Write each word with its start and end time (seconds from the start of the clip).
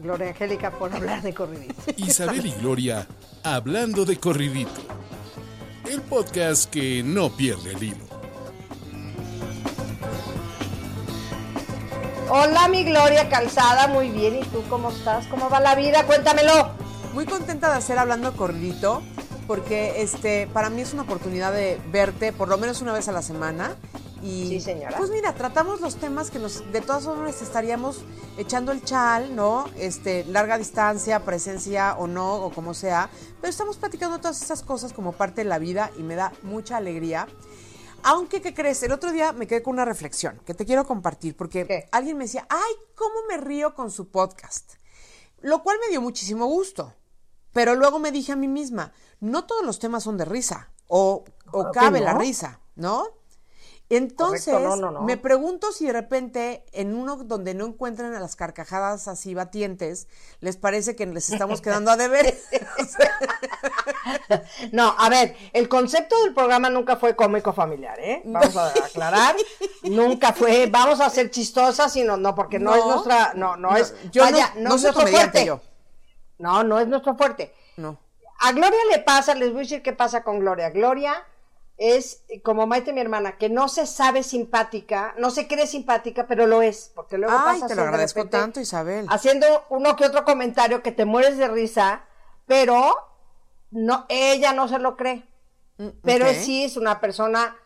Gloria 0.00 0.28
Angélica, 0.28 0.70
por 0.70 0.94
hablar 0.94 1.22
de 1.22 1.34
corridito. 1.34 1.74
Isabel 1.96 2.46
y 2.46 2.52
Gloria 2.52 3.06
hablando 3.42 4.04
de 4.04 4.18
corridito. 4.18 4.80
El 5.88 6.00
podcast 6.02 6.70
que 6.70 7.02
no 7.02 7.30
pierde 7.30 7.72
el 7.72 7.82
hilo. 7.82 8.10
Hola, 12.30 12.68
mi 12.68 12.84
Gloria 12.84 13.28
Calzada, 13.28 13.88
muy 13.88 14.08
bien. 14.08 14.36
¿Y 14.36 14.44
tú 14.44 14.62
cómo 14.68 14.90
estás? 14.90 15.26
¿Cómo 15.26 15.50
va 15.50 15.60
la 15.60 15.74
vida? 15.74 16.06
Cuéntamelo. 16.06 16.70
Muy 17.12 17.26
contenta 17.26 17.70
de 17.70 17.78
hacer 17.78 17.98
hablando 17.98 18.30
de 18.30 18.36
corridito, 18.36 19.02
porque 19.48 20.00
este, 20.00 20.46
para 20.46 20.70
mí 20.70 20.80
es 20.80 20.92
una 20.92 21.02
oportunidad 21.02 21.52
de 21.52 21.80
verte 21.90 22.32
por 22.32 22.48
lo 22.48 22.56
menos 22.56 22.82
una 22.82 22.92
vez 22.92 23.08
a 23.08 23.12
la 23.12 23.22
semana. 23.22 23.74
Y, 24.22 24.48
Sí, 24.48 24.60
señora. 24.60 24.96
Pues 24.96 25.10
mira, 25.10 25.34
tratamos 25.34 25.80
los 25.80 25.96
temas 25.96 26.30
que 26.30 26.38
nos, 26.38 26.70
de 26.72 26.80
todas 26.80 27.04
formas 27.04 27.40
estaríamos 27.40 28.04
echando 28.36 28.72
el 28.72 28.84
chal, 28.84 29.34
¿no? 29.34 29.66
Este, 29.76 30.24
larga 30.24 30.58
distancia, 30.58 31.24
presencia 31.24 31.96
o 31.98 32.06
no, 32.06 32.36
o 32.36 32.50
como 32.50 32.74
sea. 32.74 33.10
Pero 33.40 33.50
estamos 33.50 33.76
platicando 33.76 34.18
todas 34.18 34.42
esas 34.42 34.62
cosas 34.62 34.92
como 34.92 35.12
parte 35.12 35.42
de 35.42 35.48
la 35.48 35.58
vida 35.58 35.90
y 35.98 36.02
me 36.02 36.16
da 36.16 36.32
mucha 36.42 36.76
alegría. 36.76 37.26
Aunque, 38.02 38.40
¿qué 38.40 38.54
crees? 38.54 38.82
El 38.82 38.92
otro 38.92 39.12
día 39.12 39.32
me 39.32 39.46
quedé 39.46 39.62
con 39.62 39.74
una 39.74 39.84
reflexión 39.84 40.40
que 40.46 40.54
te 40.54 40.64
quiero 40.64 40.86
compartir 40.86 41.36
porque 41.36 41.66
¿Qué? 41.66 41.88
alguien 41.92 42.16
me 42.16 42.24
decía, 42.24 42.46
ay, 42.48 42.72
¿cómo 42.94 43.14
me 43.28 43.36
río 43.36 43.74
con 43.74 43.90
su 43.90 44.10
podcast? 44.10 44.74
Lo 45.40 45.62
cual 45.62 45.78
me 45.84 45.90
dio 45.90 46.00
muchísimo 46.00 46.46
gusto. 46.46 46.94
Pero 47.52 47.74
luego 47.74 47.98
me 47.98 48.12
dije 48.12 48.32
a 48.32 48.36
mí 48.36 48.48
misma, 48.48 48.92
no 49.18 49.44
todos 49.44 49.64
los 49.64 49.78
temas 49.78 50.04
son 50.04 50.16
de 50.16 50.24
risa 50.24 50.70
o, 50.86 51.24
o 51.52 51.70
que 51.70 51.78
cabe 51.78 52.00
la 52.00 52.14
risa, 52.14 52.60
¿no? 52.76 53.19
Entonces, 53.92 54.44
Correcto, 54.54 54.76
no, 54.76 54.76
no, 54.76 54.90
no. 54.92 55.02
me 55.02 55.16
pregunto 55.16 55.72
si 55.72 55.84
de 55.86 55.92
repente 55.92 56.64
en 56.72 56.94
uno 56.94 57.16
donde 57.16 57.54
no 57.54 57.66
encuentran 57.66 58.14
a 58.14 58.20
las 58.20 58.36
carcajadas 58.36 59.08
así 59.08 59.34
batientes, 59.34 60.06
les 60.38 60.56
parece 60.56 60.94
que 60.94 61.06
les 61.06 61.28
estamos 61.28 61.60
quedando 61.60 61.90
a 61.90 61.96
deber. 61.96 62.38
No, 64.72 64.94
a 64.96 65.08
ver, 65.08 65.36
el 65.52 65.68
concepto 65.68 66.22
del 66.22 66.34
programa 66.34 66.70
nunca 66.70 66.96
fue 66.96 67.16
cómico 67.16 67.52
familiar, 67.52 67.98
¿eh? 67.98 68.22
Vamos 68.24 68.56
a 68.56 68.68
aclarar. 68.68 69.36
nunca 69.82 70.32
fue, 70.32 70.66
vamos 70.66 71.00
a 71.00 71.10
ser 71.10 71.30
chistosas, 71.30 71.92
sino, 71.92 72.16
no, 72.16 72.34
porque 72.34 72.58
no, 72.58 72.74
es 72.74 72.84
nuestra, 72.84 73.32
no, 73.34 73.56
no, 73.56 73.76
es, 73.76 73.94
yo 74.10 74.22
vaya, 74.22 74.52
no- 74.56 74.74
es 74.76 74.82
nuestro 74.82 75.06
fuerte. 75.06 75.44
yo. 75.44 75.60
No, 76.38 76.62
no 76.64 76.78
es 76.78 76.86
nuestro 76.88 77.16
fuerte. 77.16 77.52
no. 77.76 77.98
A 78.42 78.52
Gloria 78.52 78.78
le 78.90 79.00
pasa, 79.00 79.34
les 79.34 79.50
voy 79.50 79.58
a 79.58 79.62
decir 79.64 79.82
qué 79.82 79.92
pasa 79.92 80.22
con 80.24 80.38
Gloria. 80.40 80.70
Gloria 80.70 81.12
es 81.82 82.24
como 82.44 82.66
Maite, 82.66 82.92
mi 82.92 83.00
hermana, 83.00 83.38
que 83.38 83.48
no 83.48 83.66
se 83.68 83.86
sabe 83.86 84.22
simpática, 84.22 85.14
no 85.16 85.30
se 85.30 85.48
cree 85.48 85.66
simpática, 85.66 86.26
pero 86.26 86.46
lo 86.46 86.60
es, 86.60 86.92
porque 86.94 87.16
luego 87.16 87.34
Ay, 87.34 87.54
pasa 87.58 87.68
te 87.68 87.74
lo 87.74 87.80
de 87.82 87.88
agradezco 87.88 88.18
repente 88.20 88.36
tanto, 88.38 88.60
Isabel. 88.60 89.06
Haciendo 89.08 89.46
uno 89.70 89.96
que 89.96 90.04
otro 90.04 90.26
comentario 90.26 90.82
que 90.82 90.92
te 90.92 91.06
mueres 91.06 91.38
de 91.38 91.48
risa, 91.48 92.04
pero 92.44 92.94
no, 93.70 94.04
ella 94.10 94.52
no 94.52 94.68
se 94.68 94.78
lo 94.78 94.94
cree. 94.94 95.26
Pero 96.02 96.26
ok. 96.26 96.34
sí 96.34 96.64
es 96.64 96.76
una 96.76 97.00
persona 97.00 97.56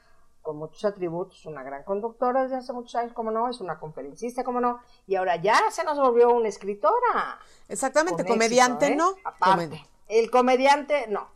con 0.42 0.58
muchos 0.58 0.84
atributos, 0.84 1.44
una 1.46 1.64
gran 1.64 1.82
conductora 1.82 2.44
desde 2.44 2.56
hace 2.56 2.72
muchos 2.72 2.94
años, 2.94 3.12
como 3.14 3.32
no, 3.32 3.48
es 3.50 3.60
una 3.60 3.80
conferencista, 3.80 4.44
como 4.44 4.60
no, 4.60 4.78
y 5.08 5.16
ahora 5.16 5.34
ya 5.42 5.58
se 5.72 5.82
nos 5.82 5.98
volvió 5.98 6.30
una 6.32 6.48
escritora. 6.48 7.40
Exactamente, 7.66 8.22
Con 8.22 8.34
comediante, 8.34 8.86
éxito, 8.86 9.02
¿eh? 9.02 9.12
¿no? 9.24 9.28
Aparte. 9.28 9.68
Comed- 9.70 9.86
El 10.06 10.30
comediante, 10.30 11.06
no. 11.08 11.26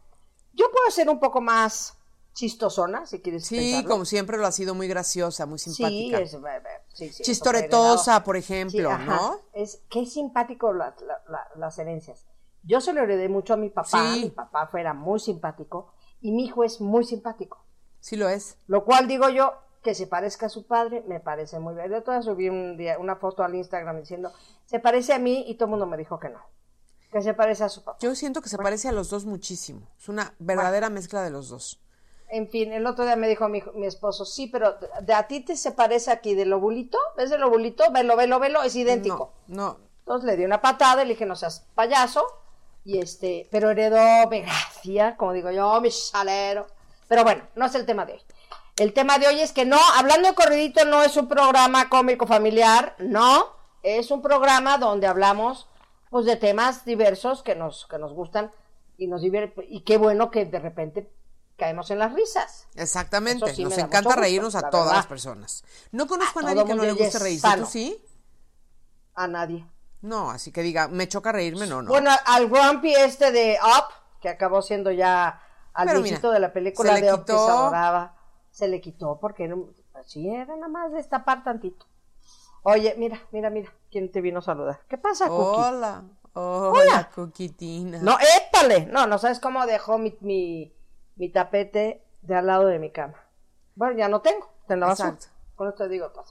Yo 0.53 0.71
puedo 0.71 0.89
ser 0.93 1.09
un 1.09 1.19
poco 1.19 1.41
más 1.41 1.98
chistosona, 2.39 3.05
si 3.05 3.21
quieres 3.21 3.47
Sí, 3.47 3.57
pensarlo. 3.57 3.91
como 3.91 4.05
siempre 4.05 4.39
lo 4.39 4.47
ha 4.47 4.53
sido 4.53 4.73
muy 4.75 4.87
graciosa, 4.87 5.45
muy 5.45 5.59
Sí, 5.59 5.73
simpática. 5.73 6.19
es, 6.21 6.35
eh, 6.35 6.39
eh, 6.39 6.61
sí, 6.95 7.13
sí, 7.13 7.23
Chistoretosa, 7.25 8.23
por 8.23 8.37
ejemplo. 8.37 8.91
Sí. 8.97 9.05
¿no? 9.07 9.41
Es 9.53 9.83
qué 9.91 10.07
simpático 10.07 10.73
la- 10.73 10.95
la- 11.05 11.23
la- 11.29 11.49
las 11.57 11.77
herencias. 11.81 12.27
Yo 12.63 12.81
se 12.81 12.93
lo 12.93 13.03
heredé 13.03 13.29
mucho 13.29 13.55
a 13.55 13.57
mi 13.57 13.71
papá, 13.71 14.15
Sí. 14.15 14.21
mi 14.23 14.31
papá 14.31 14.69
fuera 14.69 14.95
muy 14.95 15.19
simpático 15.19 15.93
y 16.21 16.31
mi 16.31 16.45
hijo 16.45 16.63
es 16.63 16.81
muy 16.81 17.05
simpático. 17.05 17.65
Sí 17.99 18.15
lo 18.15 18.29
es. 18.29 18.57
Lo 18.69 18.85
cual 18.85 19.09
digo 19.09 19.29
yo, 19.31 19.55
que 19.83 19.95
se 19.97 20.07
parezca 20.07 20.47
a 20.47 20.49
su 20.49 20.65
padre, 20.67 21.03
me 21.09 21.19
parece 21.19 21.59
muy 21.59 21.75
bien. 21.75 21.91
Yo 21.91 22.03
todavía 22.05 22.23
subí 22.23 22.49
un 22.49 22.77
día 22.77 22.99
una 23.01 23.17
foto 23.17 23.43
al 23.43 23.55
Instagram 23.57 23.99
diciendo, 23.99 24.31
se 24.65 24.79
parece 24.79 25.13
a 25.13 25.19
mí 25.19 25.45
y 25.49 25.55
todo 25.57 25.65
el 25.67 25.71
mundo 25.71 25.87
me 25.87 25.97
dijo 25.97 26.21
que 26.21 26.29
no, 26.29 26.41
que 27.11 27.21
se 27.21 27.35
parece 27.35 27.65
a 27.65 27.69
su 27.69 27.83
papá. 27.83 27.99
Yo 28.01 28.15
siento 28.15 28.43
que 28.43 28.49
se 28.49 28.59
parece 28.59 28.89
a 28.89 28.93
los 28.93 29.11
dos 29.11 29.25
muchísimo. 29.25 29.89
Es 29.99 30.09
una 30.09 30.35
verdadera 30.39 30.89
mezcla 30.89 31.23
de 31.23 31.31
los 31.31 31.49
dos. 31.49 31.81
En 32.31 32.49
fin, 32.49 32.73
el 32.73 32.87
otro 32.87 33.05
día 33.05 33.17
me 33.17 33.29
dijo 33.29 33.49
mi, 33.49 33.63
mi 33.75 33.87
esposo, 33.87 34.25
sí, 34.25 34.49
pero 34.49 34.77
de, 35.01 35.15
a 35.15 35.27
ti 35.27 35.41
te 35.41 35.57
se 35.57 35.73
parece 35.73 36.11
aquí 36.11 36.35
del 36.35 36.53
ovulito, 36.53 36.99
¿ves 37.17 37.31
el 37.31 37.43
ovulito? 37.43 37.91
Velo, 37.91 38.17
velo, 38.17 38.39
velo, 38.39 38.63
es 38.63 38.77
idéntico. 38.77 39.33
No, 39.47 39.57
no. 39.57 39.77
Entonces 40.01 40.27
le 40.27 40.37
di 40.37 40.45
una 40.45 40.63
patada 40.63 41.05
le 41.05 41.11
dije, 41.11 41.27
no 41.27 41.37
seas 41.37 41.67
payaso. 41.75 42.25
Y 42.85 42.99
este, 42.99 43.47
pero 43.51 43.71
heredó 43.71 44.29
mi 44.31 44.41
gracia, 44.41 45.17
como 45.17 45.35
digo 45.35 45.51
yo, 45.51 45.81
mi 45.81 45.91
salero. 45.91 46.67
Pero 47.09 47.25
bueno, 47.25 47.43
no 47.55 47.67
es 47.67 47.75
el 47.75 47.85
tema 47.85 48.07
de 48.07 48.15
hoy. 48.15 48.23
El 48.79 48.93
tema 48.93 49.19
de 49.19 49.27
hoy 49.27 49.41
es 49.41 49.53
que 49.53 49.65
no, 49.65 49.79
hablando 49.97 50.29
de 50.29 50.35
corridito 50.35 50.85
no 50.85 51.03
es 51.03 51.17
un 51.17 51.29
programa 51.29 51.89
cómico 51.89 52.27
familiar, 52.27 52.95
no, 52.99 53.47
es 53.83 54.11
un 54.11 54.23
programa 54.23 54.79
donde 54.79 55.07
hablamos 55.07 55.67
pues 56.11 56.25
de 56.25 56.37
temas 56.37 56.85
diversos 56.85 57.43
que 57.43 57.55
nos, 57.55 57.87
que 57.87 57.99
nos 57.99 58.13
gustan 58.13 58.51
y 58.97 59.07
nos 59.09 59.23
divierten. 59.23 59.67
Y 59.69 59.81
qué 59.81 59.99
bueno 59.99 60.31
que 60.31 60.47
de 60.47 60.59
repente 60.59 61.11
caemos 61.59 61.91
en 61.91 61.99
las 61.99 62.13
risas. 62.15 62.67
Exactamente. 62.75 63.55
Sí 63.55 63.65
Nos 63.65 63.77
encanta 63.77 64.09
gusto, 64.11 64.21
reírnos 64.21 64.55
a 64.55 64.63
la 64.63 64.71
todas 64.71 64.87
verdad. 64.87 64.99
las 65.01 65.07
personas. 65.07 65.65
No 65.93 66.07
conozco 66.07 66.39
a, 66.39 66.43
A 66.43 66.45
nadie 66.47 66.65
que 66.65 66.75
no 66.75 66.85
le 66.85 66.93
guste 66.93 67.19
reírse. 67.19 67.49
¿Tú 67.59 67.67
sí? 67.67 68.03
A 69.15 69.27
nadie. 69.27 69.67
No, 70.01 70.31
así 70.31 70.53
que 70.53 70.63
diga, 70.63 70.87
me 70.89 71.09
choca 71.09 71.33
reírme, 71.33 71.67
no, 71.67 71.83
no. 71.83 71.89
Bueno, 71.89 72.11
al 72.27 72.49
Grumpy 72.49 72.95
este 72.95 73.33
de 73.33 73.59
Up, 73.61 73.93
que 74.21 74.29
acabó 74.29 74.63
siendo 74.63 74.93
ya 74.93 75.43
al 75.75 75.89
viejito 76.03 76.31
de 76.31 76.39
la 76.41 76.53
película 76.53 76.95
de 76.95 77.13
Up 77.13 77.25
que 77.25 77.33
se 77.33 77.39
adoraba, 77.39 78.15
se 78.51 78.69
le 78.69 78.81
quitó 78.81 79.19
porque 79.21 79.45
era, 79.45 79.57
un- 79.57 79.75
así 79.95 80.29
era 80.29 80.55
nada 80.55 80.69
más 80.69 80.93
destapar 80.93 81.43
tantito. 81.43 81.87
Oye, 82.63 82.95
mira, 82.97 83.21
mira, 83.33 83.51
mira, 83.51 83.73
¿quién 83.91 84.11
te 84.13 84.21
vino 84.21 84.39
a 84.39 84.43
saludar? 84.43 84.81
¿Qué 84.89 84.99
pasa, 84.99 85.27
Cookie? 85.27 85.61
Hola. 85.63 86.05
Hola, 86.35 86.71
Hola. 86.71 87.11
Coquitina. 87.13 87.99
No, 88.01 88.17
épale, 88.37 88.87
no, 88.87 89.09
no 89.09 89.19
sabes 89.19 89.41
cómo 89.41 89.67
dejó 89.67 89.99
mi, 89.99 90.17
mi, 90.21 90.73
mi 91.19 91.31
tapete 91.31 92.03
de 92.23 92.35
al 92.35 92.47
lado 92.47 92.67
de 92.67 92.79
mi 92.79 92.91
cama. 92.91 93.23
Bueno, 93.75 93.99
ya 93.99 94.09
no 94.09 94.21
tengo, 94.23 94.49
te. 94.67 94.75
Con 95.55 95.69
esto 95.69 95.89
digo 95.89 96.11
todo. 96.11 96.25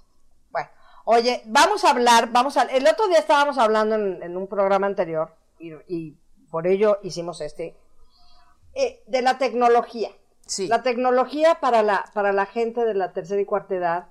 Bueno, 0.49 0.69
oye, 1.05 1.43
vamos 1.45 1.83
a 1.83 1.91
hablar, 1.91 2.31
vamos 2.31 2.57
a, 2.57 2.63
el 2.63 2.87
otro 2.87 3.07
día 3.07 3.19
estábamos 3.19 3.57
hablando 3.57 3.95
en, 3.95 4.23
en 4.23 4.35
un 4.35 4.47
programa 4.47 4.87
anterior 4.87 5.35
y, 5.59 5.73
y 5.87 6.17
por 6.49 6.67
ello 6.67 6.99
hicimos 7.03 7.41
este, 7.41 7.77
eh, 8.73 9.03
de 9.07 9.21
la 9.21 9.37
tecnología. 9.37 10.11
Sí. 10.45 10.67
La 10.67 10.81
tecnología 10.81 11.55
para 11.59 11.83
la, 11.83 12.05
para 12.13 12.31
la 12.31 12.45
gente 12.45 12.85
de 12.85 12.93
la 12.93 13.11
tercera 13.11 13.41
y 13.41 13.45
cuarta 13.45 13.75
edad 13.75 14.07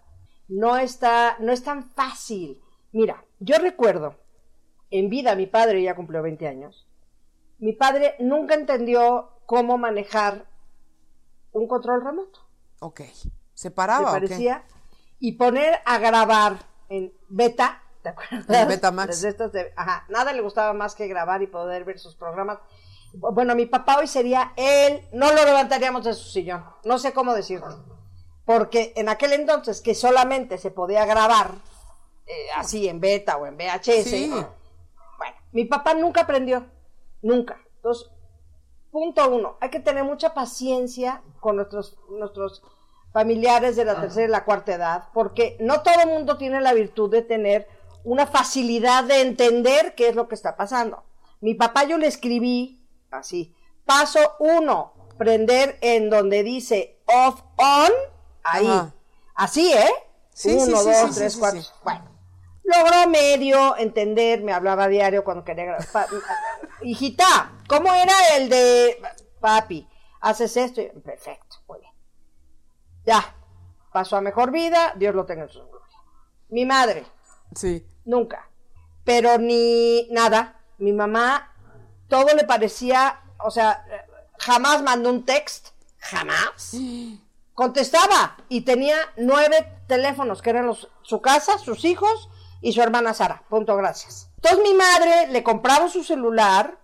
no 0.48 0.76
está, 0.76 1.37
no 1.41 1.53
es 1.53 1.64
tan 1.64 1.91
fácil. 1.91 2.60
Mira, 2.93 3.25
yo 3.41 3.56
recuerdo 3.58 4.16
en 4.91 5.08
vida 5.08 5.34
mi 5.34 5.47
padre 5.47 5.82
ya 5.82 5.97
cumplió 5.97 6.22
20 6.22 6.47
años. 6.47 6.87
Mi 7.58 7.72
padre 7.72 8.17
nunca 8.19 8.55
entendió 8.55 9.31
cómo 9.46 9.79
manejar 9.79 10.46
un 11.56 11.67
control 11.69 12.03
remoto. 12.05 12.41
Ok. 12.81 13.03
¿Se 13.55 13.70
paraba 13.70 14.12
parecía 14.12 14.64
y 15.19 15.32
poner 15.32 15.81
a 15.87 15.99
grabar 15.99 16.58
en 16.88 17.12
beta, 17.29 17.82
¿te 18.03 18.11
acuerdas? 18.11 18.47
En. 18.49 18.97
Desde 19.08 19.29
estos 19.31 19.53
de- 19.53 19.73
ajá, 19.76 20.05
nada 20.08 20.32
le 20.32 20.43
gustaba 20.43 20.73
más 20.75 20.94
que 20.94 21.08
grabar 21.08 21.43
y 21.43 21.47
poder 21.47 21.85
ver 21.85 21.99
sus 21.99 22.14
programas. 22.14 22.58
Bueno, 23.14 23.55
mi 23.55 23.64
papá 23.67 23.97
hoy 23.99 24.06
sería 24.06 24.53
él, 24.56 25.08
no 25.12 25.32
lo 25.32 25.44
levantaríamos 25.44 26.05
de 26.05 26.12
su 26.12 26.29
sillón, 26.29 26.64
no 26.85 26.99
sé 26.99 27.12
cómo 27.14 27.35
decirte. 27.35 27.69
Porque 28.44 28.93
en 28.97 29.08
aquel 29.08 29.32
entonces 29.32 29.81
que 29.81 29.94
solamente 29.94 30.58
se 30.58 30.70
podía 30.70 31.06
grabar 31.06 31.53
eh, 32.26 32.32
así 32.56 32.88
en 32.88 33.00
beta 33.00 33.37
o 33.38 33.47
en 33.47 33.56
VHS, 33.56 34.05
Sí. 34.05 34.29
bueno, 34.31 35.37
mi 35.53 35.64
papá 35.64 35.94
nunca 35.94 36.23
aprendió, 36.23 36.67
nunca. 37.23 37.58
Entonces, 37.76 38.11
punto 38.96 39.28
uno, 39.28 39.58
hay 39.60 39.69
que 39.69 39.78
tener 39.78 40.04
mucha 40.04 40.32
paciencia 40.32 41.22
con 41.40 41.56
nuestros, 41.56 41.98
nuestros 42.08 42.62
familiares 43.12 43.76
de 43.76 43.84
la 43.84 44.00
tercera 44.00 44.26
y 44.26 44.31
la 44.31 44.46
cuarta 44.46 44.72
edad, 44.72 45.08
porque 45.12 45.58
no 45.60 45.82
todo 45.82 46.00
el 46.02 46.08
mundo 46.08 46.38
tiene 46.38 46.62
la 46.62 46.72
virtud 46.72 47.10
de 47.10 47.20
tener 47.20 47.69
una 48.04 48.26
facilidad 48.26 49.04
de 49.04 49.20
entender 49.20 49.94
qué 49.94 50.08
es 50.08 50.14
lo 50.14 50.28
que 50.28 50.34
está 50.34 50.56
pasando. 50.56 51.04
Mi 51.43 51.52
papá 51.52 51.84
yo 51.84 51.98
le 51.98 52.06
escribí 52.06 52.88
así. 53.10 53.54
Paso 53.84 54.19
uno, 54.38 54.94
prender 55.19 55.76
en 55.82 56.08
donde 56.08 56.43
dice 56.43 57.02
off 57.04 57.43
on, 57.56 57.93
ahí. 58.44 58.66
Ajá. 58.66 58.94
Así, 59.34 59.75
¿eh? 59.75 59.90
Sí, 60.32 60.54
uno, 60.54 60.78
sí, 60.78 60.88
dos, 60.88 61.10
sí, 61.10 61.14
tres, 61.16 61.37
cuatro. 61.37 61.60
Bueno. 61.84 62.16
Logró 62.67 63.09
medio 63.09 63.77
entender, 63.77 64.43
me 64.43 64.53
hablaba 64.53 64.89
diario 64.89 65.23
cuando 65.23 65.45
quería 65.45 65.77
Hijita, 66.83 67.53
¿cómo 67.69 67.93
era 67.95 68.37
el 68.37 68.49
de 68.49 69.01
papi? 69.41 69.89
Haces 70.21 70.57
esto 70.57 70.81
y 70.81 70.89
perfecto, 70.89 71.57
muy 71.69 71.79
bien. 71.81 71.93
Ya, 73.05 73.35
pasó 73.93 74.17
a 74.17 74.21
mejor 74.21 74.51
vida, 74.51 74.93
Dios 74.97 75.15
lo 75.15 75.25
tenga 75.27 75.45
en 75.45 75.49
su 75.49 75.61
gloria. 75.61 75.87
Mi 76.49 76.67
madre, 76.67 77.07
Sí. 77.55 77.87
nunca. 78.05 78.49
Pero 79.05 79.39
ni 79.39 80.09
nada. 80.11 80.61
Mi 80.79 80.93
mamá, 80.93 81.55
todo 82.09 82.35
le 82.35 82.45
parecía, 82.45 83.21
o 83.39 83.51
sea, 83.51 83.85
jamás 84.39 84.83
mandó 84.83 85.11
un 85.11 85.25
text, 85.25 85.69
jamás. 85.99 86.73
Contestaba 87.55 88.37
y 88.49 88.63
tenía 88.63 88.97
nueve 89.17 89.67
teléfonos, 89.87 90.43
que 90.43 90.51
eran 90.51 90.67
los, 90.67 90.91
su 91.03 91.23
casa, 91.23 91.59
sus 91.59 91.85
hijos 91.85 92.29
y 92.61 92.73
su 92.73 92.82
hermana 92.82 93.14
Sara. 93.14 93.44
Punto, 93.49 93.76
gracias. 93.76 94.31
Entonces 94.37 94.61
mi 94.62 94.75
madre 94.75 95.29
le 95.29 95.43
compraba 95.43 95.88
su 95.88 96.05
celular, 96.05 96.79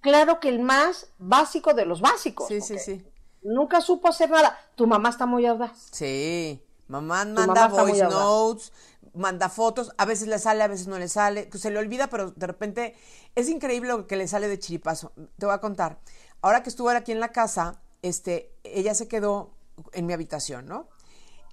claro 0.00 0.40
que 0.40 0.48
el 0.48 0.60
más 0.60 1.08
básico 1.18 1.74
de 1.74 1.86
los 1.86 2.00
básicos. 2.00 2.48
Sí, 2.48 2.60
sí, 2.60 2.78
sí. 2.78 3.04
Nunca 3.42 3.80
supo 3.80 4.08
hacer 4.08 4.30
nada. 4.30 4.58
Tu 4.74 4.86
mamá 4.86 5.10
está 5.10 5.26
muy 5.26 5.46
audaz. 5.46 5.88
Sí. 5.92 6.62
Mamá 6.88 7.24
manda 7.24 7.68
voice 7.68 8.04
notes, 8.04 8.72
manda 9.14 9.48
fotos, 9.48 9.92
a 9.98 10.04
veces 10.04 10.28
le 10.28 10.38
sale, 10.38 10.62
a 10.62 10.68
veces 10.68 10.86
no 10.86 10.98
le 10.98 11.08
sale, 11.08 11.48
se 11.52 11.70
le 11.70 11.78
olvida, 11.78 12.06
pero 12.08 12.30
de 12.30 12.46
repente 12.46 12.94
es 13.34 13.48
increíble 13.48 13.88
lo 13.88 14.06
que 14.06 14.16
le 14.16 14.28
sale 14.28 14.46
de 14.46 14.58
chiripazo. 14.58 15.12
Te 15.38 15.46
voy 15.46 15.54
a 15.54 15.60
contar. 15.60 15.98
Ahora 16.42 16.62
que 16.62 16.68
estuve 16.68 16.94
aquí 16.94 17.12
en 17.12 17.20
la 17.20 17.32
casa, 17.32 17.80
este, 18.02 18.54
ella 18.62 18.94
se 18.94 19.08
quedó 19.08 19.56
en 19.92 20.06
mi 20.06 20.12
habitación, 20.12 20.66
¿no? 20.66 20.88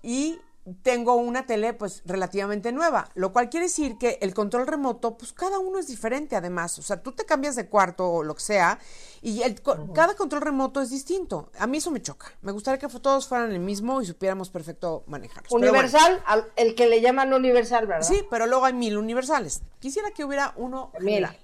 Y 0.02 0.40
tengo 0.82 1.16
una 1.16 1.46
tele 1.46 1.74
pues 1.74 2.02
relativamente 2.06 2.72
nueva, 2.72 3.10
lo 3.16 3.34
cual 3.34 3.50
quiere 3.50 3.66
decir 3.66 3.98
que 3.98 4.18
el 4.22 4.34
control 4.34 4.66
remoto, 4.66 5.18
pues 5.18 5.34
cada 5.34 5.60
uno 5.60 5.78
es 5.78 5.88
diferente 5.88 6.36
además, 6.38 6.80
o 6.80 6.82
sea, 6.82 7.02
tú 7.04 7.12
te 7.12 7.26
cambias 7.26 7.56
de 7.58 7.68
cuarto 7.68 8.10
o 8.10 8.24
lo 8.24 8.34
que 8.36 8.42
sea 8.42 8.80
y 9.22 9.42
el, 9.42 9.62
cada 9.94 10.16
control 10.16 10.42
remoto 10.42 10.82
es 10.82 10.90
distinto. 10.90 11.50
A 11.60 11.68
mí 11.68 11.78
eso 11.80 11.92
me 11.92 12.02
choca. 12.02 12.28
Me 12.42 12.52
gustaría 12.54 12.78
que 12.80 12.88
todos 13.00 13.28
fueran 13.28 13.52
el 13.52 13.60
mismo 13.60 14.02
y 14.02 14.06
supiéramos 14.06 14.50
perfecto 14.50 15.04
manejarlos. 15.08 15.50
Bueno. 15.50 15.68
Universal, 15.72 16.24
al- 16.26 16.52
el 16.56 16.76
que 16.76 16.88
le 16.88 17.02
llaman 17.02 17.34
universal, 17.34 17.86
¿verdad? 17.88 18.08
Sí, 18.08 18.22
pero 18.30 18.48
luego 18.48 18.66
hay 18.66 18.74
mil 18.74 18.98
universales. 18.98 19.62
Quisiera 19.80 20.12
que 20.12 20.24
hubiera 20.24 20.54
uno 20.56 20.92
Mil. 21.00 21.26
general. 21.26 21.38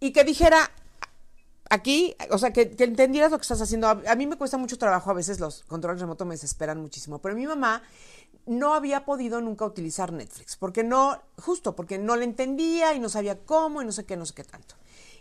Y 0.00 0.12
que 0.12 0.24
dijera 0.24 0.70
aquí, 1.70 2.14
o 2.30 2.36
sea, 2.36 2.52
que, 2.52 2.76
que 2.76 2.84
entendieras 2.84 3.30
lo 3.30 3.38
que 3.38 3.42
estás 3.42 3.62
haciendo. 3.62 3.88
A, 3.88 4.02
a 4.06 4.14
mí 4.16 4.26
me 4.26 4.36
cuesta 4.36 4.58
mucho 4.58 4.76
trabajo, 4.76 5.10
a 5.10 5.14
veces 5.14 5.40
los 5.40 5.64
controles 5.64 6.00
remotos 6.00 6.26
me 6.26 6.34
desesperan 6.34 6.80
muchísimo, 6.80 7.20
pero 7.20 7.34
mi 7.34 7.46
mamá 7.46 7.82
no 8.46 8.74
había 8.74 9.04
podido 9.04 9.40
nunca 9.40 9.64
utilizar 9.64 10.12
Netflix, 10.12 10.56
porque 10.56 10.84
no, 10.84 11.22
justo 11.38 11.74
porque 11.74 11.98
no 11.98 12.16
le 12.16 12.24
entendía 12.24 12.94
y 12.94 13.00
no 13.00 13.08
sabía 13.08 13.38
cómo 13.38 13.80
y 13.80 13.84
no 13.84 13.92
sé 13.92 14.04
qué, 14.04 14.16
no 14.16 14.26
sé 14.26 14.34
qué 14.34 14.44
tanto. 14.44 14.74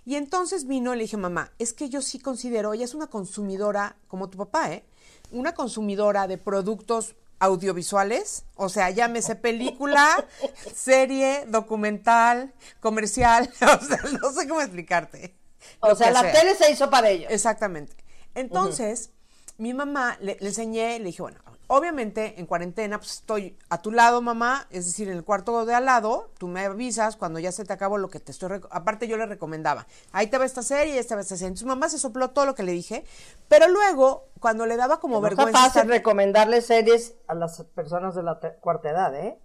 Y 0.06 0.16
entonces 0.16 0.66
vino 0.66 0.94
y 0.94 0.98
le 0.98 1.04
dije, 1.04 1.18
mamá, 1.18 1.52
es 1.60 1.74
que 1.74 1.90
yo 1.90 2.02
sí 2.02 2.20
considero, 2.20 2.74
ella 2.74 2.86
es 2.86 2.96
una 2.96 3.08
consumidora, 3.08 3.98
como 4.08 4.30
tu 4.30 4.38
papá, 4.38 4.72
¿eh? 4.72 4.86
Una 5.32 5.54
consumidora 5.54 6.28
de 6.28 6.38
productos 6.38 7.16
audiovisuales, 7.38 8.46
o 8.56 8.70
sea, 8.70 8.90
llámese 8.90 9.36
película, 9.36 10.26
serie, 10.76 11.46
documental, 11.48 12.54
comercial, 12.80 13.50
o 13.62 13.86
sea, 13.86 14.02
no 14.20 14.32
sé 14.32 14.48
cómo 14.48 14.62
explicarte. 14.62 15.39
O 15.80 15.96
sea, 15.96 16.12
la 16.12 16.32
tele 16.32 16.56
se 16.56 16.72
hizo 16.72 16.90
para 16.90 17.10
ellos. 17.10 17.32
Exactamente. 17.32 17.96
Entonces, 18.36 19.12
mi 19.58 19.74
mamá 19.74 20.18
le, 20.22 20.38
le 20.40 20.48
enseñé, 20.48 21.00
le 21.00 21.06
dije, 21.06 21.22
bueno, 21.22 21.40
obviamente 21.68 22.40
en 22.40 22.46
cuarentena, 22.46 22.98
pues 22.98 23.12
estoy 23.14 23.58
a 23.70 23.82
tu 23.82 23.92
lado, 23.92 24.22
mamá, 24.22 24.66
es 24.72 24.86
decir, 24.86 25.08
en 25.10 25.18
el 25.18 25.24
cuarto 25.24 25.66
de 25.66 25.76
al 25.76 25.86
lado, 25.86 26.32
tú 26.38 26.48
me 26.48 26.66
avisas 26.66 27.16
cuando 27.16 27.38
ya 27.40 27.52
se 27.52 27.66
te 27.66 27.74
acabó 27.74 27.98
lo 27.98 28.10
que 28.10 28.20
te 28.20 28.32
estoy... 28.32 28.62
Aparte 28.72 29.08
yo 29.08 29.18
le 29.18 29.26
recomendaba, 29.26 29.86
ahí 30.12 30.28
te 30.28 30.38
va 30.38 30.46
esta 30.46 30.64
serie, 30.64 30.98
esta 30.98 31.16
va 31.16 31.22
esta 31.22 31.36
serie. 31.36 31.50
Entonces 31.50 31.68
mamá 31.68 31.90
se 31.90 32.00
sopló 32.00 32.30
todo 32.32 32.46
lo 32.46 32.56
que 32.56 32.64
le 32.64 32.72
dije, 32.72 33.04
pero 33.50 33.68
luego, 33.68 34.30
cuando 34.40 34.66
le 34.66 34.78
daba 34.78 35.00
como 35.00 35.16
No 35.16 35.22
vergüenza... 35.22 35.52
fácil 35.52 35.82
estar- 35.82 35.88
recomendarle 35.88 36.62
series 36.62 37.14
a 37.28 37.36
las 37.36 37.62
personas 37.76 38.16
de 38.16 38.24
la 38.24 38.40
cuarta 38.62 38.90
edad, 38.90 39.14
¿eh? 39.16 39.38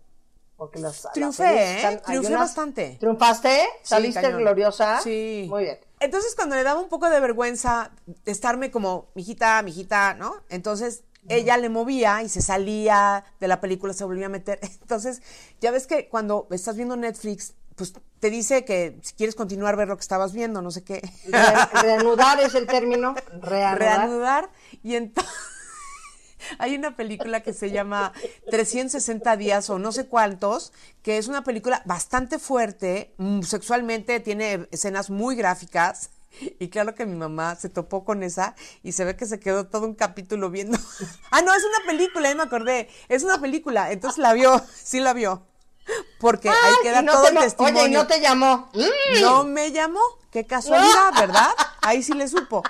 Porque 0.56 0.78
las, 0.78 1.08
Triunfé, 1.12 1.44
¿eh? 1.44 1.76
están- 1.76 2.02
Triunfé 2.02 2.28
unas- 2.28 2.40
bastante. 2.40 2.96
¿Triunfaste? 3.00 3.64
¿Saliste 3.82 4.30
gloriosa? 4.32 5.00
Sí. 5.02 5.46
Muy 5.50 5.64
bien. 5.64 5.78
Entonces, 6.00 6.35
cuando 6.35 6.56
le 6.56 6.62
daba 6.62 6.81
un 6.81 6.88
poco 6.88 7.08
de 7.08 7.20
vergüenza 7.20 7.91
estarme 8.26 8.70
como, 8.70 9.08
mijita, 9.14 9.62
mijita, 9.62 10.14
¿no? 10.14 10.35
Entonces, 10.49 11.02
ella 11.29 11.56
le 11.56 11.69
movía 11.70 12.23
y 12.23 12.29
se 12.29 12.43
salía 12.43 13.25
de 13.41 13.49
la 13.49 13.61
película, 13.61 13.94
se 13.94 14.05
volvía 14.05 14.26
a 14.26 14.31
meter. 14.31 14.58
Entonces, 14.82 15.23
ya 15.61 15.70
ves 15.70 15.87
que 15.87 16.08
cuando 16.08 16.46
estás 16.50 16.76
viendo 16.76 16.96
Netflix, 16.96 17.55
pues 17.76 17.93
te 18.20 18.31
dice 18.31 18.64
que 18.64 18.99
si 19.02 19.14
quieres 19.14 19.35
continuar 19.35 19.76
ver 19.76 19.88
lo 19.88 19.96
que 19.96 20.02
estabas 20.02 20.32
viendo, 20.32 20.62
no 20.62 20.70
sé 20.70 20.85
qué. 20.85 21.00
Re- 21.26 21.81
reanudar 21.82 22.38
es 22.41 22.55
el 22.55 22.67
término. 22.67 23.14
Reanudar. 23.41 23.79
Reanudar. 23.79 24.50
Y 24.82 24.94
entonces, 24.96 25.32
hay 26.58 26.75
una 26.75 26.96
película 26.96 27.43
que 27.43 27.52
se 27.52 27.70
llama 27.70 28.12
360 28.50 29.37
días 29.37 29.70
o 29.70 29.79
no 29.79 29.93
sé 29.93 30.06
cuántos, 30.06 30.73
que 31.02 31.19
es 31.19 31.29
una 31.29 31.44
película 31.44 31.82
bastante 31.85 32.38
fuerte, 32.38 33.14
mm, 33.19 33.43
sexualmente 33.43 34.20
tiene 34.20 34.69
escenas 34.70 35.11
muy 35.11 35.37
gráficas. 35.37 36.11
Y 36.58 36.69
claro 36.69 36.96
que 36.96 37.06
mi 37.06 37.14
mamá 37.14 37.55
se 37.55 37.69
topó 37.69 38.05
con 38.05 38.25
esa 38.25 38.56
y 38.82 38.91
se 38.91 39.05
ve 39.05 39.14
que 39.17 39.25
se 39.25 39.38
quedó 39.38 39.69
todo 39.69 39.87
un 39.87 39.94
capítulo 39.94 40.50
viendo. 40.50 40.76
ah, 41.31 41.43
no, 41.43 41.55
es 41.55 41.62
una 41.62 41.87
película, 41.87 42.29
ya 42.29 42.35
me 42.35 42.43
acordé. 42.43 42.88
Es 43.08 43.23
una 43.23 43.41
película. 43.41 43.93
Entonces 43.93 44.19
la 44.19 44.32
vio, 44.32 44.61
sí 44.75 44.99
la 44.99 45.12
vio. 45.12 45.46
Porque 46.19 46.49
ahí 46.49 46.56
Ay, 46.64 46.75
queda 46.82 47.02
y 47.02 47.05
no 47.05 47.12
todo 47.12 47.23
te 47.23 47.29
el 47.29 47.35
mo- 47.35 47.41
testimonio. 47.41 47.82
Oye, 47.82 47.88
y 47.91 47.93
no 47.94 48.06
te 48.08 48.20
llamó. 48.20 48.69
No 49.23 49.44
me 49.44 49.70
llamó. 49.70 50.00
Qué 50.32 50.44
casualidad, 50.44 51.12
¿verdad? 51.20 51.50
Ahí 51.82 52.02
sí 52.02 52.14
le 52.14 52.26
supo. 52.26 52.64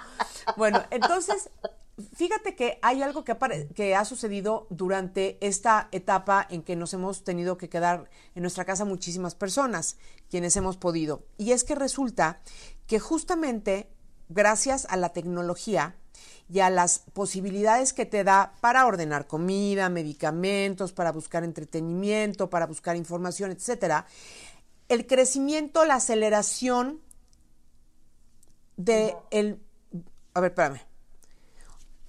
Bueno, 0.59 0.85
entonces, 0.91 1.49
fíjate 2.15 2.55
que 2.55 2.79
hay 2.83 3.03
algo 3.03 3.25
que, 3.25 3.95
ha 3.95 4.05
sucedido 4.05 4.67
durante 4.71 5.39
esta 5.41 5.89
etapa 5.93 6.47
en 6.51 6.63
que 6.63 6.77
nos 6.77 6.95
hemos 6.95 7.25
tenido 7.25 7.59
que 7.59 7.69
quedar 7.69 8.09
en 8.35 8.43
nuestra 8.43 8.65
casa 8.65 8.85
muchísimas 8.85 9.35
personas, 9.35 9.97
quienes 10.31 10.57
hemos 10.57 10.77
podido. 10.77 11.25
Y 11.39 11.53
es 11.53 11.65
que 11.65 11.75
resulta 11.75 12.41
que 12.87 12.99
justamente 12.99 13.89
gracias 14.29 14.87
a 14.89 14.97
la 14.97 15.11
tecnología, 15.11 15.97
y 16.47 16.61
a 16.61 16.69
las 16.69 16.99
posibilidades 17.15 17.95
que 17.95 18.05
te 18.05 18.23
da 18.23 18.53
para 18.61 18.85
ordenar 18.87 19.27
comida, 19.27 19.89
medicamentos, 19.89 20.93
para 20.93 21.11
buscar 21.11 21.43
entretenimiento, 21.43 22.51
para 22.51 22.67
buscar 22.67 22.97
información, 22.97 23.51
etcétera, 23.51 24.07
el 24.91 25.07
crecimiento, 25.07 25.87
la 25.87 25.95
aceleración 25.95 27.01
de 28.77 29.17
el 29.31 29.59
a 30.35 30.41
ver, 30.41 30.51
espérame. 30.51 30.94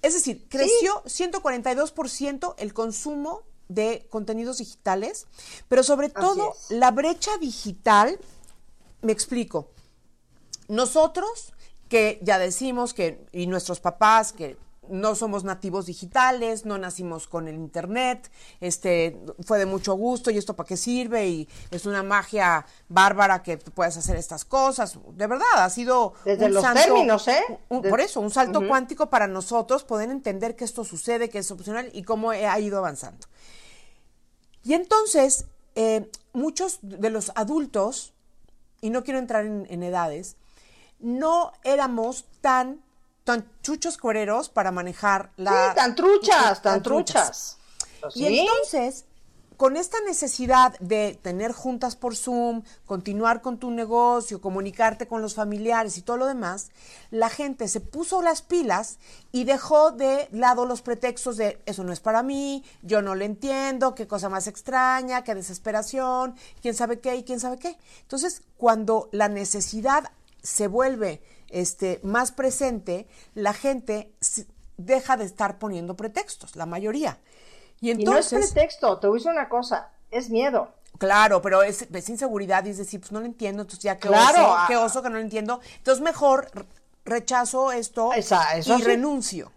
Es 0.06 0.14
decir, 0.14 0.46
creció 0.48 1.02
142% 1.02 2.54
el 2.58 2.72
consumo 2.72 3.42
de 3.66 4.06
contenidos 4.08 4.58
digitales, 4.58 5.26
pero 5.66 5.82
sobre 5.82 6.10
todo 6.10 6.54
la 6.68 6.92
brecha 6.92 7.36
digital, 7.38 8.16
me 9.02 9.10
explico. 9.10 9.68
Nosotros, 10.68 11.52
que 11.88 12.20
ya 12.22 12.38
decimos 12.38 12.94
que, 12.94 13.26
y 13.32 13.48
nuestros 13.48 13.80
papás, 13.80 14.32
que 14.32 14.56
no 14.90 15.14
somos 15.14 15.44
nativos 15.44 15.86
digitales, 15.86 16.64
no 16.64 16.78
nacimos 16.78 17.26
con 17.28 17.48
el 17.48 17.54
internet, 17.56 18.30
este, 18.60 19.20
fue 19.44 19.58
de 19.58 19.66
mucho 19.66 19.94
gusto 19.94 20.30
y 20.30 20.38
esto 20.38 20.54
para 20.56 20.66
qué 20.66 20.76
sirve 20.76 21.26
y 21.28 21.48
es 21.70 21.86
una 21.86 22.02
magia 22.02 22.64
bárbara 22.88 23.42
que 23.42 23.56
tú 23.56 23.70
puedes 23.72 23.96
hacer 23.96 24.16
estas 24.16 24.44
cosas. 24.44 24.98
De 25.14 25.26
verdad, 25.26 25.46
ha 25.56 25.70
sido 25.70 26.14
Desde 26.24 26.46
un 26.46 26.54
los 26.54 26.62
salto- 26.62 26.80
términos, 26.82 27.28
¿eh? 27.28 27.42
un- 27.68 27.82
por 27.82 28.00
eso, 28.00 28.20
un 28.20 28.30
salto 28.30 28.66
cuántico 28.66 29.10
para 29.10 29.26
nosotros 29.26 29.84
poder 29.84 30.10
entender 30.10 30.56
que 30.56 30.64
esto 30.64 30.84
sucede, 30.84 31.28
que 31.28 31.38
es 31.38 31.50
opcional 31.50 31.90
y 31.92 32.02
cómo 32.02 32.30
ha 32.30 32.58
ido 32.60 32.78
avanzando. 32.78 33.26
Y 34.62 34.74
entonces, 34.74 35.46
eh, 35.74 36.10
muchos 36.32 36.78
de 36.82 37.10
los 37.10 37.30
adultos, 37.34 38.12
y 38.80 38.90
no 38.90 39.04
quiero 39.04 39.18
entrar 39.18 39.44
en, 39.46 39.66
en 39.70 39.82
edades, 39.82 40.36
no 40.98 41.52
éramos 41.62 42.24
tan, 42.40 42.80
tan 43.26 43.44
chuchos 43.60 43.98
cuereros 43.98 44.48
para 44.48 44.70
manejar 44.70 45.32
la... 45.36 45.70
Sí, 45.70 45.74
tan 45.74 45.96
truchas, 45.96 46.62
tan 46.62 46.74
tan 46.74 46.82
truchas. 46.82 47.58
truchas. 47.58 47.58
Pues 48.00 48.16
Y 48.16 48.24
sí. 48.24 48.38
entonces 48.38 49.04
con 49.56 49.76
esta 49.76 49.98
necesidad 50.02 50.78
de 50.80 51.18
tener 51.20 51.52
juntas 51.52 51.96
por 51.96 52.14
Zoom, 52.14 52.62
continuar 52.84 53.40
con 53.40 53.58
tu 53.58 53.70
negocio, 53.70 54.40
comunicarte 54.40 55.08
con 55.08 55.22
los 55.22 55.34
familiares 55.34 55.96
y 55.96 56.02
todo 56.02 56.18
lo 56.18 56.26
demás, 56.26 56.68
la 57.10 57.30
gente 57.30 57.66
se 57.66 57.80
puso 57.80 58.20
las 58.20 58.42
pilas 58.42 58.98
y 59.32 59.44
dejó 59.44 59.92
de 59.92 60.28
lado 60.30 60.66
los 60.66 60.82
pretextos 60.82 61.38
de 61.38 61.60
eso 61.64 61.84
no 61.84 61.92
es 61.92 62.00
para 62.00 62.22
mí, 62.22 62.64
yo 62.82 63.00
no 63.00 63.14
lo 63.14 63.24
entiendo, 63.24 63.94
qué 63.94 64.06
cosa 64.06 64.28
más 64.28 64.46
extraña, 64.46 65.24
qué 65.24 65.34
desesperación, 65.34 66.36
quién 66.60 66.74
sabe 66.74 67.00
qué 67.00 67.16
y 67.16 67.24
quién 67.24 67.40
sabe 67.40 67.58
qué. 67.58 67.78
Entonces, 68.02 68.42
cuando 68.58 69.08
la 69.10 69.28
necesidad 69.28 70.12
se 70.42 70.68
vuelve 70.68 71.22
este, 71.50 72.00
más 72.02 72.32
presente, 72.32 73.06
la 73.34 73.52
gente 73.52 74.12
deja 74.76 75.16
de 75.16 75.24
estar 75.24 75.58
poniendo 75.58 75.96
pretextos, 75.96 76.56
la 76.56 76.66
mayoría. 76.66 77.18
Y 77.80 77.90
Y 77.90 77.94
no 78.04 78.16
es 78.16 78.32
entonces, 78.32 78.52
pretexto, 78.52 78.98
te 78.98 79.06
voy 79.06 79.16
a 79.16 79.18
decir 79.18 79.32
una 79.32 79.48
cosa, 79.48 79.90
es 80.10 80.30
miedo. 80.30 80.72
claro, 80.98 81.42
pero 81.42 81.62
es, 81.62 81.82
es 81.82 82.08
inseguridad 82.08 82.64
y 82.64 82.70
es 82.70 82.78
decir, 82.78 83.00
pues 83.00 83.12
no 83.12 83.20
lo 83.20 83.26
entiendo, 83.26 83.62
entonces 83.62 83.82
ya 83.84 83.98
qué 83.98 84.08
Claro, 84.08 84.38
oso, 84.44 84.54
ah. 84.56 84.64
qué 84.68 84.76
oso 84.76 85.02
que 85.02 85.08
no 85.10 85.16
lo 85.16 85.20
entiendo. 85.22 85.60
Entonces 85.78 86.02
mejor 86.02 86.50
rechazo 87.04 87.70
esto 87.72 88.12
Esa- 88.12 88.56
eso 88.56 88.74
y 88.74 88.78
sí. 88.78 88.84
renuncio. 88.84 89.52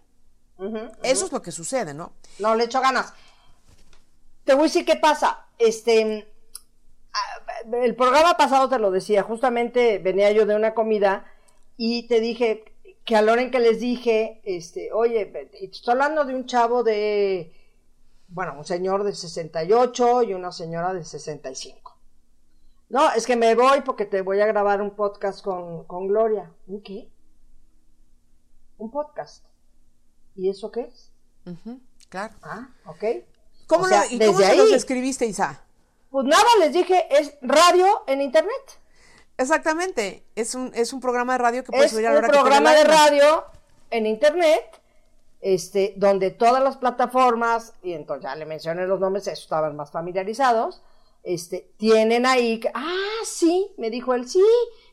Eso 1.02 1.24
es 1.26 1.32
lo 1.32 1.40
que 1.40 1.52
sucede, 1.52 1.94
¿no? 1.94 2.12
No, 2.38 2.54
le 2.54 2.64
echo 2.64 2.82
ganas. 2.82 3.14
Te 4.44 4.52
voy 4.52 4.64
a 4.64 4.66
decir 4.66 4.84
qué 4.84 4.96
pasa. 4.96 5.46
Este, 5.58 6.30
ah, 7.14 7.76
el 7.82 7.94
programa 7.96 8.36
pasado 8.36 8.68
te 8.68 8.78
lo 8.78 8.90
decía, 8.90 9.22
justamente 9.22 9.98
venía 9.98 10.30
yo 10.32 10.44
de 10.44 10.54
una 10.56 10.74
comida 10.74 11.24
y 11.82 12.06
te 12.08 12.20
dije 12.20 12.62
que 13.06 13.16
a 13.16 13.22
la 13.22 13.32
hora 13.32 13.40
en 13.40 13.50
que 13.50 13.58
les 13.58 13.80
dije, 13.80 14.42
este, 14.44 14.92
oye, 14.92 15.32
estoy 15.62 15.92
hablando 15.92 16.26
de 16.26 16.34
un 16.34 16.44
chavo 16.44 16.82
de, 16.82 17.54
bueno, 18.28 18.54
un 18.58 18.66
señor 18.66 19.02
de 19.02 19.14
68 19.14 20.24
y 20.24 20.34
una 20.34 20.52
señora 20.52 20.92
de 20.92 21.02
65. 21.02 21.96
No, 22.90 23.10
es 23.12 23.24
que 23.26 23.34
me 23.36 23.54
voy 23.54 23.80
porque 23.80 24.04
te 24.04 24.20
voy 24.20 24.40
a 24.40 24.46
grabar 24.46 24.82
un 24.82 24.90
podcast 24.90 25.42
con, 25.42 25.84
con 25.84 26.06
Gloria. 26.06 26.52
¿Un 26.66 26.82
qué? 26.82 27.08
Un 28.76 28.90
podcast. 28.90 29.44
¿Y 30.36 30.50
eso 30.50 30.70
qué 30.70 30.82
es? 30.82 31.12
Claro. 32.10 32.34
Ah, 32.42 32.68
ok. 32.86 33.04
¿Cómo 33.66 33.84
O 33.84 33.88
sea, 33.88 34.04
lo- 34.04 34.10
¿Y 34.10 34.18
cómo 34.18 34.38
desde 34.38 34.50
se 34.50 34.56
los 34.58 34.68
ahí- 34.68 34.74
escribiste, 34.74 35.24
Isa? 35.26 35.64
Pues 36.10 36.26
nada, 36.26 36.44
les 36.58 36.72
dije, 36.74 37.06
es 37.10 37.38
radio 37.40 37.86
en 38.06 38.20
internet. 38.20 38.79
Exactamente. 39.40 40.24
Es 40.36 40.54
un, 40.54 40.70
es 40.74 40.92
un 40.92 41.00
programa 41.00 41.32
de 41.32 41.38
radio 41.38 41.64
que 41.64 41.72
puedes 41.72 41.92
Es 41.92 41.98
oír 41.98 42.06
a 42.06 42.10
un 42.10 42.14
la 42.14 42.18
hora 42.18 42.28
que 42.28 42.32
te 42.32 42.38
dé 42.38 42.42
programa 42.42 42.72
de 42.74 42.84
radio 42.84 43.44
en 43.90 44.06
internet, 44.06 44.80
este, 45.40 45.94
donde 45.96 46.30
todas 46.30 46.62
las 46.62 46.76
plataformas, 46.76 47.72
y 47.82 47.94
entonces 47.94 48.24
ya 48.24 48.36
le 48.36 48.44
mencioné 48.44 48.86
los 48.86 49.00
nombres, 49.00 49.26
eso 49.26 49.42
estaban 49.42 49.74
más 49.76 49.90
familiarizados, 49.90 50.82
este, 51.22 51.72
tienen 51.78 52.26
ahí, 52.26 52.60
que- 52.60 52.70
ah, 52.74 53.20
sí, 53.24 53.72
me 53.78 53.90
dijo 53.90 54.14
él, 54.14 54.28
sí, 54.28 54.44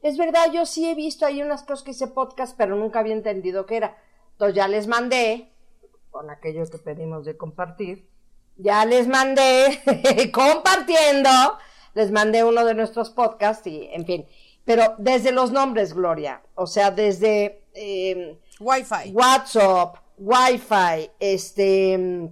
es 0.02 0.18
verdad, 0.18 0.52
yo 0.54 0.66
sí 0.66 0.90
he 0.90 0.96
visto 0.96 1.26
ahí 1.26 1.42
unas 1.44 1.64
cosas 1.64 1.84
que 1.84 1.92
hice 1.92 2.08
podcast, 2.08 2.56
pero 2.58 2.76
nunca 2.76 3.00
había 3.00 3.14
entendido 3.14 3.66
qué 3.66 3.78
era. 3.78 3.98
Entonces 4.32 4.56
ya 4.56 4.68
les 4.68 4.88
mandé, 4.88 5.52
con 6.10 6.30
aquello 6.30 6.64
que 6.70 6.78
pedimos 6.78 7.26
de 7.26 7.36
compartir, 7.38 8.08
ya 8.56 8.86
les 8.86 9.08
mandé, 9.08 9.82
compartiendo, 10.34 11.30
les 11.98 12.12
mandé 12.12 12.44
uno 12.44 12.64
de 12.64 12.76
nuestros 12.76 13.10
podcasts 13.10 13.66
y, 13.66 13.90
en 13.92 14.06
fin. 14.06 14.28
Pero 14.64 14.94
desde 15.00 15.32
los 15.32 15.52
nombres, 15.52 15.96
Gloria, 15.96 16.44
o 16.54 16.68
sea, 16.68 16.92
desde 16.92 17.64
eh, 17.74 18.38
Wi-Fi. 18.60 19.12
WhatsApp, 19.14 19.98
Wi-Fi, 20.20 21.10
este, 21.20 21.98
mm, 21.98 22.28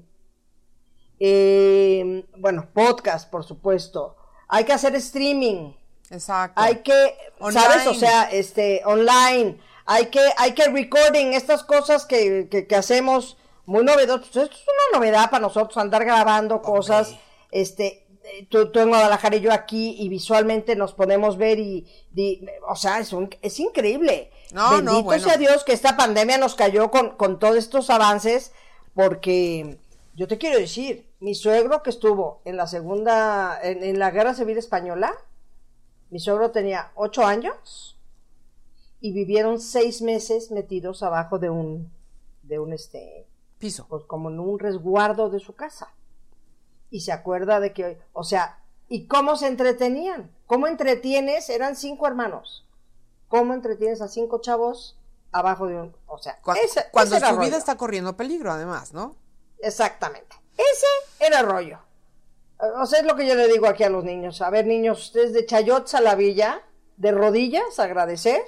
eh, 1.19 2.25
bueno, 2.37 2.67
podcast, 2.73 3.27
por 3.31 3.43
supuesto. 3.43 4.15
Hay 4.47 4.65
que 4.65 4.73
hacer 4.73 4.93
streaming, 4.97 5.73
Exacto. 6.11 6.61
hay 6.61 6.83
que, 6.83 7.17
¿sabes? 7.51 7.87
O 7.87 7.95
sea, 7.95 8.29
este, 8.31 8.83
online, 8.85 9.57
hay 9.87 10.05
que, 10.07 10.21
hay 10.37 10.53
que 10.53 10.67
recording, 10.67 11.33
estas 11.33 11.63
cosas 11.63 12.05
que, 12.05 12.49
que, 12.51 12.67
que 12.67 12.75
hacemos 12.75 13.35
muy 13.65 13.83
novedosas. 13.83 14.27
Esto 14.27 14.43
es 14.43 14.49
una 14.91 14.99
novedad 14.99 15.31
para 15.31 15.41
nosotros, 15.41 15.75
andar 15.77 16.05
grabando 16.05 16.61
cosas, 16.61 17.15
este, 17.49 18.04
tú, 18.49 18.71
tú 18.71 18.79
en 18.79 18.89
Guadalajara 18.89 19.35
y 19.35 19.41
yo 19.41 19.51
aquí, 19.51 19.95
y 19.99 20.09
visualmente 20.09 20.75
nos 20.75 20.93
podemos 20.93 21.37
ver 21.37 21.59
y, 21.59 21.85
o 22.67 22.75
sea, 22.75 22.99
es, 22.99 23.13
un- 23.13 23.29
es 23.41 23.59
increíble. 23.59 24.31
No, 24.53 24.69
no, 24.69 24.75
Bendito 24.77 25.03
bueno. 25.03 25.23
sea 25.23 25.37
Dios 25.37 25.63
que 25.63 25.73
esta 25.73 25.97
pandemia 25.97 26.37
nos 26.37 26.55
cayó 26.55 26.91
con, 26.91 27.11
con 27.17 27.39
todos 27.39 27.55
estos 27.57 27.89
avances, 27.89 28.51
porque 28.93 29.77
yo 30.15 30.27
te 30.27 30.37
quiero 30.37 30.59
decir, 30.59 31.09
mi 31.19 31.35
suegro 31.35 31.83
que 31.83 31.89
estuvo 31.89 32.41
en 32.45 32.57
la 32.57 32.67
segunda, 32.67 33.59
en, 33.61 33.83
en 33.83 33.99
la 33.99 34.11
guerra 34.11 34.33
civil 34.33 34.57
española, 34.57 35.13
mi 36.11 36.19
suegro 36.19 36.51
tenía 36.51 36.91
ocho 36.95 37.25
años 37.25 37.97
y 39.01 39.11
vivieron 39.11 39.59
seis 39.59 40.01
meses 40.01 40.51
metidos 40.51 41.03
abajo 41.03 41.37
de 41.39 41.49
un, 41.49 41.91
de 42.43 42.59
un 42.59 42.73
este, 42.73 43.25
Piso. 43.59 43.85
pues 43.89 44.03
como 44.05 44.29
en 44.29 44.39
un 44.39 44.57
resguardo 44.59 45.29
de 45.29 45.39
su 45.39 45.53
casa. 45.55 45.89
Y 46.95 47.01
se 47.01 47.11
acuerda 47.11 47.59
de 47.59 47.73
que, 47.73 47.99
o 48.13 48.23
sea, 48.23 48.59
¿y 48.87 49.05
cómo 49.07 49.35
se 49.35 49.47
entretenían? 49.47 50.31
¿Cómo 50.45 50.65
entretienes? 50.67 51.49
Eran 51.49 51.75
cinco 51.75 52.07
hermanos. 52.07 52.65
¿Cómo 53.27 53.53
entretienes 53.53 53.99
a 54.01 54.07
cinco 54.07 54.39
chavos 54.39 54.97
abajo 55.33 55.67
de 55.67 55.75
un, 55.75 55.95
o 56.07 56.17
sea, 56.17 56.39
ese- 56.63 56.85
cuando 56.93 57.17
ese 57.17 57.25
su 57.27 57.37
vida 57.37 57.57
está 57.57 57.75
corriendo 57.75 58.15
peligro, 58.15 58.49
además, 58.53 58.93
¿no? 58.93 59.13
Exactamente. 59.59 60.37
Ese 60.57 61.25
era 61.27 61.41
el 61.41 61.47
rollo. 61.47 61.79
O 62.79 62.85
sea, 62.85 62.99
es 63.01 63.05
lo 63.05 63.17
que 63.17 63.27
yo 63.27 63.35
le 63.35 63.49
digo 63.49 63.67
aquí 63.67 63.83
a 63.83 63.89
los 63.89 64.05
niños. 64.05 64.41
A 64.41 64.49
ver, 64.49 64.65
niños, 64.65 65.07
ustedes 65.07 65.33
de 65.33 65.45
a 65.95 65.99
la 65.99 66.15
villa, 66.15 66.61
de 66.95 67.11
rodillas, 67.11 67.77
agradecer 67.79 68.41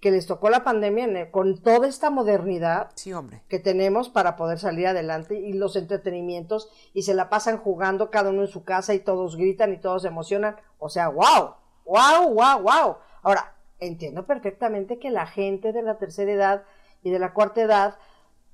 que 0.00 0.10
les 0.10 0.26
tocó 0.26 0.48
la 0.48 0.64
pandemia 0.64 1.30
con 1.30 1.58
toda 1.62 1.86
esta 1.86 2.10
modernidad 2.10 2.90
Sí, 2.94 3.12
hombre. 3.12 3.42
que 3.48 3.58
tenemos 3.58 4.08
para 4.08 4.34
poder 4.36 4.58
salir 4.58 4.86
adelante 4.86 5.38
y 5.38 5.52
los 5.52 5.76
entretenimientos 5.76 6.70
y 6.94 7.02
se 7.02 7.14
la 7.14 7.28
pasan 7.28 7.58
jugando 7.58 8.10
cada 8.10 8.30
uno 8.30 8.42
en 8.42 8.48
su 8.48 8.64
casa 8.64 8.94
y 8.94 9.00
todos 9.00 9.36
gritan 9.36 9.72
y 9.74 9.78
todos 9.78 10.02
se 10.02 10.08
emocionan. 10.08 10.56
O 10.78 10.88
sea, 10.88 11.08
wow, 11.08 11.54
wow, 11.84 12.32
wow, 12.32 12.62
wow. 12.62 12.96
Ahora, 13.22 13.54
entiendo 13.78 14.26
perfectamente 14.26 14.98
que 14.98 15.10
la 15.10 15.26
gente 15.26 15.72
de 15.72 15.82
la 15.82 15.98
tercera 15.98 16.32
edad 16.32 16.62
y 17.02 17.10
de 17.10 17.18
la 17.18 17.32
cuarta 17.34 17.60
edad 17.60 17.96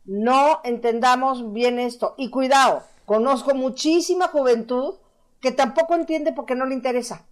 no 0.04 0.60
entendamos 0.64 1.52
bien 1.52 1.78
esto. 1.78 2.14
Y 2.16 2.30
cuidado, 2.30 2.82
conozco 3.04 3.54
muchísima 3.54 4.28
juventud 4.28 4.94
que 5.40 5.52
tampoco 5.52 5.94
entiende 5.94 6.32
porque 6.32 6.54
no 6.56 6.66
le 6.66 6.74
interesa. 6.74 7.26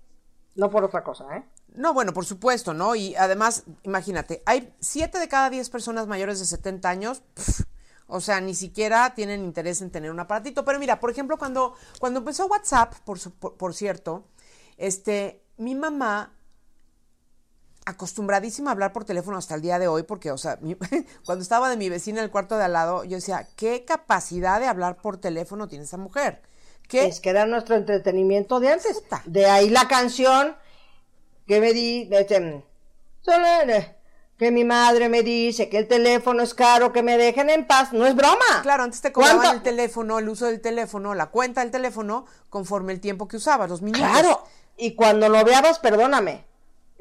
No 0.54 0.70
por 0.70 0.84
otra 0.84 1.02
cosa, 1.02 1.36
¿eh? 1.36 1.44
No, 1.74 1.92
bueno, 1.92 2.12
por 2.12 2.24
supuesto, 2.24 2.72
¿no? 2.72 2.94
Y 2.94 3.16
además, 3.16 3.64
imagínate, 3.82 4.42
hay 4.46 4.72
siete 4.80 5.18
de 5.18 5.28
cada 5.28 5.50
diez 5.50 5.70
personas 5.70 6.06
mayores 6.06 6.38
de 6.38 6.46
70 6.46 6.88
años, 6.88 7.22
o 8.06 8.20
sea, 8.20 8.40
ni 8.40 8.54
siquiera 8.54 9.14
tienen 9.14 9.44
interés 9.44 9.82
en 9.82 9.90
tener 9.90 10.10
un 10.10 10.20
aparatito. 10.20 10.64
Pero 10.64 10.78
mira, 10.78 11.00
por 11.00 11.10
ejemplo, 11.10 11.36
cuando, 11.38 11.74
cuando 11.98 12.20
empezó 12.20 12.46
WhatsApp, 12.46 12.94
por, 13.04 13.18
su- 13.18 13.32
por, 13.32 13.56
por 13.56 13.74
cierto, 13.74 14.24
este, 14.76 15.42
mi 15.56 15.74
mamá, 15.74 16.32
acostumbradísima 17.86 18.70
a 18.70 18.72
hablar 18.72 18.92
por 18.92 19.04
teléfono 19.04 19.36
hasta 19.36 19.54
el 19.54 19.60
día 19.60 19.78
de 19.78 19.88
hoy, 19.88 20.04
porque, 20.04 20.30
o 20.30 20.38
sea, 20.38 20.58
mi- 20.62 20.76
cuando 21.26 21.42
estaba 21.42 21.68
de 21.68 21.76
mi 21.76 21.88
vecina 21.88 22.18
en 22.20 22.24
el 22.24 22.30
cuarto 22.30 22.56
de 22.56 22.64
al 22.64 22.72
lado, 22.72 23.04
yo 23.04 23.16
decía, 23.16 23.46
¿qué 23.56 23.84
capacidad 23.84 24.60
de 24.60 24.66
hablar 24.66 24.96
por 24.96 25.18
teléfono 25.18 25.68
tiene 25.68 25.84
esa 25.84 25.96
mujer? 25.98 26.40
¿Qué? 26.88 27.06
Es 27.06 27.20
que 27.20 27.30
era 27.30 27.46
nuestro 27.46 27.76
entretenimiento 27.76 28.60
de 28.60 28.72
antes. 28.72 29.00
Puta. 29.00 29.22
De 29.26 29.46
ahí 29.46 29.70
la 29.70 29.88
canción 29.88 30.54
que 31.46 31.60
me 31.60 31.72
di, 31.72 32.08
este, 32.10 32.64
Solene, 33.20 33.96
que 34.38 34.50
mi 34.50 34.64
madre 34.64 35.08
me 35.08 35.22
dice 35.22 35.68
que 35.68 35.78
el 35.78 35.88
teléfono 35.88 36.42
es 36.42 36.54
caro, 36.54 36.92
que 36.92 37.02
me 37.02 37.16
dejen 37.16 37.50
en 37.50 37.66
paz. 37.66 37.92
No 37.92 38.06
es 38.06 38.14
broma. 38.14 38.62
Claro, 38.62 38.82
antes 38.82 39.00
te 39.00 39.12
cobraban 39.12 39.38
¿Cuánto? 39.38 39.56
el 39.56 39.62
teléfono, 39.62 40.18
el 40.18 40.28
uso 40.28 40.46
del 40.46 40.60
teléfono, 40.60 41.14
la 41.14 41.26
cuenta 41.26 41.60
del 41.60 41.70
teléfono, 41.70 42.26
conforme 42.50 42.92
el 42.92 43.00
tiempo 43.00 43.28
que 43.28 43.36
usabas, 43.36 43.70
los 43.70 43.82
minutos. 43.82 44.08
Claro. 44.08 44.44
Y 44.76 44.94
cuando 44.94 45.28
lo 45.28 45.44
veabas, 45.44 45.78
perdóname, 45.78 46.44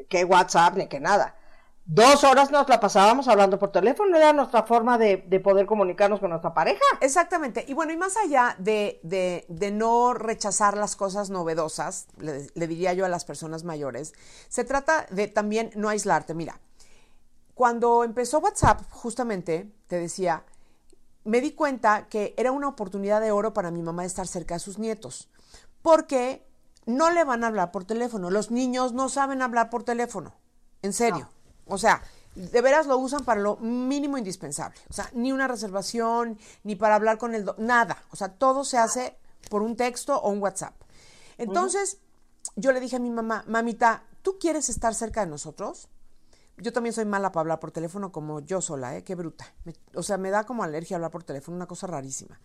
que 0.07 0.25
WhatsApp 0.25 0.77
ni 0.77 0.87
que 0.87 0.99
nada. 0.99 1.35
Dos 1.85 2.23
horas 2.23 2.49
nos 2.49 2.69
la 2.69 2.79
pasábamos 2.79 3.27
hablando 3.27 3.59
por 3.59 3.71
teléfono, 3.73 4.15
era 4.15 4.31
nuestra 4.31 4.63
forma 4.63 4.97
de, 4.97 5.17
de 5.27 5.39
poder 5.41 5.65
comunicarnos 5.65 6.21
con 6.21 6.29
nuestra 6.29 6.53
pareja. 6.53 6.79
Exactamente. 7.01 7.65
Y 7.67 7.73
bueno, 7.73 7.91
y 7.91 7.97
más 7.97 8.15
allá 8.15 8.55
de, 8.57 9.01
de- 9.03 9.45
de 9.49 9.71
no 9.71 10.13
rechazar 10.13 10.77
las 10.77 10.95
cosas 10.95 11.29
novedosas, 11.29 12.07
le, 12.17 12.47
le 12.53 12.67
diría 12.67 12.93
yo 12.93 13.05
a 13.05 13.09
las 13.09 13.25
personas 13.25 13.65
mayores, 13.65 14.13
se 14.47 14.63
trata 14.63 15.05
de 15.09 15.27
también 15.27 15.71
no 15.75 15.89
aislarte. 15.89 16.33
Mira, 16.33 16.57
cuando 17.53 18.05
empezó 18.05 18.39
WhatsApp, 18.39 18.81
justamente, 18.89 19.69
te 19.87 19.99
decía, 19.99 20.43
me 21.25 21.41
di 21.41 21.51
cuenta 21.51 22.07
que 22.07 22.33
era 22.37 22.53
una 22.53 22.69
oportunidad 22.69 23.19
de 23.19 23.31
oro 23.31 23.53
para 23.53 23.71
mi 23.71 23.81
mamá 23.83 24.05
estar 24.05 24.25
cerca 24.25 24.55
de 24.55 24.59
sus 24.61 24.79
nietos, 24.79 25.27
porque 25.81 26.47
no 26.85 27.11
le 27.11 27.25
van 27.25 27.43
a 27.43 27.47
hablar 27.47 27.71
por 27.71 27.83
teléfono. 27.83 28.29
Los 28.31 28.51
niños 28.51 28.93
no 28.93 29.09
saben 29.09 29.41
hablar 29.41 29.69
por 29.69 29.83
teléfono, 29.83 30.33
en 30.81 30.93
serio. 30.93 31.29
O 31.73 31.77
sea, 31.79 32.03
de 32.35 32.61
veras 32.61 32.85
lo 32.85 32.99
usan 32.99 33.25
para 33.25 33.41
lo 33.41 33.57
mínimo 33.57 34.17
indispensable. 34.17 34.79
O 34.89 34.93
sea, 34.93 35.09
ni 35.13 35.31
una 35.31 35.47
reservación, 35.47 36.37
ni 36.63 36.75
para 36.75 36.93
hablar 36.93 37.17
con 37.17 37.33
el... 37.33 37.49
nada. 37.57 38.03
O 38.11 38.15
sea, 38.15 38.29
todo 38.29 38.63
se 38.63 38.77
hace 38.77 39.17
por 39.49 39.63
un 39.63 39.75
texto 39.75 40.15
o 40.15 40.29
un 40.29 40.39
WhatsApp. 40.39 40.75
Entonces, 41.39 41.97
yo 42.55 42.71
le 42.73 42.79
dije 42.79 42.97
a 42.97 42.99
mi 42.99 43.09
mamá, 43.09 43.43
mamita, 43.47 44.03
¿tú 44.21 44.37
quieres 44.39 44.69
estar 44.69 44.93
cerca 44.93 45.21
de 45.21 45.31
nosotros? 45.31 45.89
Yo 46.57 46.71
también 46.71 46.93
soy 46.93 47.05
mala 47.05 47.31
para 47.31 47.41
hablar 47.41 47.59
por 47.59 47.71
teléfono 47.71 48.11
como 48.11 48.39
yo 48.41 48.61
sola, 48.61 48.95
¿eh? 48.95 49.03
Qué 49.03 49.15
bruta. 49.15 49.51
O 49.95 50.03
sea, 50.03 50.17
me 50.17 50.29
da 50.29 50.43
como 50.43 50.63
alergia 50.63 50.97
hablar 50.97 51.09
por 51.09 51.23
teléfono, 51.23 51.57
una 51.57 51.65
cosa 51.65 51.87
rarísima. 51.87 52.39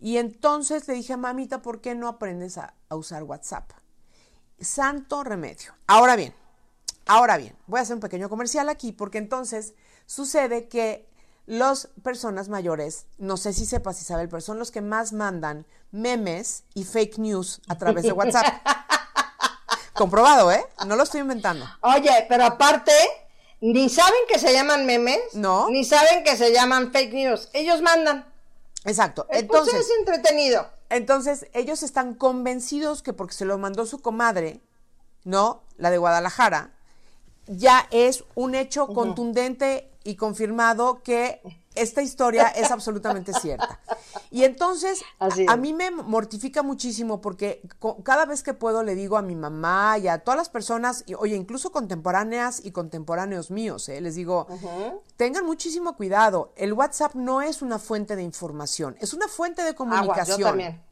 Y 0.00 0.16
entonces 0.16 0.88
le 0.88 0.94
dije, 0.94 1.18
mamita, 1.18 1.60
¿por 1.60 1.82
qué 1.82 1.94
no 1.94 2.08
aprendes 2.08 2.56
a 2.56 2.74
usar 2.88 3.24
WhatsApp? 3.24 3.70
Santo 4.58 5.22
remedio. 5.22 5.74
Ahora 5.86 6.16
bien, 6.16 6.32
ahora 7.06 7.36
bien, 7.36 7.56
voy 7.66 7.78
a 7.78 7.82
hacer 7.82 7.94
un 7.94 8.00
pequeño 8.00 8.28
comercial 8.28 8.68
aquí 8.68 8.92
porque 8.92 9.18
entonces 9.18 9.74
sucede 10.06 10.68
que 10.68 11.08
las 11.46 11.88
personas 12.02 12.48
mayores, 12.48 13.06
no 13.18 13.36
sé 13.36 13.52
si 13.52 13.66
sepas 13.66 14.00
Isabel, 14.00 14.28
pero 14.28 14.40
son 14.40 14.58
los 14.58 14.70
que 14.70 14.80
más 14.80 15.12
mandan 15.12 15.66
memes 15.92 16.64
y 16.74 16.84
fake 16.84 17.18
news 17.18 17.60
a 17.68 17.76
través 17.76 18.04
de 18.04 18.12
WhatsApp. 18.18 18.46
Comprobado, 19.92 20.50
¿eh? 20.50 20.64
No 20.86 20.96
lo 20.96 21.02
estoy 21.04 21.20
inventando. 21.20 21.66
Oye, 21.82 22.26
pero 22.28 22.44
aparte, 22.44 22.92
ni 23.60 23.88
saben 23.88 24.20
que 24.28 24.38
se 24.38 24.52
llaman 24.52 24.86
memes, 24.86 25.20
No. 25.34 25.68
ni 25.70 25.84
saben 25.84 26.24
que 26.24 26.36
se 26.36 26.52
llaman 26.52 26.90
fake 26.92 27.12
news. 27.12 27.48
Ellos 27.52 27.80
mandan. 27.80 28.26
Exacto. 28.84 29.26
Entonces 29.30 29.74
Entonces, 29.74 29.90
es 29.92 29.98
entretenido. 29.98 30.68
Entonces, 30.90 31.46
ellos 31.52 31.82
están 31.82 32.14
convencidos 32.14 33.02
que 33.02 33.12
porque 33.12 33.34
se 33.34 33.44
lo 33.44 33.56
mandó 33.56 33.86
su 33.86 34.00
comadre, 34.00 34.60
¿no? 35.24 35.62
La 35.76 35.90
de 35.90 35.98
Guadalajara, 35.98 36.72
ya 37.46 37.86
es 37.90 38.24
un 38.34 38.54
hecho 38.54 38.88
contundente 38.88 39.90
y 40.04 40.16
confirmado 40.16 41.02
que 41.02 41.40
esta 41.74 42.02
historia 42.02 42.48
es 42.48 42.70
absolutamente 42.70 43.32
cierta. 43.40 43.80
Y 44.30 44.44
entonces, 44.44 45.02
a 45.18 45.56
mí 45.56 45.72
me 45.72 45.90
mortifica 45.90 46.62
muchísimo 46.62 47.20
porque 47.20 47.62
cada 48.02 48.26
vez 48.26 48.42
que 48.42 48.54
puedo 48.54 48.82
le 48.82 48.94
digo 48.94 49.16
a 49.16 49.22
mi 49.22 49.34
mamá 49.34 49.98
y 49.98 50.08
a 50.08 50.18
todas 50.18 50.38
las 50.38 50.48
personas, 50.48 51.04
y, 51.06 51.14
oye, 51.14 51.36
incluso 51.36 51.72
contemporáneas 51.72 52.64
y 52.64 52.70
contemporáneos 52.70 53.50
míos, 53.50 53.88
¿eh? 53.88 54.00
les 54.00 54.14
digo, 54.14 54.46
tengan 55.16 55.46
muchísimo 55.46 55.96
cuidado. 55.96 56.52
El 56.56 56.72
WhatsApp 56.72 57.14
no 57.14 57.42
es 57.42 57.62
una 57.62 57.78
fuente 57.78 58.16
de 58.16 58.22
información, 58.22 58.96
es 59.00 59.14
una 59.14 59.28
fuente 59.28 59.62
de 59.62 59.68
Agua, 59.70 59.76
comunicación. 59.76 60.38
yo 60.38 60.46
también. 60.46 60.82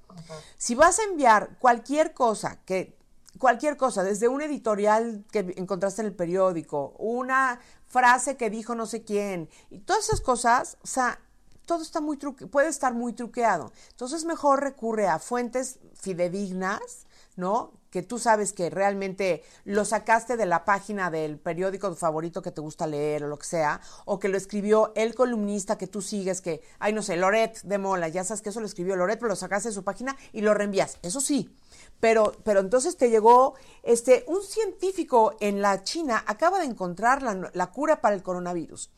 Si 0.57 0.75
vas 0.75 0.99
a 0.99 1.05
enviar 1.05 1.57
cualquier 1.59 2.13
cosa 2.13 2.59
que 2.65 2.97
cualquier 3.39 3.77
cosa, 3.77 4.03
desde 4.03 4.29
un 4.29 4.43
editorial 4.43 5.25
que 5.31 5.55
encontraste 5.57 6.03
en 6.03 6.09
el 6.09 6.15
periódico, 6.15 6.95
una 6.99 7.61
frase 7.87 8.37
que 8.37 8.51
dijo 8.51 8.75
no 8.75 8.87
sé 8.87 9.03
quién, 9.03 9.49
y 9.71 9.79
todas 9.81 10.05
esas 10.05 10.21
cosas, 10.21 10.79
o 10.83 10.87
sea, 10.87 11.19
todo 11.67 11.83
está 11.83 12.01
muy 12.01 12.17
truque, 12.17 12.47
puede 12.47 12.69
estar 12.69 12.95
muy 12.95 13.13
truqueado. 13.13 13.73
Entonces 13.91 14.25
mejor 14.25 14.61
recurre 14.63 15.07
a 15.07 15.19
fuentes 15.19 15.79
fidedignas, 15.95 17.07
¿no? 17.37 17.73
Que 17.91 18.03
tú 18.03 18.19
sabes 18.19 18.53
que 18.53 18.69
realmente 18.71 19.43
lo 19.65 19.85
sacaste 19.85 20.37
de 20.37 20.47
la 20.47 20.65
página 20.65 21.11
del 21.11 21.39
periódico 21.39 21.95
favorito 21.95 22.43
que 22.43 22.51
te 22.51 22.61
gusta 22.61 22.87
leer 22.87 23.25
o 23.25 23.29
lo 23.29 23.39
que 23.39 23.47
sea, 23.47 23.81
o 24.07 24.19
que 24.19 24.29
lo 24.29 24.37
escribió 24.37 24.93
el 24.97 25.15
columnista 25.15 25.79
que 25.79 25.87
tú 25.87 26.03
sigues, 26.03 26.41
que, 26.41 26.63
ay, 26.79 26.93
no 26.93 27.03
sé, 27.03 27.17
Loret 27.17 27.63
de 27.63 27.79
Mola, 27.79 28.09
ya 28.09 28.25
sabes 28.25 28.43
que 28.43 28.51
eso 28.51 28.61
lo 28.61 28.67
escribió 28.67 28.97
Loret, 28.97 29.19
pero 29.19 29.29
lo 29.29 29.37
sacaste 29.37 29.69
de 29.69 29.75
su 29.75 29.85
página 29.85 30.17
y 30.33 30.41
lo 30.41 30.55
reenvías. 30.55 30.99
Eso 31.03 31.21
sí. 31.21 31.55
Pero, 32.03 32.33
pero 32.43 32.59
entonces 32.59 32.97
te 32.97 33.11
llegó, 33.11 33.55
este, 33.85 34.25
un 34.27 34.43
científico 34.43 35.37
en 35.39 35.63
la 35.63 35.85
China 35.85 36.25
acaba 36.27 36.59
de 36.59 36.65
encontrar 36.65 37.23
la, 37.23 37.49
la 37.55 37.71
cura 37.71 38.01
para 38.01 38.17
el 38.17 38.25
coronavirus. 38.25 38.91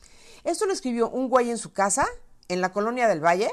Esto 0.43 0.65
lo 0.65 0.73
escribió 0.73 1.11
un 1.11 1.29
güey 1.29 1.51
en 1.51 1.59
su 1.59 1.75
casa, 1.75 2.07
en 2.49 2.63
la 2.63 2.73
colonia 2.73 3.07
del 3.07 3.23
Valle, 3.23 3.51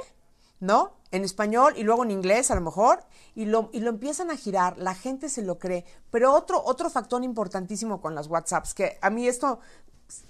¿no? 0.62 0.94
En 1.12 1.26
español 1.26 1.74
y 1.76 1.84
luego 1.84 2.06
en 2.06 2.12
inglés 2.12 2.50
a 2.50 2.56
lo 2.56 2.62
mejor, 2.62 3.04
y 3.36 3.44
lo, 3.44 3.70
y 3.74 3.82
lo 3.82 3.90
empiezan 3.90 4.32
a 4.32 4.38
girar, 4.38 4.78
la 4.78 4.96
gente 4.96 5.28
se 5.28 5.42
lo 5.42 5.60
cree. 5.60 5.84
Pero 6.12 6.34
otro, 6.34 6.64
otro 6.64 6.90
factor 6.90 7.22
importantísimo 7.22 8.00
con 8.00 8.16
las 8.16 8.28
WhatsApps, 8.28 8.74
que 8.74 9.00
a 9.02 9.10
mí 9.10 9.28
esto 9.28 9.60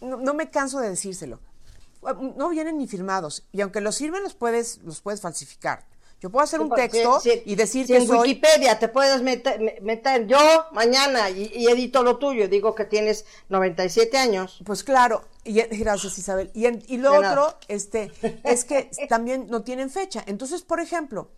no, 0.01 0.33
me 0.33 0.49
canso 0.49 0.79
de 0.79 0.89
decírselo, 0.89 1.39
no 2.01 2.49
vienen 2.49 2.79
ni 2.79 2.87
firmados, 2.87 3.47
y 3.51 3.61
aunque 3.61 3.81
los 3.81 3.93
sirven 3.93 4.23
los 4.23 4.33
puedes, 4.33 4.79
los 4.79 4.99
puedes 5.01 5.21
falsificar. 5.21 5.90
Yo 6.21 6.29
puedo 6.29 6.43
hacer 6.43 6.61
un 6.61 6.69
texto 6.69 7.19
si- 7.19 7.41
y 7.45 7.55
decir 7.55 7.87
si 7.87 7.93
que 7.93 7.99
en 7.99 8.07
soy... 8.07 8.19
Wikipedia 8.19 8.77
te 8.77 8.87
puedes 8.87 9.21
meter, 9.23 9.59
me- 9.59 9.77
meter 9.81 10.27
yo 10.27 10.37
mañana 10.71 11.31
y, 11.31 11.51
y 11.55 11.67
edito 11.67 12.03
lo 12.03 12.17
tuyo, 12.19 12.47
digo 12.47 12.75
que 12.75 12.85
tienes 12.85 13.25
97 13.49 14.17
años. 14.17 14.61
Pues 14.63 14.83
claro, 14.83 15.23
y, 15.43 15.53
gracias 15.61 16.17
Isabel. 16.19 16.51
Y, 16.53 16.67
en- 16.67 16.83
y 16.87 16.97
lo 16.97 17.11
De 17.13 17.17
otro 17.17 17.29
nada. 17.47 17.57
este, 17.67 18.11
es 18.43 18.65
que 18.65 18.91
también 19.09 19.47
no 19.49 19.63
tienen 19.63 19.89
fecha. 19.89 20.23
Entonces, 20.27 20.61
por 20.61 20.79
ejemplo, 20.79 21.31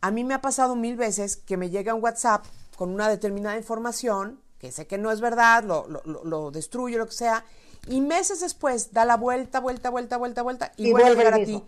a 0.00 0.12
mí 0.12 0.22
me 0.22 0.34
ha 0.34 0.40
pasado 0.40 0.76
mil 0.76 0.96
veces 0.96 1.36
que 1.36 1.56
me 1.56 1.70
llega 1.70 1.92
un 1.94 2.02
WhatsApp 2.02 2.44
con 2.76 2.90
una 2.90 3.08
determinada 3.08 3.56
información, 3.56 4.40
que 4.60 4.70
sé 4.70 4.86
que 4.86 4.98
no 4.98 5.10
es 5.10 5.20
verdad, 5.20 5.64
lo, 5.64 5.86
lo, 5.88 6.00
lo- 6.04 6.22
lo 6.24 6.50
destruyo, 6.52 6.98
lo 6.98 7.06
que 7.06 7.12
sea, 7.12 7.44
y 7.88 8.00
meses 8.00 8.40
después 8.40 8.92
da 8.92 9.04
la 9.04 9.16
vuelta, 9.16 9.58
vuelta, 9.58 9.90
vuelta, 9.90 10.16
vuelta, 10.16 10.42
vuelta, 10.42 10.72
y, 10.76 10.88
Y 10.88 10.92
vuelve 10.92 11.10
a 11.10 11.14
llegar 11.14 11.34
a 11.34 11.44
ti. 11.44 11.64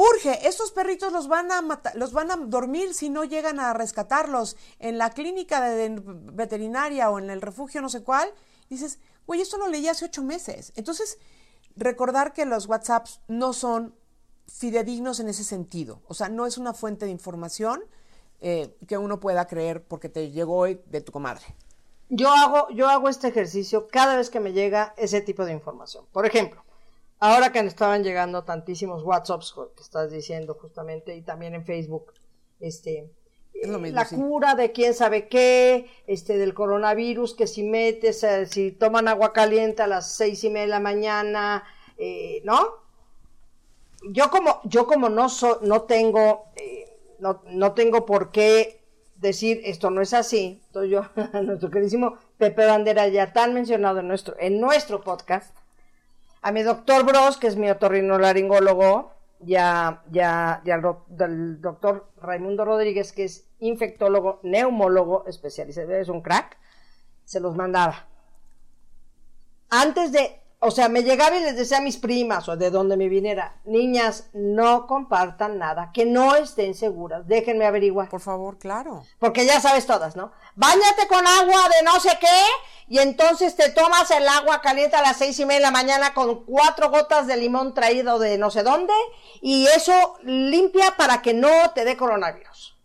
Urge, 0.00 0.46
estos 0.46 0.70
perritos 0.70 1.12
los 1.12 1.26
van 1.26 1.50
a 1.50 1.60
mata- 1.60 1.92
los 1.96 2.12
van 2.12 2.30
a 2.30 2.36
dormir 2.36 2.94
si 2.94 3.10
no 3.10 3.24
llegan 3.24 3.58
a 3.58 3.72
rescatarlos 3.72 4.56
en 4.78 4.96
la 4.96 5.10
clínica 5.10 5.60
de 5.60 6.00
veterinaria 6.32 7.10
o 7.10 7.18
en 7.18 7.30
el 7.30 7.40
refugio 7.40 7.82
no 7.82 7.88
sé 7.88 8.04
cuál. 8.04 8.32
Dices, 8.70 9.00
güey, 9.26 9.40
esto 9.40 9.58
lo 9.58 9.66
leí 9.66 9.88
hace 9.88 10.04
ocho 10.04 10.22
meses. 10.22 10.72
Entonces, 10.76 11.18
recordar 11.74 12.32
que 12.32 12.44
los 12.44 12.68
WhatsApps 12.68 13.20
no 13.26 13.52
son 13.52 13.92
fidedignos 14.46 15.18
en 15.18 15.28
ese 15.28 15.42
sentido. 15.42 16.00
O 16.06 16.14
sea, 16.14 16.28
no 16.28 16.46
es 16.46 16.58
una 16.58 16.74
fuente 16.74 17.04
de 17.06 17.10
información 17.10 17.82
eh, 18.40 18.76
que 18.86 18.98
uno 18.98 19.18
pueda 19.18 19.48
creer 19.48 19.82
porque 19.82 20.08
te 20.08 20.30
llegó 20.30 20.58
hoy 20.58 20.80
de 20.86 21.00
tu 21.00 21.10
comadre. 21.10 21.44
Yo 22.08 22.30
hago, 22.30 22.68
yo 22.70 22.88
hago 22.88 23.08
este 23.08 23.26
ejercicio 23.28 23.88
cada 23.88 24.16
vez 24.16 24.30
que 24.30 24.38
me 24.38 24.52
llega 24.52 24.94
ese 24.96 25.20
tipo 25.22 25.44
de 25.44 25.52
información. 25.52 26.06
Por 26.12 26.24
ejemplo, 26.24 26.62
ahora 27.20 27.52
que 27.52 27.62
me 27.62 27.68
estaban 27.68 28.02
llegando 28.04 28.44
tantísimos 28.44 29.02
WhatsApps 29.02 29.54
que 29.76 29.82
estás 29.82 30.10
diciendo 30.10 30.54
justamente 30.60 31.16
y 31.16 31.22
también 31.22 31.54
en 31.54 31.64
Facebook, 31.64 32.12
este, 32.60 33.10
mismo, 33.54 33.78
la 33.78 34.04
sí. 34.04 34.16
cura 34.16 34.54
de 34.54 34.72
quién 34.72 34.94
sabe 34.94 35.28
qué, 35.28 35.90
este, 36.06 36.38
del 36.38 36.54
coronavirus, 36.54 37.34
que 37.34 37.46
si 37.46 37.62
metes, 37.62 38.22
eh, 38.24 38.46
si 38.46 38.72
toman 38.72 39.08
agua 39.08 39.32
caliente 39.32 39.82
a 39.82 39.86
las 39.86 40.12
seis 40.12 40.44
y 40.44 40.50
media 40.50 40.62
de 40.62 40.68
la 40.68 40.80
mañana, 40.80 41.64
eh, 41.96 42.40
¿no? 42.44 42.86
Yo 44.10 44.30
como, 44.30 44.60
yo 44.64 44.86
como 44.86 45.08
no 45.08 45.28
so- 45.28 45.58
no 45.62 45.82
tengo, 45.82 46.44
eh, 46.56 46.84
no, 47.18 47.42
no 47.50 47.72
tengo 47.72 48.06
por 48.06 48.30
qué 48.30 48.80
decir 49.16 49.60
esto 49.64 49.90
no 49.90 50.00
es 50.00 50.14
así. 50.14 50.62
Entonces 50.66 50.92
yo, 50.92 51.02
nuestro 51.42 51.70
queridísimo 51.70 52.16
Pepe 52.36 52.64
Bandera, 52.66 53.08
ya 53.08 53.32
tan 53.32 53.54
mencionado 53.54 53.98
en 54.00 54.08
nuestro, 54.08 54.36
en 54.38 54.60
nuestro 54.60 55.02
podcast, 55.02 55.56
a 56.42 56.52
mi 56.52 56.62
doctor 56.62 57.04
Bros, 57.04 57.36
que 57.38 57.46
es 57.48 57.56
mi 57.56 57.68
otorrinolaringólogo, 57.70 59.12
ya 59.40 60.02
al 60.12 60.82
doc- 60.82 61.06
del 61.08 61.60
doctor 61.60 62.08
Raimundo 62.20 62.64
Rodríguez, 62.64 63.12
que 63.12 63.24
es 63.24 63.46
infectólogo, 63.60 64.40
neumólogo, 64.42 65.24
especializado, 65.26 65.94
es 65.94 66.08
un 66.08 66.22
crack, 66.22 66.56
se 67.24 67.40
los 67.40 67.54
mandaba. 67.54 68.06
Antes 69.70 70.12
de, 70.12 70.40
o 70.60 70.72
sea, 70.72 70.88
me 70.88 71.04
llegaba 71.04 71.36
y 71.36 71.42
les 71.42 71.56
decía 71.56 71.78
a 71.78 71.82
mis 71.82 71.98
primas 71.98 72.48
o 72.48 72.56
de 72.56 72.70
donde 72.70 72.96
me 72.96 73.08
viniera, 73.08 73.60
niñas, 73.64 74.28
no 74.32 74.88
compartan 74.88 75.58
nada, 75.58 75.90
que 75.94 76.04
no 76.04 76.34
estén 76.34 76.74
seguras, 76.74 77.28
déjenme 77.28 77.64
averiguar. 77.64 78.08
Por 78.08 78.20
favor, 78.20 78.58
claro. 78.58 79.04
Porque 79.20 79.46
ya 79.46 79.60
sabes 79.60 79.86
todas, 79.86 80.16
¿no? 80.16 80.32
Báñate 80.56 81.06
con 81.08 81.24
agua 81.24 81.68
de 81.68 81.84
no 81.84 82.00
sé 82.00 82.10
qué 82.20 82.42
y 82.88 82.98
entonces 82.98 83.54
te 83.54 83.70
tomas 83.70 84.10
el 84.10 84.26
agua 84.26 84.60
caliente 84.60 84.96
a 84.96 85.02
las 85.02 85.18
seis 85.18 85.38
y 85.38 85.44
media 85.44 85.58
de 85.58 85.66
la 85.66 85.70
mañana 85.70 86.12
con 86.12 86.44
cuatro 86.44 86.90
gotas 86.90 87.28
de 87.28 87.36
limón 87.36 87.72
traído 87.72 88.18
de 88.18 88.36
no 88.36 88.50
sé 88.50 88.64
dónde 88.64 88.94
y 89.40 89.66
eso 89.66 90.18
limpia 90.24 90.96
para 90.96 91.22
que 91.22 91.34
no 91.34 91.70
te 91.74 91.84
dé 91.84 91.96
coronavirus. 91.96 92.76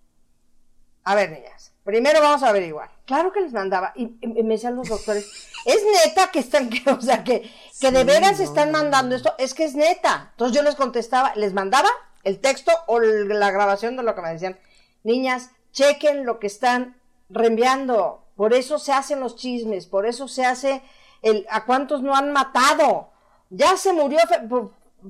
A 1.06 1.16
ver, 1.16 1.32
niñas, 1.32 1.63
primero 1.84 2.22
vamos 2.22 2.44
a 2.44 2.50
averiguar. 2.50 2.90
Claro 3.06 3.32
que 3.32 3.42
les 3.42 3.54
mandaba 3.54 3.94
y, 3.96 4.16
y 4.22 4.44
me 4.44 4.56
decían 4.56 4.76
los 4.76 4.90
doctores, 4.90 5.26
es 5.66 5.82
neta 6.06 6.32
que 6.32 6.40
están, 6.40 6.70
que, 6.70 6.90
o 6.90 7.02
sea, 7.02 7.24
que, 7.24 7.50
que 7.80 7.92
de 7.92 8.04
veras 8.04 8.40
están 8.40 8.72
mandando 8.72 9.16
esto, 9.16 9.34
es 9.38 9.54
que 9.54 9.66
es 9.66 9.76
neta. 9.76 10.30
Entonces 10.32 10.56
yo 10.56 10.64
les 10.64 10.76
contestaba, 10.76 11.34
les 11.36 11.54
mandaba 11.54 11.90
el 12.24 12.40
texto 12.40 12.72
o 12.88 13.00
la 13.00 13.52
grabación 13.52 13.98
de 13.98 14.04
lo 14.04 14.16
que 14.16 14.22
me 14.22 14.32
decían. 14.32 14.58
Niñas, 15.04 15.52
chequen 15.72 16.26
lo 16.26 16.40
que 16.40 16.48
están 16.48 16.98
reenviando. 17.30 18.26
Por 18.36 18.54
eso 18.54 18.80
se 18.80 18.94
hacen 18.94 19.20
los 19.20 19.36
chismes, 19.36 19.86
por 19.86 20.06
eso 20.06 20.28
se 20.28 20.46
hace 20.46 20.82
el 21.22 21.46
a 21.50 21.66
cuántos 21.66 22.02
no 22.02 22.16
han 22.16 22.32
matado. 22.32 23.10
Ya 23.50 23.78
se 23.78 23.94
murió 23.94 24.20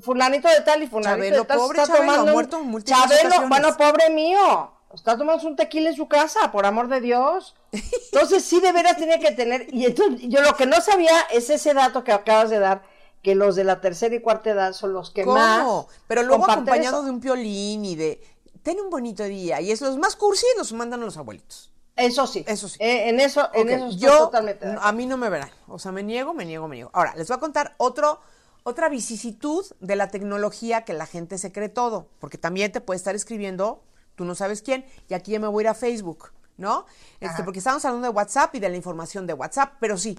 fulanito 0.02 0.48
de 0.50 0.62
tal 0.62 0.84
y 0.84 0.88
fulanito 0.88 1.18
Chabelo, 1.18 1.38
de 1.38 1.46
tal. 1.46 1.58
pobre 1.58 1.82
está 1.82 1.94
Chabelo, 1.94 2.14
tomando 2.14 2.34
muerto 2.34 2.60
en 2.60 2.84
Chabelo, 2.84 3.48
bueno, 3.48 3.78
pobre 3.78 4.10
mío. 4.10 4.72
Está 4.94 5.18
tomando 5.18 5.48
un 5.48 5.56
tequila 5.56 5.90
en 5.90 5.96
su 5.96 6.08
casa, 6.08 6.52
por 6.52 6.66
amor 6.66 6.88
de 6.88 7.02
Dios. 7.02 7.56
Entonces 7.72 8.46
sí 8.46 8.60
de 8.60 8.72
veras 8.72 8.98
tiene 8.98 9.20
que 9.20 9.32
tener. 9.32 9.74
Y 9.74 9.86
entonces 9.86 10.22
yo 10.30 10.42
lo 10.42 10.56
que 10.56 10.66
no 10.66 10.80
sabía 10.82 11.20
es 11.32 11.50
ese 11.50 11.74
dato 11.74 12.04
que 12.04 12.12
acabas 12.12 12.50
de 12.50 12.60
dar, 12.60 12.84
que 13.24 13.36
los 13.36 13.56
de 13.56 13.64
la 13.64 13.82
tercera 13.82 14.14
y 14.16 14.22
cuarta 14.22 14.52
edad 14.52 14.74
son 14.74 14.94
los 14.94 15.10
que 15.10 15.26
más. 15.26 15.64
¿Cómo? 15.64 15.88
Pero 16.08 16.24
luego 16.24 16.50
acompañado 16.50 16.98
eso. 16.98 17.06
de 17.06 17.12
un 17.12 17.20
piolín 17.20 17.86
y 17.86 17.96
de 17.96 18.22
ten 18.62 18.80
un 18.80 18.90
bonito 18.90 19.24
día. 19.24 19.62
Y 19.62 19.72
es 19.72 19.82
los 19.82 19.98
más 19.98 20.16
cursi 20.16 20.46
los 20.58 20.74
mandan 20.74 21.02
a 21.02 21.06
los 21.06 21.18
abuelitos. 21.18 21.72
Eso 21.96 22.26
sí. 22.26 22.44
Eso 22.48 22.68
sí. 22.68 22.78
Eh, 22.80 23.10
en 23.10 23.20
eso, 23.20 23.50
en 23.54 23.70
eso 23.70 23.86
estoy 23.86 24.00
yo, 24.00 24.18
totalmente 24.18 24.66
a 24.80 24.92
mí 24.92 25.06
no 25.06 25.18
me 25.18 25.30
verán. 25.30 25.52
O 25.68 25.78
sea, 25.78 25.92
me 25.92 26.02
niego, 26.02 26.34
me 26.34 26.46
niego, 26.46 26.68
me 26.68 26.76
niego. 26.76 26.90
Ahora, 26.94 27.14
les 27.16 27.28
voy 27.28 27.38
a 27.38 27.40
contar 27.40 27.76
otro, 27.78 28.20
otra 28.64 28.90
vicisitud 28.90 29.66
de 29.80 29.96
la 29.96 30.10
tecnología 30.10 30.86
que 30.86 30.94
la 30.94 31.06
gente 31.06 31.38
se 31.38 31.52
cree 31.52 31.70
todo. 31.70 32.08
Porque 32.20 32.38
también 32.38 32.72
te 32.72 32.82
puede 32.82 32.98
estar 32.98 33.16
escribiendo, 33.16 33.84
tú 34.16 34.26
no 34.26 34.36
sabes 34.36 34.62
quién, 34.62 34.86
y 35.10 35.14
aquí 35.14 35.32
ya 35.32 35.40
me 35.40 35.48
voy 35.48 35.62
a 35.62 35.66
ir 35.66 35.68
a 35.70 35.74
Facebook, 35.74 36.32
¿no? 36.58 36.86
Este, 37.20 37.28
Ajá. 37.28 37.46
porque 37.46 37.60
estamos 37.60 37.84
hablando 37.86 38.08
de 38.08 38.14
WhatsApp 38.14 38.54
y 38.56 38.60
de 38.60 38.70
la 38.70 38.76
información 38.78 39.26
de 39.28 39.34
WhatsApp, 39.34 39.74
pero 39.80 39.98
sí. 39.98 40.18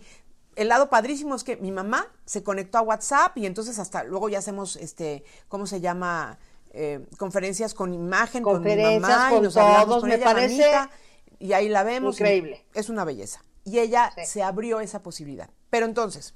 El 0.57 0.69
lado 0.69 0.89
padrísimo 0.89 1.35
es 1.35 1.43
que 1.43 1.57
mi 1.57 1.73
mamá 1.73 2.07
se 2.27 2.45
conectó 2.45 2.79
a 2.79 2.83
WhatsApp 2.83 3.37
y 3.39 3.47
entonces 3.47 3.79
hasta 3.81 4.05
luego 4.05 4.29
ya 4.29 4.39
hacemos, 4.39 4.77
este, 4.77 5.25
¿cómo 5.49 5.67
se 5.67 5.81
llama? 5.81 6.39
Eh, 6.71 7.05
conferencias 7.19 7.75
con 7.75 7.93
imagen, 7.95 8.43
con 8.43 8.63
mi 8.63 8.77
mamá 8.77 9.33
y 9.37 9.41
nos 9.41 9.57
hablamos 9.57 9.87
todos, 9.87 10.01
con 10.01 10.09
me 10.11 10.17
ella, 10.17 10.25
parece 10.25 10.73
y 11.41 11.53
ahí 11.55 11.69
la 11.69 11.83
vemos. 11.83 12.17
increíble. 12.21 12.65
es 12.75 12.89
una 12.89 13.05
belleza. 13.05 13.43
Y 13.65 13.79
ella 13.81 14.13
Sí. 14.17 14.27
se 14.27 14.43
abrió 14.43 14.81
esa 14.81 15.03
posibilidad. 15.03 15.51
Pero 15.71 15.87
entonces, 15.87 16.35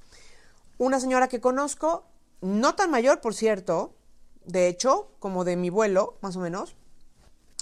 una 0.78 0.98
señora 1.00 1.28
que 1.28 1.40
conozco, 1.40 2.04
no 2.40 2.74
tan 2.74 2.90
mayor, 2.90 3.20
por 3.20 3.34
cierto, 3.34 3.94
de 4.44 4.66
hecho, 4.68 5.12
como 5.18 5.44
de 5.44 5.56
mi 5.56 5.70
vuelo, 5.70 6.18
más 6.22 6.36
o 6.36 6.40
menos, 6.40 6.76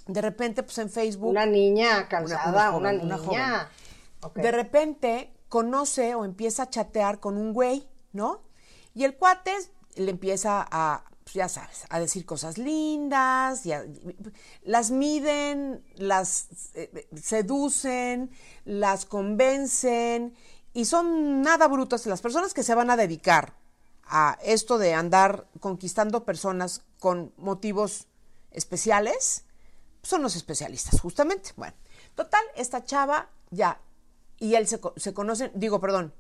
de 0.07 0.21
repente, 0.23 0.62
pues 0.62 0.79
en 0.79 0.90
Facebook, 0.90 1.31
Una 1.31 1.47
niña 1.47 2.09
cansada, 2.09 2.49
una, 2.49 2.71
joven, 2.73 3.01
una 3.03 3.16
niña. 3.19 3.71
De 4.35 4.51
repente 4.53 5.33
conoce 5.49 6.14
o 6.14 6.25
empieza 6.25 6.64
a 6.64 6.71
chatear 6.71 7.21
con 7.21 7.37
un 7.37 7.53
güey, 7.53 7.87
¿no? 8.12 8.42
Y 8.95 9.05
el 9.05 9.16
cuate 9.16 9.53
le 9.97 10.11
empieza 10.11 10.66
a, 10.71 11.05
pues, 11.25 11.35
ya 11.35 11.49
sabes, 11.49 11.85
a 11.88 11.99
decir 12.01 12.25
cosas 12.27 12.57
lindas, 12.59 13.64
y 13.66 13.73
a- 13.73 13.85
las 14.62 14.90
miden, 14.90 15.85
las 15.97 16.49
eh, 16.75 17.07
seducen, 17.21 18.31
las 18.64 19.07
convencen 19.07 20.35
y 20.73 20.85
son 20.87 21.42
nada 21.42 21.69
brutas. 21.69 22.07
Las 22.07 22.21
personas 22.23 22.55
que 22.55 22.62
se 22.62 22.75
van 22.75 22.90
a 22.90 22.97
dedicar 22.97 23.55
a 24.05 24.38
esto 24.42 24.79
de 24.79 24.95
andar 24.95 25.47
conquistando 25.61 26.25
personas 26.25 26.83
con 27.01 27.33
motivos 27.37 28.07
especiales, 28.51 29.45
son 30.07 30.23
los 30.23 30.37
especialistas, 30.37 31.01
justamente. 31.01 31.51
Bueno, 31.57 31.75
total, 32.14 32.42
esta 32.55 32.85
chava 32.85 33.29
ya, 33.51 33.81
y 34.38 34.55
él 34.55 34.66
se, 34.66 34.81
se 34.97 35.14
conocen, 35.14 35.51
digo, 35.55 35.81
perdón, 35.81 36.12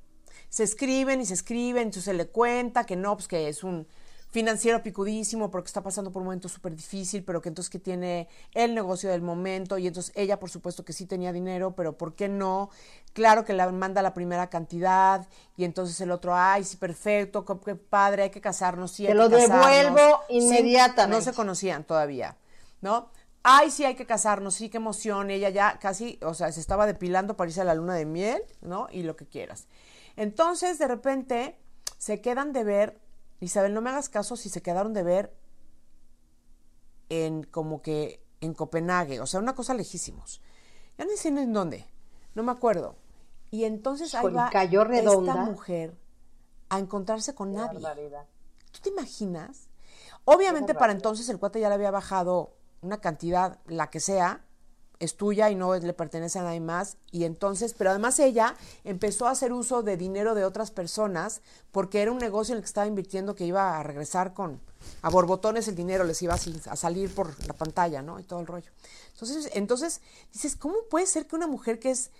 se 0.48 0.64
escriben 0.64 1.20
y 1.20 1.26
se 1.26 1.34
escriben, 1.34 1.84
entonces 1.84 2.04
se 2.04 2.14
le 2.14 2.28
cuenta 2.28 2.84
que 2.84 2.96
no, 2.96 3.16
pues 3.16 3.28
que 3.28 3.48
es 3.48 3.62
un 3.64 3.86
financiero 4.28 4.82
picudísimo 4.82 5.50
porque 5.50 5.68
está 5.68 5.82
pasando 5.82 6.10
por 6.12 6.20
un 6.20 6.26
momento 6.26 6.48
súper 6.48 6.74
difícil, 6.74 7.24
pero 7.24 7.40
que 7.40 7.48
entonces 7.48 7.70
que 7.70 7.78
tiene 7.78 8.28
el 8.52 8.74
negocio 8.74 9.08
del 9.08 9.22
momento 9.22 9.78
y 9.78 9.86
entonces 9.86 10.12
ella 10.16 10.38
por 10.38 10.50
supuesto 10.50 10.84
que 10.84 10.92
sí 10.92 11.06
tenía 11.06 11.32
dinero, 11.32 11.74
pero 11.74 11.96
¿por 11.96 12.14
qué 12.14 12.28
no? 12.28 12.68
Claro 13.14 13.44
que 13.44 13.54
le 13.54 13.64
manda 13.72 14.02
la 14.02 14.12
primera 14.12 14.50
cantidad 14.50 15.26
y 15.56 15.64
entonces 15.64 15.98
el 16.00 16.10
otro, 16.10 16.34
ay, 16.34 16.64
sí, 16.64 16.76
perfecto, 16.76 17.44
qué, 17.46 17.54
qué 17.64 17.74
padre, 17.76 18.24
hay 18.24 18.30
que 18.30 18.40
casarnos, 18.40 18.90
sí, 18.90 19.06
hay 19.06 19.12
Te 19.12 19.14
lo 19.14 19.30
que 19.30 19.36
casarnos". 19.36 19.66
devuelvo 19.94 20.20
Sí, 20.28 20.34
inmediatamente. 20.38 21.16
no 21.16 21.22
se 21.22 21.32
conocían 21.32 21.84
todavía, 21.84 22.36
¿no? 22.82 23.10
Ay, 23.48 23.70
sí, 23.70 23.84
hay 23.84 23.94
que 23.94 24.06
casarnos, 24.06 24.56
sí, 24.56 24.68
qué 24.68 24.78
emoción. 24.78 25.30
Ella 25.30 25.50
ya 25.50 25.78
casi, 25.78 26.18
o 26.22 26.34
sea, 26.34 26.50
se 26.50 26.58
estaba 26.58 26.84
depilando 26.84 27.36
para 27.36 27.48
irse 27.48 27.60
a 27.60 27.64
la 27.64 27.76
luna 27.76 27.94
de 27.94 28.04
miel, 28.04 28.42
¿no? 28.60 28.88
Y 28.90 29.04
lo 29.04 29.14
que 29.14 29.24
quieras. 29.28 29.68
Entonces, 30.16 30.80
de 30.80 30.88
repente, 30.88 31.56
se 31.96 32.20
quedan 32.20 32.52
de 32.52 32.64
ver, 32.64 33.00
Isabel, 33.38 33.72
no 33.72 33.80
me 33.82 33.90
hagas 33.90 34.08
caso 34.08 34.34
si 34.36 34.48
se 34.48 34.62
quedaron 34.62 34.94
de 34.94 35.04
ver 35.04 35.36
en 37.08 37.44
como 37.44 37.82
que 37.82 38.20
en 38.40 38.52
Copenhague, 38.52 39.20
o 39.20 39.26
sea, 39.26 39.38
una 39.38 39.54
cosa 39.54 39.74
lejísimos. 39.74 40.40
Ya 40.98 41.04
no 41.04 41.12
sé 41.16 41.28
en 41.28 41.52
dónde, 41.52 41.86
no 42.34 42.42
me 42.42 42.50
acuerdo. 42.50 42.96
Y 43.52 43.62
entonces 43.62 44.12
ahí 44.16 44.28
va 44.32 44.50
cayó 44.50 44.82
redonda. 44.82 45.32
esta 45.34 45.44
mujer 45.44 45.96
a 46.68 46.80
encontrarse 46.80 47.34
con 47.36 47.52
Qué 47.52 47.58
nadie. 47.58 47.78
barbaridad. 47.78 48.26
¿Tú 48.72 48.80
te 48.80 48.88
imaginas? 48.88 49.68
Obviamente 50.24 50.74
para 50.74 50.92
entonces 50.92 51.28
el 51.28 51.38
cuate 51.38 51.60
ya 51.60 51.68
le 51.68 51.76
había 51.76 51.92
bajado 51.92 52.56
una 52.86 53.00
cantidad, 53.00 53.58
la 53.66 53.90
que 53.90 54.00
sea, 54.00 54.46
es 54.98 55.16
tuya 55.16 55.50
y 55.50 55.54
no 55.54 55.74
le 55.74 55.92
pertenece 55.92 56.38
a 56.38 56.42
nadie 56.42 56.60
más. 56.60 56.96
Y 57.10 57.24
entonces, 57.24 57.74
pero 57.74 57.90
además 57.90 58.18
ella 58.18 58.54
empezó 58.84 59.26
a 59.26 59.30
hacer 59.30 59.52
uso 59.52 59.82
de 59.82 59.96
dinero 59.96 60.34
de 60.34 60.44
otras 60.44 60.70
personas 60.70 61.42
porque 61.70 62.00
era 62.00 62.12
un 62.12 62.18
negocio 62.18 62.52
en 62.52 62.58
el 62.58 62.62
que 62.62 62.68
estaba 62.68 62.86
invirtiendo 62.86 63.34
que 63.34 63.44
iba 63.44 63.78
a 63.78 63.82
regresar 63.82 64.32
con, 64.32 64.60
a 65.02 65.10
borbotones 65.10 65.68
el 65.68 65.74
dinero, 65.74 66.04
les 66.04 66.22
iba 66.22 66.34
a 66.34 66.76
salir 66.76 67.14
por 67.14 67.46
la 67.46 67.54
pantalla, 67.54 68.02
¿no? 68.02 68.18
Y 68.18 68.22
todo 68.22 68.40
el 68.40 68.46
rollo. 68.46 68.70
Entonces, 69.12 69.50
entonces 69.54 70.00
dices, 70.32 70.56
¿cómo 70.56 70.76
puede 70.90 71.06
ser 71.06 71.26
que 71.26 71.36
una 71.36 71.46
mujer 71.46 71.78
que 71.78 71.90
es 71.90 72.10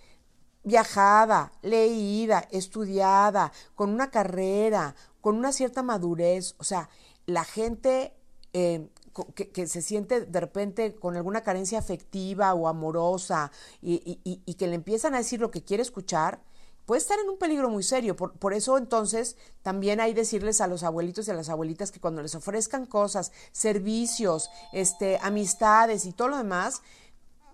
viajada, 0.63 1.53
leída, 1.61 2.47
estudiada, 2.51 3.51
con 3.73 3.89
una 3.89 4.11
carrera, 4.11 4.95
con 5.21 5.35
una 5.37 5.51
cierta 5.51 5.81
madurez, 5.81 6.55
o 6.57 6.63
sea, 6.63 6.89
la 7.25 7.43
gente 7.43 8.13
eh, 8.53 8.89
que, 9.25 9.67
se 9.67 9.81
siente 9.81 10.21
de 10.21 10.39
repente 10.39 10.95
con 10.95 11.15
alguna 11.15 11.41
carencia 11.41 11.79
afectiva 11.79 12.53
o 12.53 12.67
amorosa 12.67 13.51
y- 13.81 14.19
y 14.23 14.53
que 14.55 14.67
le 14.67 14.75
empiezan 14.75 15.13
a 15.15 15.17
decir 15.17 15.39
lo 15.39 15.51
que 15.51 15.63
quiere 15.63 15.83
escuchar, 15.83 16.39
puede 16.87 16.99
estar 16.99 17.19
en 17.19 17.29
un 17.29 17.37
peligro 17.37 17.69
muy 17.69 17.83
serio. 17.83 18.15
Por, 18.15 18.31
por 18.33 18.53
eso 18.53 18.77
entonces 18.77 19.35
también 19.61 19.99
hay 19.99 20.13
decirles 20.13 20.61
a 20.61 20.67
los 20.67 20.83
abuelitos 20.83 21.27
y 21.27 21.31
a 21.31 21.33
las 21.35 21.49
abuelitas 21.49 21.91
que 21.91 21.99
cuando 21.99 22.21
les 22.21 22.33
ofrezcan 22.33 22.85
cosas, 22.85 23.33
servicios, 23.51 24.49
este, 24.71 25.19
amistades 25.21 26.05
y 26.05 26.13
todo 26.13 26.29
lo 26.29 26.37
demás, 26.37 26.81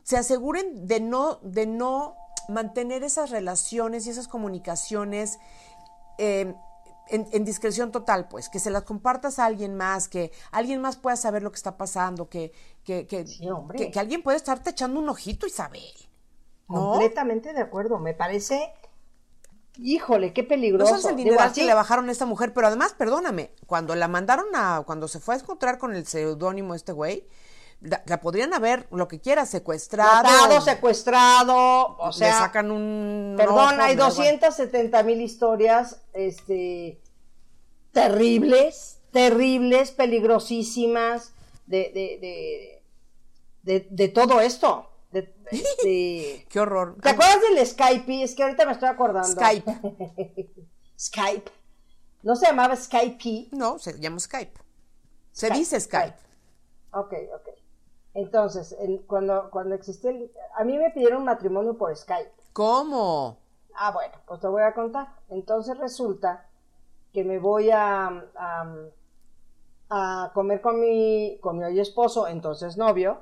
se 0.03 0.17
aseguren 0.17 0.87
de 0.87 0.99
no, 0.99 1.39
de 1.41 1.65
no 1.65 2.15
mantener 2.47 3.03
esas 3.03 3.31
relaciones 3.31 4.05
y 4.05 4.11
esas 4.11 4.27
comunicaciones 4.27 5.39
eh, 6.19 6.53
en, 7.09 7.27
en 7.31 7.43
discreción 7.45 7.91
total, 7.91 8.27
pues, 8.27 8.49
que 8.49 8.59
se 8.59 8.69
las 8.71 8.83
compartas 8.83 9.39
a 9.39 9.45
alguien 9.45 9.75
más, 9.75 10.07
que 10.07 10.31
alguien 10.51 10.81
más 10.81 10.97
pueda 10.97 11.15
saber 11.15 11.43
lo 11.43 11.51
que 11.51 11.57
está 11.57 11.77
pasando, 11.77 12.29
que, 12.29 12.51
que, 12.83 13.05
que, 13.07 13.27
Sí, 13.27 13.47
que, 13.75 13.91
que 13.91 13.99
alguien 13.99 14.23
puede 14.23 14.37
estarte 14.37 14.69
echando 14.71 14.99
un 14.99 15.09
ojito, 15.09 15.45
Isabel. 15.47 15.81
¿No? 16.69 16.91
Completamente 16.91 17.53
de 17.53 17.61
acuerdo. 17.61 17.99
Me 17.99 18.13
parece. 18.13 18.73
Híjole, 19.79 20.33
qué 20.33 20.43
No 20.43 20.47
peligroso. 20.49 20.89
sabes 20.91 21.05
el 21.05 21.15
Digo, 21.15 21.29
dinero 21.31 21.43
así- 21.43 21.61
que 21.61 21.65
le 21.67 21.73
bajaron 21.73 22.07
a 22.07 22.11
esta 22.11 22.25
mujer, 22.27 22.53
pero 22.53 22.67
además, 22.67 22.93
perdóname, 22.93 23.51
cuando 23.65 23.95
la 23.95 24.07
mandaron 24.07 24.45
a, 24.53 24.83
cuando 24.85 25.07
se 25.07 25.19
fue 25.19 25.33
a 25.35 25.39
encontrar 25.39 25.79
con 25.79 25.95
el 25.95 26.05
seudónimo 26.05 26.75
este 26.75 26.91
güey, 26.91 27.27
la, 27.83 28.01
la 28.05 28.19
podrían 28.21 28.53
haber, 28.53 28.87
lo 28.91 29.07
que 29.07 29.19
quiera, 29.19 29.45
secuestrado. 29.45 30.23
matado, 30.23 30.61
secuestrado, 30.61 31.97
o 31.97 32.07
le 32.07 32.13
sea, 32.13 32.39
sacan 32.39 32.71
un 32.71 33.35
perdón, 33.37 33.55
ojo, 33.57 33.67
hay 33.69 33.77
me 33.77 33.83
da 33.83 33.91
igual. 33.93 34.09
270 34.09 35.03
mil 35.03 35.21
historias, 35.21 36.01
este, 36.13 36.99
terribles, 37.91 38.99
terribles, 39.11 39.91
peligrosísimas, 39.91 41.33
de, 41.65 41.91
de, 41.93 42.19
de, 42.21 42.83
de, 43.63 43.87
de 43.89 44.07
todo 44.09 44.41
esto. 44.41 44.89
De, 45.11 45.21
de- 45.83 46.45
Qué 46.49 46.59
horror. 46.59 46.97
¿Te 47.01 47.09
acuerdas 47.09 47.37
del 47.53 47.65
Skype? 47.65 48.23
Es 48.23 48.33
que 48.35 48.43
ahorita 48.43 48.65
me 48.65 48.71
estoy 48.71 48.89
acordando. 48.89 49.27
Skype. 49.27 49.71
Skype. 50.99 51.51
¿No 52.23 52.35
se 52.35 52.47
llamaba 52.47 52.75
Skype? 52.75 53.49
No, 53.51 53.77
se 53.77 53.99
llama 53.99 54.19
Skype. 54.19 54.53
Se 55.31 55.47
Skype, 55.47 55.59
dice 55.59 55.79
Skype. 55.79 56.15
Ok, 56.91 57.13
ok. 57.35 57.49
Entonces, 58.13 58.75
el- 58.79 59.01
cuando, 59.07 59.49
cuando 59.51 59.75
existía 59.75 60.11
el... 60.11 60.31
A 60.55 60.63
mí 60.63 60.77
me 60.77 60.91
pidieron 60.91 61.23
matrimonio 61.25 61.77
por 61.77 61.95
Skype. 61.95 62.31
¿Cómo? 62.53 63.37
Ah, 63.75 63.91
bueno, 63.91 64.13
pues 64.27 64.39
te 64.39 64.47
voy 64.47 64.61
a 64.61 64.73
contar. 64.73 65.07
Entonces 65.29 65.77
resulta 65.77 66.47
que 67.11 67.23
me 67.23 67.39
voy 67.39 67.71
a, 67.71 68.07
a, 68.35 68.75
a 69.89 70.31
comer 70.33 70.61
con 70.61 70.79
mi, 70.79 71.37
con 71.41 71.57
mi 71.57 71.63
hoy 71.63 71.79
esposo, 71.79 72.27
entonces 72.27 72.77
novio. 72.77 73.17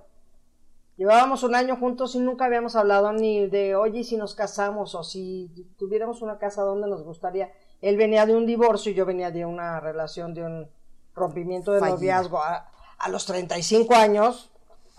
Llevábamos 0.98 1.44
un 1.44 1.56
año 1.56 1.78
juntos 1.78 2.14
y 2.16 2.20
nunca 2.20 2.46
habíamos 2.46 2.76
hablado 2.76 3.12
ni 3.14 3.48
de, 3.48 3.76
oye, 3.76 4.04
si 4.04 4.18
nos 4.18 4.36
casamos 4.36 4.94
o 4.94 5.04
si 5.04 5.50
tuviéramos 5.80 6.22
una 6.22 6.38
casa 6.38 6.62
donde 6.64 6.88
nos 6.88 7.04
gustaría. 7.04 7.52
Él 7.82 7.98
venía 7.98 8.26
de 8.26 8.36
un 8.36 8.46
divorcio 8.46 8.92
y 8.92 8.96
yo 8.96 9.06
venía 9.06 9.32
de 9.32 9.46
una 9.46 9.80
relación, 9.80 10.34
de 10.34 10.44
un 10.44 10.70
rompimiento 11.16 11.72
de 11.72 11.80
Fallida. 11.80 11.96
noviazgo. 11.96 12.38
A, 12.40 12.70
a 13.00 13.10
los 13.10 13.26
35 13.26 13.96
años, 13.96 14.51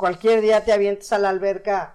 cualquier 0.02 0.40
día 0.40 0.64
te 0.64 0.72
avientas 0.72 1.12
a 1.12 1.18
la 1.18 1.28
alberca 1.28 1.94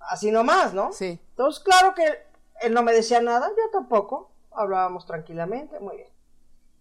así 0.00 0.30
nomás, 0.30 0.74
¿no? 0.74 0.92
Sí. 0.92 1.18
Entonces, 1.30 1.64
claro 1.64 1.94
que 1.94 2.04
él, 2.04 2.12
él 2.60 2.74
no 2.74 2.82
me 2.82 2.92
decía 2.92 3.22
nada, 3.22 3.48
yo 3.48 3.70
tampoco. 3.72 4.30
Hablábamos 4.50 5.06
tranquilamente, 5.06 5.80
muy 5.80 5.96
bien. 5.96 6.10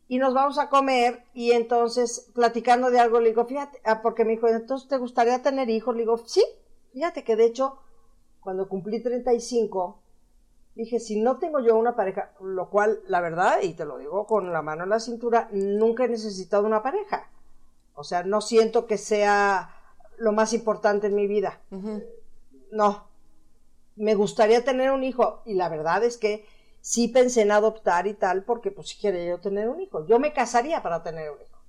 Y 0.09 0.17
nos 0.17 0.33
vamos 0.33 0.57
a 0.57 0.67
comer 0.67 1.23
y 1.33 1.53
entonces 1.53 2.29
platicando 2.35 2.91
de 2.91 2.99
algo 2.99 3.21
le 3.21 3.29
digo, 3.29 3.45
fíjate, 3.45 3.79
ah, 3.85 4.01
porque 4.01 4.25
me 4.25 4.31
dijo, 4.31 4.49
entonces 4.49 4.89
¿te 4.89 4.97
gustaría 4.97 5.41
tener 5.41 5.69
hijos? 5.69 5.95
Le 5.95 6.01
digo, 6.01 6.17
sí, 6.17 6.43
fíjate 6.91 7.23
que 7.23 7.37
de 7.37 7.45
hecho, 7.45 7.79
cuando 8.41 8.67
cumplí 8.67 9.01
35, 9.01 10.01
dije, 10.75 10.99
si 10.99 11.21
no 11.21 11.37
tengo 11.39 11.61
yo 11.61 11.77
una 11.77 11.95
pareja, 11.95 12.33
lo 12.41 12.69
cual, 12.69 12.99
la 13.07 13.21
verdad, 13.21 13.61
y 13.61 13.73
te 13.73 13.85
lo 13.85 13.99
digo 13.99 14.27
con 14.27 14.51
la 14.51 14.61
mano 14.61 14.83
en 14.83 14.89
la 14.89 14.99
cintura, 14.99 15.47
nunca 15.53 16.03
he 16.03 16.09
necesitado 16.09 16.65
una 16.65 16.83
pareja. 16.83 17.29
O 17.93 18.03
sea, 18.03 18.23
no 18.23 18.41
siento 18.41 18.85
que 18.85 18.97
sea 18.97 19.77
lo 20.21 20.31
más 20.31 20.53
importante 20.53 21.07
en 21.07 21.15
mi 21.15 21.27
vida. 21.27 21.59
No. 22.71 23.07
Me 23.95 24.15
gustaría 24.15 24.63
tener 24.63 24.91
un 24.91 25.03
hijo. 25.03 25.41
Y 25.45 25.55
la 25.55 25.67
verdad 25.67 26.03
es 26.03 26.17
que 26.17 26.45
sí 26.79 27.07
pensé 27.07 27.41
en 27.41 27.51
adoptar 27.51 28.07
y 28.07 28.13
tal, 28.13 28.43
porque 28.43 28.71
pues 28.71 28.89
si 28.89 28.99
quería 28.99 29.25
yo 29.25 29.39
tener 29.39 29.67
un 29.67 29.81
hijo. 29.81 30.05
Yo 30.05 30.19
me 30.19 30.31
casaría 30.33 30.81
para 30.81 31.03
tener 31.03 31.31
un 31.31 31.41
hijo. 31.41 31.59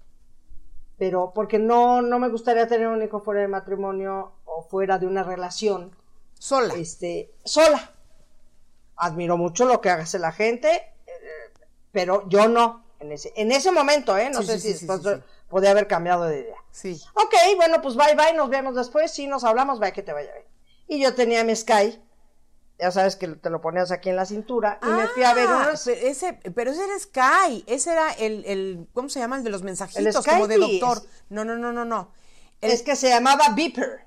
Pero 0.99 1.33
porque 1.35 1.59
no, 1.59 2.03
no 2.03 2.19
me 2.19 2.29
gustaría 2.29 2.69
tener 2.69 2.87
un 2.89 3.03
hijo 3.03 3.21
fuera 3.21 3.41
de 3.41 3.49
matrimonio 3.49 4.33
o 4.45 4.63
fuera 4.63 4.99
de 4.99 5.07
una 5.07 5.23
relación. 5.23 5.97
Sola. 6.39 6.75
Este, 6.75 7.33
sola. 7.45 7.91
Admiro 8.97 9.37
mucho 9.37 9.65
lo 9.65 9.81
que 9.81 9.91
hace 9.91 10.19
la 10.19 10.33
gente, 10.33 10.69
eh, 11.07 11.13
pero 11.91 12.29
yo 12.29 12.49
no. 12.49 12.85
En 13.01 13.11
ese, 13.11 13.33
en 13.35 13.51
ese 13.51 13.73
momento, 13.73 14.17
¿eh? 14.17 14.31
No 14.31 14.43
Sí, 14.43 14.47
sé 14.47 14.59
sí, 14.61 14.73
si 14.75 14.79
sí, 14.81 14.87
después 14.87 15.21
podía 15.49 15.71
haber 15.73 15.89
cambiado 15.89 16.25
de 16.25 16.41
idea. 16.41 16.62
Sí. 16.73 17.01
Ok, 17.15 17.35
bueno, 17.57 17.81
pues 17.81 17.95
bye 17.97 18.15
bye, 18.17 18.33
nos 18.35 18.49
vemos 18.51 18.75
después. 18.75 19.13
Sí, 19.13 19.27
nos 19.29 19.45
hablamos, 19.45 19.79
bye, 19.79 19.93
que 19.93 20.03
te 20.03 20.13
vaya 20.13 20.33
bien. 20.33 20.47
Y 20.89 21.01
yo 21.01 21.15
tenía 21.15 21.45
mi 21.45 21.55
Sky, 21.55 22.03
ya 22.79 22.91
sabes 22.91 23.15
que 23.15 23.29
te 23.29 23.51
lo 23.51 23.61
ponías 23.61 23.93
aquí 23.93 24.09
en 24.09 24.17
la 24.17 24.27
cintura, 24.27 24.81
y 24.83 24.87
me 24.87 25.07
fui 25.09 25.23
a 25.23 25.35
ver 25.35 25.47
Ah, 25.49 25.63
unos. 25.69 25.83
Pero 25.85 26.01
ese, 26.07 26.33
pero 26.55 26.71
ese 26.73 26.83
era 26.85 26.99
Sky. 26.99 27.65
Ese 27.69 27.93
era 27.93 28.11
el, 28.15 28.45
el. 28.47 28.89
¿Cómo 28.93 29.09
se 29.09 29.21
llama? 29.21 29.37
El 29.37 29.45
de 29.45 29.51
los 29.51 29.63
mensajitos, 29.63 30.17
El 30.27 30.33
como 30.33 30.49
de 30.49 30.57
doctor. 30.59 31.03
No, 31.29 31.45
no, 31.45 31.57
no, 31.57 31.73
no, 31.73 31.85
no. 31.85 32.11
El- 32.61 32.73
Es 32.73 32.83
que 32.83 32.97
se 32.97 33.11
llamaba 33.11 33.51
Beeper. 33.55 34.07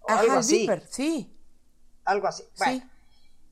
o 0.00 0.10
Ajá, 0.10 0.20
algo 0.20 0.32
así. 0.38 0.66
beeper, 0.66 0.86
sí. 0.88 1.32
Algo 2.04 2.26
así. 2.28 2.44
Bueno. 2.58 2.72
Sí. 2.80 2.82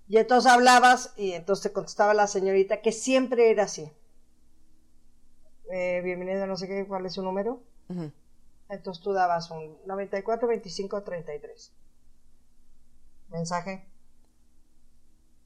Y 0.09 0.19
entonces 0.19 0.51
hablabas 0.51 1.13
y 1.17 1.33
entonces 1.33 1.63
te 1.65 1.73
contestaba 1.73 2.13
la 2.15 2.27
señorita 2.27 2.81
que 2.83 2.93
siempre 2.93 3.51
era 3.51 3.65
así. 3.65 3.91
Eh, 5.73 6.01
bienvenida, 6.05 6.47
no 6.47 6.57
sé 6.57 6.69
qué, 6.69 6.87
¿cuál 6.87 7.07
es 7.07 7.15
su 7.15 7.23
número? 7.23 7.63
Entonces 8.69 9.03
tú 9.03 9.13
dabas 9.13 9.51
un 9.51 9.79
94 9.87 10.49
25 10.49 11.03
33. 11.03 11.73
Mensaje. 13.29 13.89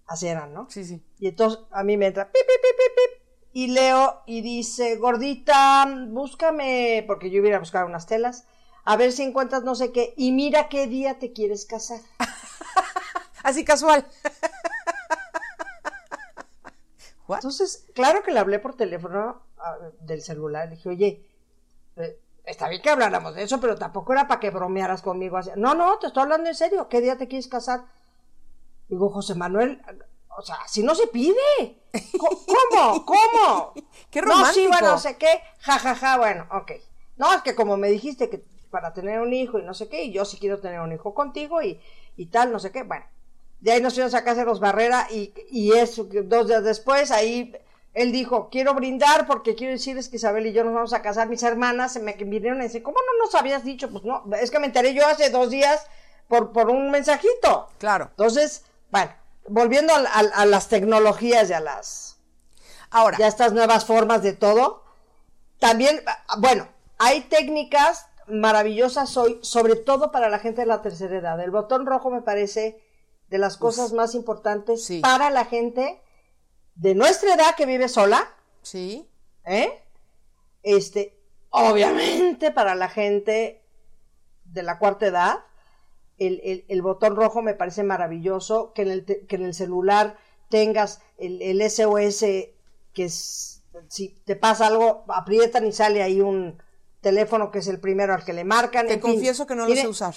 Así 0.06 0.26
eran, 0.26 0.54
¿no? 0.54 0.68
Sí, 0.70 0.84
sí. 0.84 1.04
Y 1.18 1.28
entonces 1.28 1.60
a 1.70 1.84
mí 1.84 1.96
me 1.96 2.06
entra 2.06 2.30
pip, 2.30 2.40
pip, 2.40 2.62
pip, 2.62 2.76
pip, 2.76 2.94
pip, 2.94 3.28
y 3.52 3.66
leo 3.68 4.22
y 4.26 4.40
dice, 4.40 4.96
gordita, 4.96 5.86
búscame, 6.08 7.04
porque 7.06 7.30
yo 7.30 7.44
iba 7.44 7.56
a 7.56 7.60
buscar 7.60 7.84
unas 7.84 8.06
telas, 8.06 8.46
a 8.84 8.96
ver 8.96 9.12
si 9.12 9.22
encuentras 9.22 9.64
no 9.64 9.74
sé 9.74 9.92
qué, 9.92 10.14
y 10.16 10.32
mira 10.32 10.68
qué 10.68 10.86
día 10.86 11.18
te 11.18 11.32
quieres 11.32 11.66
casar. 11.66 12.00
Así 13.42 13.64
casual. 13.64 14.06
Entonces, 17.28 17.86
claro 17.94 18.22
que 18.22 18.32
le 18.32 18.38
hablé 18.38 18.58
por 18.58 18.74
teléfono 18.74 19.42
ah, 19.58 19.76
del 20.00 20.22
celular. 20.22 20.68
Le 20.68 20.76
dije, 20.76 20.88
oye, 20.88 21.26
eh, 21.96 22.18
está 22.48 22.68
bien 22.68 22.82
que 22.82 22.90
habláramos 22.90 23.34
de 23.34 23.42
eso, 23.44 23.60
pero 23.60 23.76
tampoco 23.76 24.12
era 24.12 24.26
para 24.28 24.40
que 24.40 24.50
bromearas 24.50 25.02
conmigo. 25.02 25.36
así. 25.36 25.50
No, 25.56 25.74
no, 25.74 25.98
te 25.98 26.08
estoy 26.08 26.22
hablando 26.24 26.48
en 26.48 26.54
serio. 26.54 26.88
¿Qué 26.88 27.00
día 27.00 27.16
te 27.18 27.28
quieres 27.28 27.48
casar? 27.48 27.84
Digo, 28.88 29.10
José 29.10 29.34
Manuel, 29.34 29.82
o 30.36 30.42
sea, 30.42 30.56
si 30.66 30.82
no 30.82 30.94
se 30.94 31.06
pide. 31.08 31.36
¿Cómo? 32.18 33.04
¿Cómo? 33.04 33.74
Qué 34.10 34.22
No, 34.22 34.44
sí, 34.46 34.66
romántico. 34.66 34.68
bueno, 34.68 34.88
no 34.92 34.98
sé 34.98 35.16
qué. 35.16 35.40
Ja, 35.60 35.78
ja, 35.78 35.94
ja, 35.94 36.16
bueno, 36.18 36.46
ok. 36.52 36.72
No, 37.16 37.32
es 37.34 37.42
que 37.42 37.54
como 37.54 37.76
me 37.76 37.88
dijiste 37.88 38.30
que 38.30 38.44
para 38.70 38.92
tener 38.92 39.20
un 39.20 39.32
hijo 39.32 39.58
y 39.58 39.62
no 39.62 39.74
sé 39.74 39.88
qué, 39.88 40.04
y 40.04 40.12
yo 40.12 40.24
sí 40.24 40.38
quiero 40.38 40.60
tener 40.60 40.80
un 40.80 40.92
hijo 40.92 41.14
contigo 41.14 41.62
y, 41.62 41.80
y 42.16 42.26
tal, 42.26 42.52
no 42.52 42.58
sé 42.58 42.70
qué, 42.70 42.82
bueno. 42.82 43.04
De 43.60 43.72
ahí 43.72 43.82
nos 43.82 43.94
fuimos 43.94 44.14
a 44.14 44.22
casa 44.24 44.40
de 44.40 44.46
los 44.46 44.60
Barrera 44.60 45.08
y, 45.10 45.34
y 45.50 45.72
eso, 45.72 46.06
dos 46.24 46.46
días 46.46 46.62
después, 46.62 47.10
ahí 47.10 47.52
él 47.94 48.12
dijo, 48.12 48.48
quiero 48.50 48.74
brindar 48.74 49.26
porque 49.26 49.54
quiero 49.54 49.72
decirles 49.72 50.08
que 50.08 50.16
Isabel 50.16 50.46
y 50.46 50.52
yo 50.52 50.62
nos 50.64 50.74
vamos 50.74 50.92
a 50.92 51.02
casar. 51.02 51.28
Mis 51.28 51.42
hermanas 51.42 51.92
se 51.92 52.00
me 52.00 52.12
vinieron 52.12 52.60
y 52.60 52.64
dicen, 52.64 52.82
¿cómo 52.82 52.98
no 52.98 53.24
nos 53.24 53.34
habías 53.34 53.64
dicho? 53.64 53.90
Pues 53.90 54.04
no, 54.04 54.24
es 54.40 54.50
que 54.50 54.58
me 54.58 54.66
enteré 54.66 54.94
yo 54.94 55.06
hace 55.06 55.30
dos 55.30 55.50
días 55.50 55.84
por, 56.28 56.52
por 56.52 56.70
un 56.70 56.90
mensajito. 56.90 57.68
Claro. 57.78 58.06
Entonces, 58.10 58.64
bueno, 58.90 59.10
volviendo 59.48 59.94
a, 59.94 59.98
a- 59.98 60.42
a 60.42 60.46
las 60.46 60.68
tecnologías 60.68 61.50
y 61.50 61.52
a 61.54 61.60
las 61.60 62.18
Ahora, 62.90 63.18
ya 63.18 63.26
estas 63.26 63.52
nuevas 63.52 63.84
formas 63.84 64.22
de 64.22 64.32
todo. 64.32 64.84
También, 65.58 66.00
bueno, 66.38 66.68
hay 66.98 67.22
técnicas 67.22 68.06
maravillosas 68.28 69.16
hoy, 69.16 69.38
sobre 69.42 69.76
todo 69.76 70.12
para 70.12 70.28
la 70.28 70.38
gente 70.38 70.60
de 70.60 70.66
la 70.66 70.82
tercera 70.82 71.16
edad. 71.18 71.40
El 71.40 71.50
botón 71.50 71.84
rojo 71.86 72.10
me 72.10 72.22
parece 72.22 72.80
de 73.28 73.38
las 73.38 73.56
cosas 73.56 73.92
más 73.92 74.14
importantes 74.14 74.84
Sí. 74.84 75.00
para 75.00 75.30
la 75.30 75.44
gente 75.44 76.00
de 76.78 76.94
nuestra 76.94 77.34
edad 77.34 77.54
que 77.56 77.66
vive 77.66 77.88
sola, 77.88 78.34
sí. 78.62 79.06
¿eh? 79.44 79.82
Este, 80.62 81.18
obviamente 81.50 82.50
para 82.52 82.74
la 82.74 82.88
gente 82.88 83.62
de 84.44 84.62
la 84.62 84.78
cuarta 84.78 85.06
edad, 85.06 85.38
el, 86.18 86.40
el- 86.44 86.64
el 86.68 86.82
botón 86.82 87.16
rojo 87.16 87.42
me 87.42 87.54
parece 87.54 87.82
maravilloso, 87.82 88.72
que 88.72 88.82
en 88.82 88.90
el, 88.90 89.04
que 89.04 89.36
en 89.36 89.44
el 89.44 89.54
celular 89.54 90.16
tengas 90.50 91.00
el, 91.18 91.42
el 91.42 91.60
SOS, 91.68 92.20
que 92.92 93.04
es, 93.04 93.62
si 93.88 94.08
te 94.24 94.36
pasa 94.36 94.66
algo, 94.68 95.04
aprietan 95.08 95.66
y 95.66 95.72
sale 95.72 96.02
ahí 96.02 96.20
un 96.20 96.60
teléfono 97.00 97.50
que 97.50 97.58
es 97.60 97.68
el 97.68 97.78
primero 97.80 98.14
al 98.14 98.24
que 98.24 98.32
le 98.32 98.44
marcan. 98.44 98.86
Te 98.86 98.94
en 98.94 99.02
fin, 99.02 99.12
confieso 99.12 99.46
que 99.46 99.54
no 99.54 99.62
lo 99.62 99.66
tiene- 99.66 99.82
sé 99.82 99.88
usar. 99.88 100.14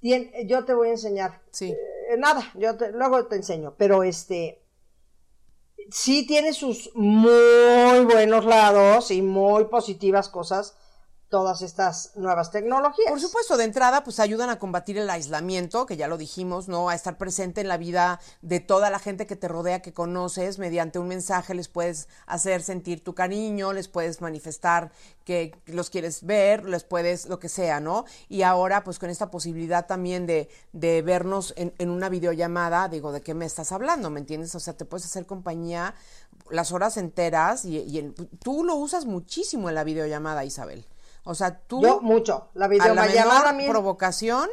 tiene- 0.00 0.46
yo 0.46 0.64
te 0.64 0.74
voy 0.74 0.88
a 0.88 0.92
enseñar. 0.92 1.42
Sí. 1.50 1.70
Eh, 2.10 2.16
nada, 2.16 2.42
yo 2.54 2.76
te- 2.76 2.92
luego 2.92 3.26
te 3.26 3.36
enseño, 3.36 3.74
pero 3.76 4.02
este 4.02 4.64
sí 5.90 6.26
tiene 6.26 6.52
sus 6.52 6.90
muy 6.94 8.04
buenos 8.04 8.44
lados 8.44 9.10
y 9.10 9.22
muy 9.22 9.64
positivas 9.64 10.28
cosas 10.28 10.74
todas 11.28 11.62
estas 11.62 12.12
nuevas 12.16 12.50
tecnologías. 12.50 13.10
Por 13.10 13.20
supuesto, 13.20 13.56
de 13.56 13.64
entrada, 13.64 14.02
pues 14.02 14.18
ayudan 14.18 14.48
a 14.48 14.58
combatir 14.58 14.96
el 14.96 15.10
aislamiento, 15.10 15.84
que 15.84 15.96
ya 15.96 16.08
lo 16.08 16.16
dijimos, 16.16 16.68
¿no? 16.68 16.88
A 16.88 16.94
estar 16.94 17.18
presente 17.18 17.60
en 17.60 17.68
la 17.68 17.76
vida 17.76 18.18
de 18.40 18.60
toda 18.60 18.88
la 18.88 18.98
gente 18.98 19.26
que 19.26 19.36
te 19.36 19.46
rodea, 19.46 19.82
que 19.82 19.92
conoces, 19.92 20.58
mediante 20.58 20.98
un 20.98 21.08
mensaje 21.08 21.54
les 21.54 21.68
puedes 21.68 22.08
hacer 22.26 22.62
sentir 22.62 23.04
tu 23.04 23.14
cariño, 23.14 23.72
les 23.74 23.88
puedes 23.88 24.20
manifestar 24.20 24.90
que 25.24 25.54
los 25.66 25.90
quieres 25.90 26.24
ver, 26.24 26.64
les 26.64 26.84
puedes, 26.84 27.26
lo 27.26 27.38
que 27.38 27.50
sea, 27.50 27.80
¿no? 27.80 28.06
Y 28.30 28.40
ahora, 28.42 28.82
pues 28.82 28.98
con 28.98 29.10
esta 29.10 29.30
posibilidad 29.30 29.86
también 29.86 30.26
de, 30.26 30.48
de 30.72 31.02
vernos 31.02 31.52
en, 31.56 31.74
en 31.76 31.90
una 31.90 32.08
videollamada, 32.08 32.88
digo, 32.88 33.12
¿de 33.12 33.20
qué 33.20 33.34
me 33.34 33.44
estás 33.44 33.72
hablando? 33.72 34.08
¿Me 34.08 34.20
entiendes? 34.20 34.54
O 34.54 34.60
sea, 34.60 34.74
te 34.74 34.86
puedes 34.86 35.04
hacer 35.04 35.26
compañía 35.26 35.94
las 36.50 36.72
horas 36.72 36.96
enteras 36.96 37.66
y, 37.66 37.78
y 37.80 37.98
el- 37.98 38.14
tú 38.42 38.64
lo 38.64 38.76
usas 38.76 39.04
muchísimo 39.04 39.68
en 39.68 39.74
la 39.74 39.84
videollamada, 39.84 40.46
Isabel. 40.46 40.86
O 41.24 41.34
sea, 41.34 41.58
tú 41.60 41.82
Yo 41.82 42.00
mucho. 42.00 42.48
La 42.54 42.66
a 42.66 42.68
la 42.68 42.74
videollamada 43.06 43.52
mía- 43.52 43.68
provocación 43.70 44.48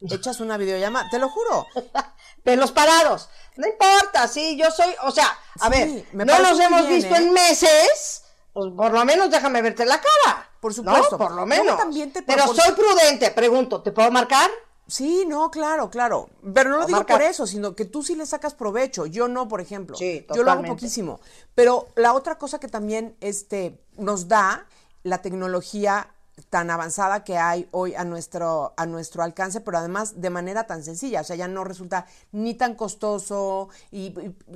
echas 0.00 0.40
una 0.40 0.56
videollamada, 0.56 1.08
te 1.10 1.18
lo 1.18 1.28
juro. 1.28 1.66
pelos 2.44 2.72
parados. 2.72 3.28
No 3.56 3.66
importa, 3.66 4.26
sí, 4.28 4.56
yo 4.56 4.70
soy, 4.70 4.94
o 5.02 5.10
sea, 5.10 5.26
a 5.60 5.64
Sí, 5.66 5.70
ver, 5.70 6.06
me 6.12 6.24
no 6.24 6.38
nos 6.38 6.58
hemos 6.58 6.86
bien, 6.88 7.00
visto 7.00 7.14
¿eh? 7.14 7.18
en 7.18 7.32
meses, 7.32 8.22
pues 8.52 8.72
por 8.74 8.92
lo 8.92 9.04
menos 9.04 9.30
déjame 9.30 9.60
verte 9.60 9.84
la 9.84 10.00
cara. 10.00 10.48
Por 10.60 10.72
supuesto. 10.74 11.12
¿no? 11.12 11.18
Por 11.18 11.32
lo 11.32 11.46
menos. 11.46 11.76
también 11.76 12.12
te 12.12 12.22
Pero 12.22 12.46
soy 12.54 12.72
prudente, 12.72 13.30
pregunto, 13.30 13.82
¿te 13.82 13.92
puedo 13.92 14.10
marcar? 14.10 14.50
Sí, 14.86 15.24
no, 15.26 15.50
claro, 15.50 15.88
claro. 15.88 16.30
Pero 16.52 16.70
no 16.70 16.78
lo 16.78 16.86
digo 16.86 16.98
marca- 16.98 17.14
por 17.14 17.22
eso, 17.22 17.46
sino 17.46 17.76
que 17.76 17.84
tú 17.84 18.02
sí 18.02 18.14
le 18.16 18.26
sacas 18.26 18.54
provecho. 18.54 19.06
Yo 19.06 19.28
no, 19.28 19.46
por 19.48 19.60
ejemplo. 19.60 19.96
Sí, 19.96 20.20
Yo 20.28 20.42
lo 20.42 20.50
hago 20.50 20.60
totalmente. 20.62 20.70
poquísimo. 20.74 21.20
Pero 21.54 21.88
la 21.94 22.12
otra 22.12 22.38
cosa 22.38 22.58
que 22.58 22.66
también 22.68 23.16
este, 23.20 23.80
nos 23.96 24.26
da 24.28 24.66
la 25.02 25.22
tecnología 25.22 26.14
tan 26.48 26.70
avanzada 26.70 27.22
que 27.24 27.36
hay 27.36 27.68
hoy 27.70 27.94
a 27.94 28.04
nuestro, 28.04 28.72
a 28.76 28.86
nuestro 28.86 29.22
alcance, 29.22 29.60
pero 29.60 29.78
además 29.78 30.20
de 30.20 30.30
manera 30.30 30.66
tan 30.66 30.82
sencilla. 30.82 31.20
O 31.20 31.24
sea, 31.24 31.36
ya 31.36 31.48
no 31.48 31.64
resulta 31.64 32.06
ni 32.32 32.54
tan 32.54 32.74
costoso 32.74 33.68
y, 33.90 34.14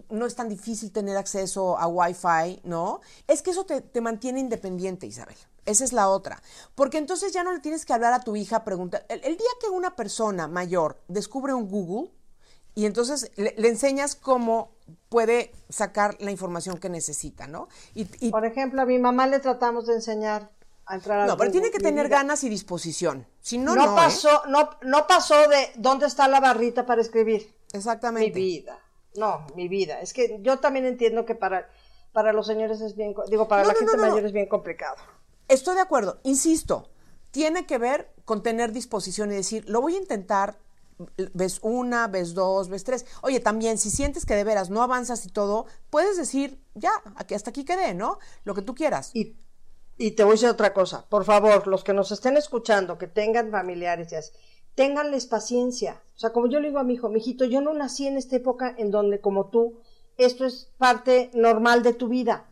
no 0.09 0.27
es 0.27 0.35
tan 0.35 0.49
difícil 0.49 0.93
tener 0.93 1.17
acceso 1.17 1.79
a 1.79 1.87
Wi-Fi, 1.87 2.63
¿no? 2.65 3.01
Es 3.27 3.43
que 3.43 3.51
eso 3.51 3.65
te, 3.65 3.81
te 3.81 4.01
mantiene 4.01 4.41
independiente, 4.41 5.07
Isabel. 5.07 5.37
Esa 5.67 5.85
es 5.85 5.93
la 5.93 6.09
otra. 6.09 6.43
Porque 6.75 6.99
entonces 6.99 7.33
ya 7.33 7.43
no 7.43 7.53
le 7.53 7.61
tienes 7.61 7.85
que 7.85 7.93
hablar 7.93 8.13
a 8.13 8.21
tu 8.21 8.37
hija, 8.37 8.65
preguntar. 8.65 9.05
El, 9.09 9.21
día 9.23 9.51
que 9.61 9.69
una 9.69 9.97
persona 9.97 10.47
mayor 10.49 11.03
descubre 11.09 11.55
un 11.55 11.69
Google 11.69 12.13
y 12.75 12.87
entonces 12.87 13.31
le 13.37 13.69
enseñas 13.69 14.15
cómo 14.15 14.74
puede 15.09 15.53
sacar 15.69 16.17
la 16.21 16.31
información 16.31 16.79
que 16.79 16.89
necesita, 16.89 17.47
¿no? 17.47 17.69
Y, 17.95 18.07
y- 18.27 18.31
Por 18.31 18.45
ejemplo, 18.45 18.83
a 18.83 18.87
mi 18.87 18.99
mamá 18.99 19.27
le 19.27 19.41
tratamos 19.41 19.87
de 19.87 19.95
enseñar 19.95 20.51
a 20.87 20.97
entrar 20.97 21.21
a 21.21 21.27
no, 21.27 21.37
pero 21.37 21.51
tiene 21.51 21.71
que 21.71 21.79
tener 21.79 22.09
ganas 22.09 22.25
ganas 22.25 22.45
y 22.45 22.49
disposición. 22.51 23.27
Si 23.41 23.57
no, 23.59 23.75
No, 23.75 23.87
no. 23.87 23.93
¿eh? 23.93 23.97
pasó, 23.97 24.43
no, 24.49 24.71
no 24.83 25.07
pasó 25.07 25.49
de 25.49 25.71
dónde 25.77 26.07
está 26.07 26.29
la 26.29 26.41
barrita 26.41 26.85
para 26.85 27.01
escribir. 27.01 27.55
Mi 27.73 27.79
Exactamente. 27.79 28.39
vida. 28.39 28.79
No, 29.17 29.47
mi 29.55 29.69
vida. 29.69 30.01
Es 30.01 30.13
que 30.13 30.39
yo 30.43 30.59
también 30.59 30.85
entiendo 30.87 31.25
que 31.25 31.35
para, 31.35 31.71
para 32.13 32.33
los 32.33 32.47
señores 32.47 32.81
es 32.81 32.97
bien, 32.97 33.15
digo, 33.31 33.49
para 33.49 33.63
No, 33.63 33.69
la 33.69 33.75
no, 33.75 33.79
gente 33.81 33.97
mayor 33.97 34.25
es 34.27 34.33
bien 34.33 34.49
complicado. 34.49 34.97
Estoy 35.49 35.75
de 35.77 35.81
acuerdo, 35.83 36.21
insisto, 36.25 36.91
tiene 37.31 37.65
que 37.67 37.79
ver 37.79 38.13
con 38.25 38.43
tener 38.43 38.73
disposición 38.73 39.31
y 39.33 39.37
decir, 39.37 39.65
lo 39.69 39.81
voy 39.81 39.95
a 39.95 39.99
intentar, 39.99 40.59
ves 41.33 41.59
una, 41.63 42.09
ves 42.09 42.35
dos, 42.35 42.69
ves 42.69 42.85
tres. 42.85 43.07
Oye, 43.23 43.41
también, 43.41 43.79
si 43.79 43.91
sientes 43.91 44.27
que 44.27 44.35
de 44.35 44.45
veras 44.45 44.71
no 44.71 44.83
avanzas 44.83 45.25
y 45.27 45.29
todo, 45.29 45.67
puedes 45.91 46.17
decir, 46.17 46.61
ya, 46.75 46.93
aquí, 47.17 47.35
hasta 47.35 47.51
aquí 47.51 47.65
quedé, 47.65 47.95
¿no? 47.95 48.19
Lo 48.45 48.55
que 48.55 48.63
tú 48.63 48.75
quieras. 48.75 49.11
Y, 49.15 49.37
Y 49.97 50.13
te 50.13 50.25
voy 50.25 50.33
a 50.33 50.35
decir 50.35 50.49
otra 50.49 50.75
cosa. 50.75 51.07
Por 51.09 51.25
favor, 51.25 51.67
los 51.67 51.85
que 51.85 51.93
nos 51.93 52.11
estén 52.11 52.37
escuchando, 52.37 52.99
que 52.99 53.07
tengan 53.07 53.51
familiares 53.51 54.11
y 54.13 54.17
así, 54.17 54.33
ténganles 54.75 55.27
paciencia. 55.27 56.03
O 56.17 56.19
sea, 56.19 56.33
como 56.33 56.49
yo 56.49 56.61
le 56.61 56.69
digo 56.69 56.81
a 56.81 56.85
mi 56.85 56.95
hijo, 56.95 57.09
mijito, 57.09 57.45
yo 57.45 57.61
no 57.61 57.73
nací 57.75 58.07
en 58.07 58.17
esta 58.17 58.37
época 58.37 58.75
en 58.77 58.91
donde, 58.91 59.21
como 59.21 59.47
tú, 59.47 59.79
esto 60.17 60.45
es 60.45 60.69
parte 60.79 61.31
normal 61.35 61.83
de 61.83 61.93
tu 61.93 62.09
vida. 62.09 62.47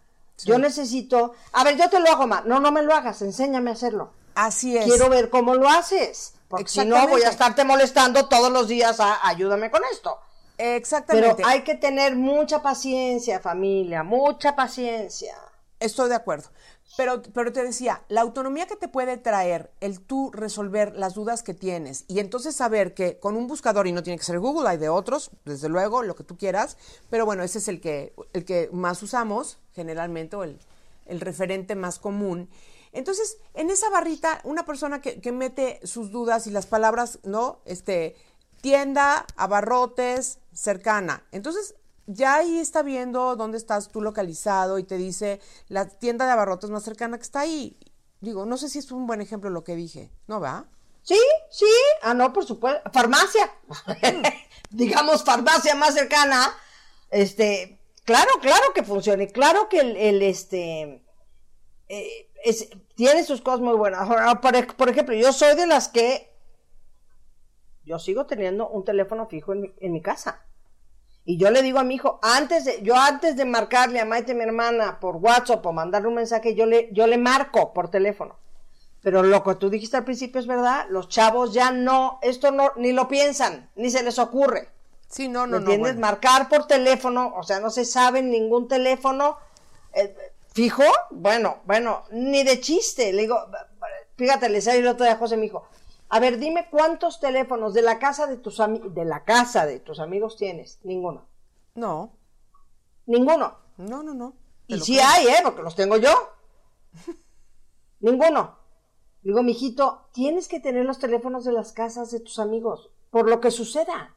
Yo 0.45 0.59
necesito, 0.59 1.35
a 1.53 1.63
ver, 1.63 1.77
yo 1.77 1.89
te 1.89 2.01
lo 2.01 2.09
hago 2.11 2.27
más. 2.27 2.45
No, 2.47 2.59
no 2.59 2.73
me 2.73 2.83
lo 2.83 2.95
hagas, 2.95 3.23
enséñame 3.23 3.71
a 3.71 3.75
hacerlo. 3.75 4.11
Así 4.35 4.77
es. 4.77 4.87
Quiero 4.87 5.09
ver 5.09 5.31
cómo 5.31 5.55
lo 5.55 5.69
haces. 5.69 6.35
Porque 6.53 6.69
si 6.69 6.85
no, 6.85 7.09
voy 7.09 7.23
a 7.23 7.31
estarte 7.31 7.65
molestando 7.65 8.29
todos 8.29 8.53
los 8.53 8.69
días 8.69 9.01
a 9.01 9.27
ayúdame 9.27 9.71
con 9.71 9.81
esto. 9.91 10.19
Exactamente. 10.59 11.37
Pero 11.37 11.49
hay 11.49 11.63
que 11.63 11.77
tener 11.77 12.15
mucha 12.15 12.61
paciencia, 12.61 13.41
familia, 13.41 14.03
mucha 14.03 14.55
paciencia. 14.55 15.35
Estoy 15.81 16.11
de 16.11 16.15
acuerdo. 16.15 16.51
Pero, 16.99 17.23
pero 17.23 17.55
te 17.55 17.65
decía, 17.65 18.03
la 18.09 18.21
autonomía 18.21 18.67
que 18.67 18.77
te 18.77 18.87
puede 18.87 19.17
traer 19.17 19.73
el 19.81 20.01
tú 20.01 20.31
resolver 20.31 20.95
las 20.95 21.15
dudas 21.15 21.43
que 21.43 21.55
tienes 21.55 22.05
y 22.07 22.19
entonces 22.19 22.55
saber 22.55 22.93
que 22.93 23.19
con 23.19 23.35
un 23.35 23.47
buscador, 23.47 23.87
y 23.87 23.93
no 23.93 24.03
tiene 24.03 24.19
que 24.19 24.25
ser 24.25 24.39
Google, 24.39 24.69
hay 24.69 24.77
de 24.77 24.91
otros, 24.91 25.31
desde 25.47 25.71
luego, 25.71 26.03
lo 26.03 26.15
que 26.15 26.23
tú 26.23 26.37
quieras, 26.37 26.77
pero 27.09 27.25
bueno, 27.25 27.45
ese 27.45 27.61
es 27.61 27.69
el 27.69 27.81
que, 27.81 28.13
el 28.35 28.45
que 28.45 28.69
más 28.73 29.03
usamos 29.03 29.59
generalmente, 29.73 30.37
o 30.37 30.45
el, 30.45 30.61
el 31.07 31.21
referente 31.23 31.77
más 31.77 31.99
común. 31.99 32.51
Entonces, 32.93 33.39
en 33.55 33.71
esa 33.71 33.89
barrita, 33.91 34.41
una 34.45 34.65
persona 34.65 35.01
que, 35.01 35.33
mete 35.33 35.81
sus 35.85 36.11
dudas 36.11 36.47
y 36.47 36.51
las 36.51 36.67
palabras, 36.67 37.19
¿no? 37.25 37.61
Este, 37.65 38.17
tienda, 38.61 39.27
abarrotes, 39.37 40.39
cercana. 40.53 41.25
Entonces, 41.33 41.75
ya 42.07 42.37
ahí 42.37 42.59
está 42.59 42.83
viendo 42.83 43.37
dónde 43.37 43.59
estás 43.59 43.89
tú 43.89 44.03
localizado 44.03 44.79
y 44.79 44.85
te 44.85 44.97
dice 44.97 45.41
la 45.69 45.89
tienda 45.89 46.27
de 46.27 46.33
abarrotes 46.33 46.71
más 46.71 46.83
cercana 46.83 47.17
que 47.17 47.23
está 47.23 47.41
ahí. 47.41 47.79
Digo, 48.21 48.45
no 48.47 48.57
sé 48.57 48.69
si 48.69 48.79
es 48.79 48.93
un 48.93 49.07
buen 49.07 49.21
ejemplo 49.21 49.51
lo 49.51 49.65
que 49.65 49.75
dije, 49.75 50.11
¿no 50.27 50.41
va? 50.41 50.67
Sí, 51.03 51.19
sí, 51.51 51.67
ah, 52.03 52.15
no, 52.15 52.33
por 52.33 52.47
supuesto, 52.47 52.89
farmacia, 52.93 53.53
digamos 54.71 55.25
farmacia 55.25 55.75
más 55.75 55.95
cercana, 55.95 56.57
este, 57.11 57.81
claro, 58.05 58.31
claro 58.41 58.73
que 58.73 58.85
funciona, 58.85 59.27
claro 59.27 59.69
que 59.69 59.81
el, 59.81 60.23
este, 60.23 61.02
eh, 61.95 62.29
tiene 62.95 63.23
sus 63.23 63.43
cosas 63.43 63.61
muy 63.61 63.75
buenas. 63.75 64.09
Por, 64.41 64.77
por, 64.77 64.89
ejemplo, 64.89 65.15
yo 65.15 65.33
soy 65.33 65.55
de 65.55 65.67
las 65.67 65.89
que, 65.89 66.35
yo 67.85 67.99
sigo 67.99 68.27
teniendo 68.27 68.69
un 68.69 68.85
teléfono 68.85 69.27
fijo 69.27 69.53
en 69.53 69.75
en 69.79 69.93
mi 69.93 70.01
casa. 70.01 70.47
Y 71.25 71.37
yo 71.37 71.51
le 71.51 71.63
digo 71.63 71.79
a 71.79 71.85
mi 71.85 71.97
hijo, 71.97 72.19
antes 72.23 72.65
de, 72.65 72.83
yo 72.83 72.97
antes 72.97 73.37
de 73.37 73.45
marcarle 73.45 74.01
a 74.01 74.05
Maite, 74.05 74.35
mi 74.35 74.43
hermana, 74.43 74.99
por 74.99 75.17
WhatsApp 75.17 75.65
o 75.65 75.73
mandarle 75.73 76.09
un 76.09 76.15
mensaje, 76.15 76.55
yo 76.55 76.67
le, 76.67 76.89
yo 76.93 77.07
le 77.07 77.19
marco 77.19 77.73
por 77.73 77.91
teléfono. 77.91 78.37
Pero 79.03 79.23
lo 79.23 79.43
que 79.45 79.55
tú 79.57 79.69
dijiste 79.69 79.97
al 79.99 80.05
principio 80.05 80.41
es 80.41 80.47
verdad, 80.47 80.87
los 80.89 81.09
chavos 81.09 81.53
ya 81.53 81.71
no, 81.73 82.19
esto 82.23 82.51
no, 82.53 82.73
ni 82.77 82.93
lo 82.93 83.07
piensan, 83.07 83.71
ni 83.77 83.91
se 83.91 84.03
les 84.03 84.19
ocurre. 84.19 84.71
Sí, 85.09 85.29
no, 85.29 85.47
no, 85.47 85.59
¿Me 85.59 85.59
entiendes? 85.59 85.99
Marcar 85.99 86.49
por 86.49 86.67
teléfono, 86.67 87.35
o 87.37 87.43
sea, 87.43 87.61
no 87.61 87.71
se 87.71 87.85
sabe 87.85 88.23
ningún 88.23 88.67
teléfono 88.67 89.37
eh, 89.93 90.17
fijo, 90.55 90.85
bueno, 91.11 91.59
bueno, 91.65 92.05
ni 92.11 92.45
de 92.45 92.61
chiste. 92.61 93.13
Le 93.13 93.23
digo, 93.23 93.39
fíjate, 94.17 94.49
le 94.49 94.61
salió 94.61 94.81
el 94.81 94.89
otro 94.89 95.05
día 95.05 95.15
a 95.15 95.19
José, 95.19 95.37
mi 95.37 95.47
hijo, 95.47 95.67
a 96.15 96.21
ver, 96.21 96.39
dime 96.39 96.69
cuántos 96.71 97.21
teléfonos 97.21 97.73
de 97.73 97.81
la 97.81 97.99
casa 97.99 98.27
de 98.27 98.37
tus 98.37 98.59
de 98.59 99.05
la 99.07 99.25
casa 99.25 99.65
de 99.65 99.81
tus 99.81 99.99
amigos 99.99 100.37
tienes. 100.37 100.79
Ninguno. 100.83 101.27
No. 101.75 102.13
Ninguno. 103.07 103.57
No, 103.79 104.03
no, 104.03 104.13
no. 104.13 104.35
Y 104.67 104.79
sí 104.81 105.01
hay, 105.01 105.29
¿eh? 105.29 105.41
Porque 105.43 105.63
los 105.63 105.75
tengo 105.75 105.97
yo. 105.97 106.11
Ninguno. 108.01 108.59
Digo, 109.23 109.43
mijito, 109.43 110.09
tienes 110.13 110.49
que 110.49 110.61
tener 110.61 110.85
los 110.85 110.99
teléfonos 110.99 111.47
de 111.47 111.53
las 111.53 111.73
casas 111.73 112.11
de 112.11 112.21
tus 112.21 112.39
amigos, 112.39 112.91
por 113.11 113.27
lo 113.27 113.41
que 113.41 113.51
suceda. 113.51 114.15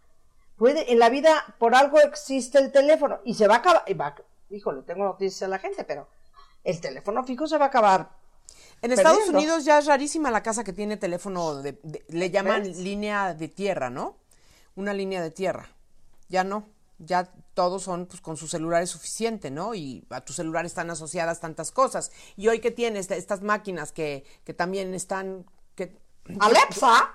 Puede, 0.57 0.91
en 0.91 0.99
la 0.99 1.09
vida, 1.09 1.55
por 1.59 1.75
algo 1.75 1.99
existe 2.01 2.57
el 2.57 2.73
teléfono 2.73 3.19
y 3.23 3.35
se 3.35 3.47
va 3.47 3.55
a 3.55 3.57
acabar. 3.59 3.83
Y 3.87 3.93
va, 3.93 4.15
híjole, 4.49 4.81
tengo 4.81 5.05
noticias 5.05 5.43
a 5.43 5.47
la 5.47 5.59
gente, 5.59 5.85
pero 5.85 6.09
el 6.65 6.81
teléfono 6.81 7.23
fijo 7.23 7.47
se 7.47 7.57
va 7.57 7.65
a 7.65 7.67
acabar 7.69 8.09
en 8.81 8.91
Estados 8.91 9.29
Unidos 9.29 9.65
ya 9.65 9.79
es 9.79 9.85
rarísima 9.85 10.31
la 10.31 10.43
casa 10.43 10.63
que 10.63 10.73
tiene 10.73 10.97
teléfono, 10.97 11.61
de, 11.61 11.79
le 12.09 12.29
llaman 12.29 12.63
línea 12.83 13.33
de 13.33 13.47
tierra, 13.47 13.89
¿no? 13.89 14.17
Una 14.75 14.93
línea 14.93 15.21
de 15.21 15.31
tierra. 15.31 15.69
Ya 16.27 16.43
no, 16.43 16.67
ya 16.99 17.31
todos 17.53 17.83
son 17.83 18.05
pues 18.05 18.21
con 18.21 18.37
su 18.37 18.47
celular 18.47 18.83
es 18.83 18.89
suficiente, 18.89 19.49
¿no? 19.49 19.73
Y 19.73 20.05
a 20.09 20.21
tu 20.21 20.33
celular 20.33 20.65
están 20.65 20.89
asociadas 20.89 21.39
tantas 21.39 21.71
cosas. 21.71 22.11
Y 22.35 22.47
hoy 22.47 22.59
que 22.59 22.71
tienes 22.71 23.09
estas 23.11 23.41
máquinas 23.41 23.91
que, 23.91 24.23
que 24.43 24.53
también 24.53 24.93
están... 24.93 25.45
Que, 25.75 25.97
Alexa. 26.39 27.13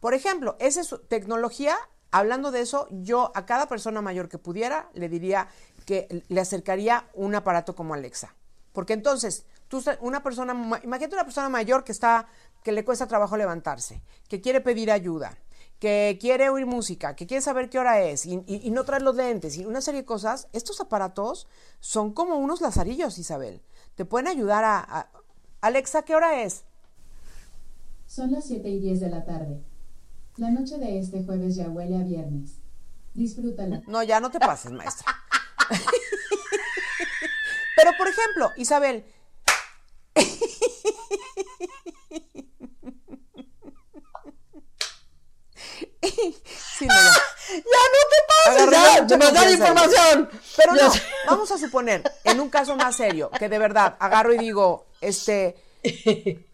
Por 0.00 0.14
ejemplo, 0.14 0.56
esa 0.60 0.80
es 0.80 0.94
tecnología. 1.08 1.76
Hablando 2.10 2.50
de 2.50 2.60
eso, 2.60 2.86
yo 2.90 3.32
a 3.34 3.44
cada 3.44 3.68
persona 3.68 4.00
mayor 4.02 4.28
que 4.28 4.38
pudiera 4.38 4.88
le 4.94 5.08
diría 5.08 5.48
que 5.84 6.24
le 6.28 6.40
acercaría 6.40 7.08
un 7.14 7.34
aparato 7.34 7.74
como 7.74 7.94
Alexa. 7.94 8.34
Porque 8.78 8.92
entonces 8.92 9.44
Tú, 9.66 9.82
una 10.02 10.22
persona, 10.22 10.52
imagínate 10.84 11.16
una 11.16 11.24
persona 11.24 11.48
mayor 11.48 11.82
que 11.82 11.90
está, 11.90 12.28
que 12.62 12.70
le 12.70 12.84
cuesta 12.84 13.08
trabajo 13.08 13.36
levantarse, 13.36 14.02
que 14.28 14.40
quiere 14.40 14.60
pedir 14.60 14.92
ayuda, 14.92 15.36
que 15.80 16.16
quiere 16.20 16.48
oír 16.48 16.64
música, 16.64 17.16
que 17.16 17.26
quiere 17.26 17.42
saber 17.42 17.68
qué 17.70 17.80
hora 17.80 18.00
es 18.00 18.24
y, 18.24 18.36
no 18.70 18.84
traer 18.84 19.02
los 19.02 19.16
lentes 19.16 19.56
y 19.56 19.66
una 19.66 19.80
serie 19.80 20.02
de 20.02 20.06
cosas. 20.06 20.46
Estos 20.52 20.80
aparatos 20.80 21.48
son 21.80 22.12
como 22.12 22.36
unos 22.36 22.60
lazarillos, 22.60 23.18
Isabel. 23.18 23.60
Te 23.96 24.04
pueden 24.04 24.28
ayudar 24.28 24.62
a, 24.64 25.10
Alexa, 25.60 26.02
¿qué 26.02 26.14
hora 26.14 26.44
es? 26.44 26.62
Son 28.06 28.30
las 28.30 28.46
7 28.46 28.68
y 28.68 28.78
10 28.78 29.00
de 29.00 29.10
la 29.10 29.24
tarde. 29.24 29.60
La 30.36 30.52
noche 30.52 30.78
de 30.78 31.00
este 31.00 31.24
jueves 31.24 31.56
ya 31.56 31.68
huele 31.68 31.96
a 31.96 32.04
viernes. 32.04 32.52
Disfrútala. 33.12 33.82
No, 33.88 34.04
ya 34.04 34.20
no 34.20 34.30
te 34.30 34.38
pases, 34.38 34.70
maestra. 34.70 35.12
Pero, 37.78 37.92
por 37.96 38.08
ejemplo, 38.08 38.50
Isabel, 38.56 39.04
Sí, 46.00 46.86
ya. 46.86 46.94
no 47.54 47.62
te 48.10 48.18
pases, 48.28 49.06
ya, 49.06 49.16
me 49.16 49.30
da 49.30 49.50
información. 49.50 50.30
Pero 50.56 50.74
no, 50.74 50.92
vamos 51.26 51.50
a 51.52 51.58
suponer, 51.58 52.02
en 52.24 52.40
un 52.40 52.50
caso 52.50 52.74
más 52.74 52.96
serio, 52.96 53.30
que 53.30 53.48
de 53.48 53.58
verdad 53.58 53.96
agarro 54.00 54.32
y 54.34 54.38
digo, 54.38 54.86
este. 55.00 55.56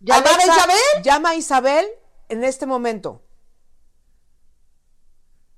¿Llama 0.00 0.30
a 0.30 0.44
Isabel? 0.44 1.02
Llama 1.02 1.30
a 1.30 1.34
Isabel 1.34 1.86
en 2.28 2.44
este 2.44 2.66
momento. 2.66 3.22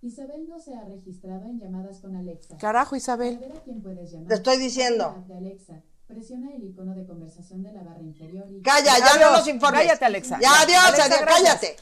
Isabel 0.02 0.48
no 0.48 0.58
se 0.58 0.74
ha 0.74 0.84
registrado 0.84 1.44
en 1.46 1.58
llamadas 1.58 2.00
con 2.00 2.16
Alexa. 2.16 2.56
Carajo, 2.56 2.96
Isabel. 2.96 3.38
Te 4.28 4.34
estoy 4.34 4.56
diciendo. 4.56 5.24
Alexa. 5.36 5.82
Presiona 6.06 6.54
el 6.54 6.64
icono 6.64 6.94
de 6.94 7.06
conversación 7.06 7.62
de 7.62 7.72
la 7.72 7.82
barra 7.82 8.02
inferior 8.02 8.46
y... 8.50 8.62
Calla, 8.62 8.98
ya 8.98 9.16
no 9.20 9.36
nos 9.36 9.46
informes. 9.46 9.82
Cállate, 9.82 10.04
Alexa. 10.04 10.38
Ya, 10.40 10.60
adiós, 10.62 10.98
adiós, 10.98 11.20
cállate. 11.24 11.76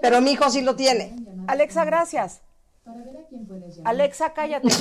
Pero 0.00 0.20
mi 0.20 0.32
hijo 0.32 0.50
sí 0.50 0.62
lo 0.62 0.74
tiene. 0.74 1.14
Alexa, 1.46 1.84
gracias. 1.84 2.40
Para 2.84 3.02
ver 3.02 3.18
a 3.18 3.26
quién 3.28 3.46
puedes 3.46 3.76
llamar. 3.76 3.94
Alexa, 3.94 4.32
cállate. 4.32 4.68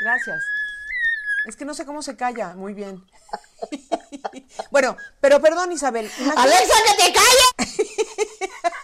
Gracias. 0.00 0.42
Es 1.44 1.56
que 1.56 1.64
no 1.66 1.74
sé 1.74 1.84
cómo 1.84 2.02
se 2.02 2.16
calla. 2.16 2.54
Muy 2.54 2.72
bien. 2.72 3.04
bueno, 4.70 4.96
pero 5.20 5.40
perdón, 5.40 5.72
Isabel. 5.72 6.10
Alexa, 6.36 6.74
que 6.86 7.04
te 7.04 7.12
calles. 7.12 7.92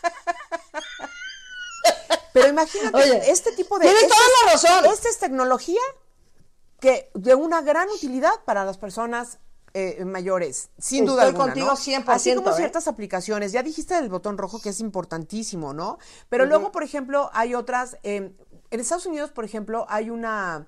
pero 2.37 2.49
imagínate, 2.49 3.31
este 3.31 3.53
tipo 3.53 3.79
de... 3.79 3.87
Tiene 3.87 4.01
toda 4.03 4.21
la 4.45 4.53
razón. 4.53 4.93
Esta 4.93 5.09
es 5.09 5.19
tecnología 5.19 5.81
que 6.81 7.11
de 7.15 7.35
una 7.35 7.63
gran 7.63 7.89
utilidad 7.89 8.45
para 8.45 8.67
las 8.67 8.77
personas 8.77 9.39
eh, 9.73 10.05
mayores, 10.05 10.69
sin 10.79 11.07
duda 11.07 11.23
alguna. 11.23 11.47
contigo 11.47 11.71
100%. 11.71 12.05
Así 12.09 12.35
como 12.35 12.51
¿eh? 12.51 12.55
ciertas 12.55 12.89
aplicaciones. 12.89 13.53
Ya 13.53 13.63
dijiste 13.63 13.95
del 13.95 14.11
botón 14.11 14.37
rojo 14.37 14.61
que 14.61 14.69
es 14.69 14.81
importantísimo, 14.81 15.73
¿no? 15.73 15.99
Pero 16.29 16.45
luego, 16.45 16.73
por 16.73 16.83
ejemplo, 16.83 17.31
hay 17.33 17.55
otras. 17.55 17.97
Eh, 18.03 18.33
en 18.71 18.81
Estados 18.81 19.07
Unidos, 19.07 19.31
por 19.31 19.47
ejemplo, 19.47 19.87
hay 19.89 20.11
una 20.11 20.67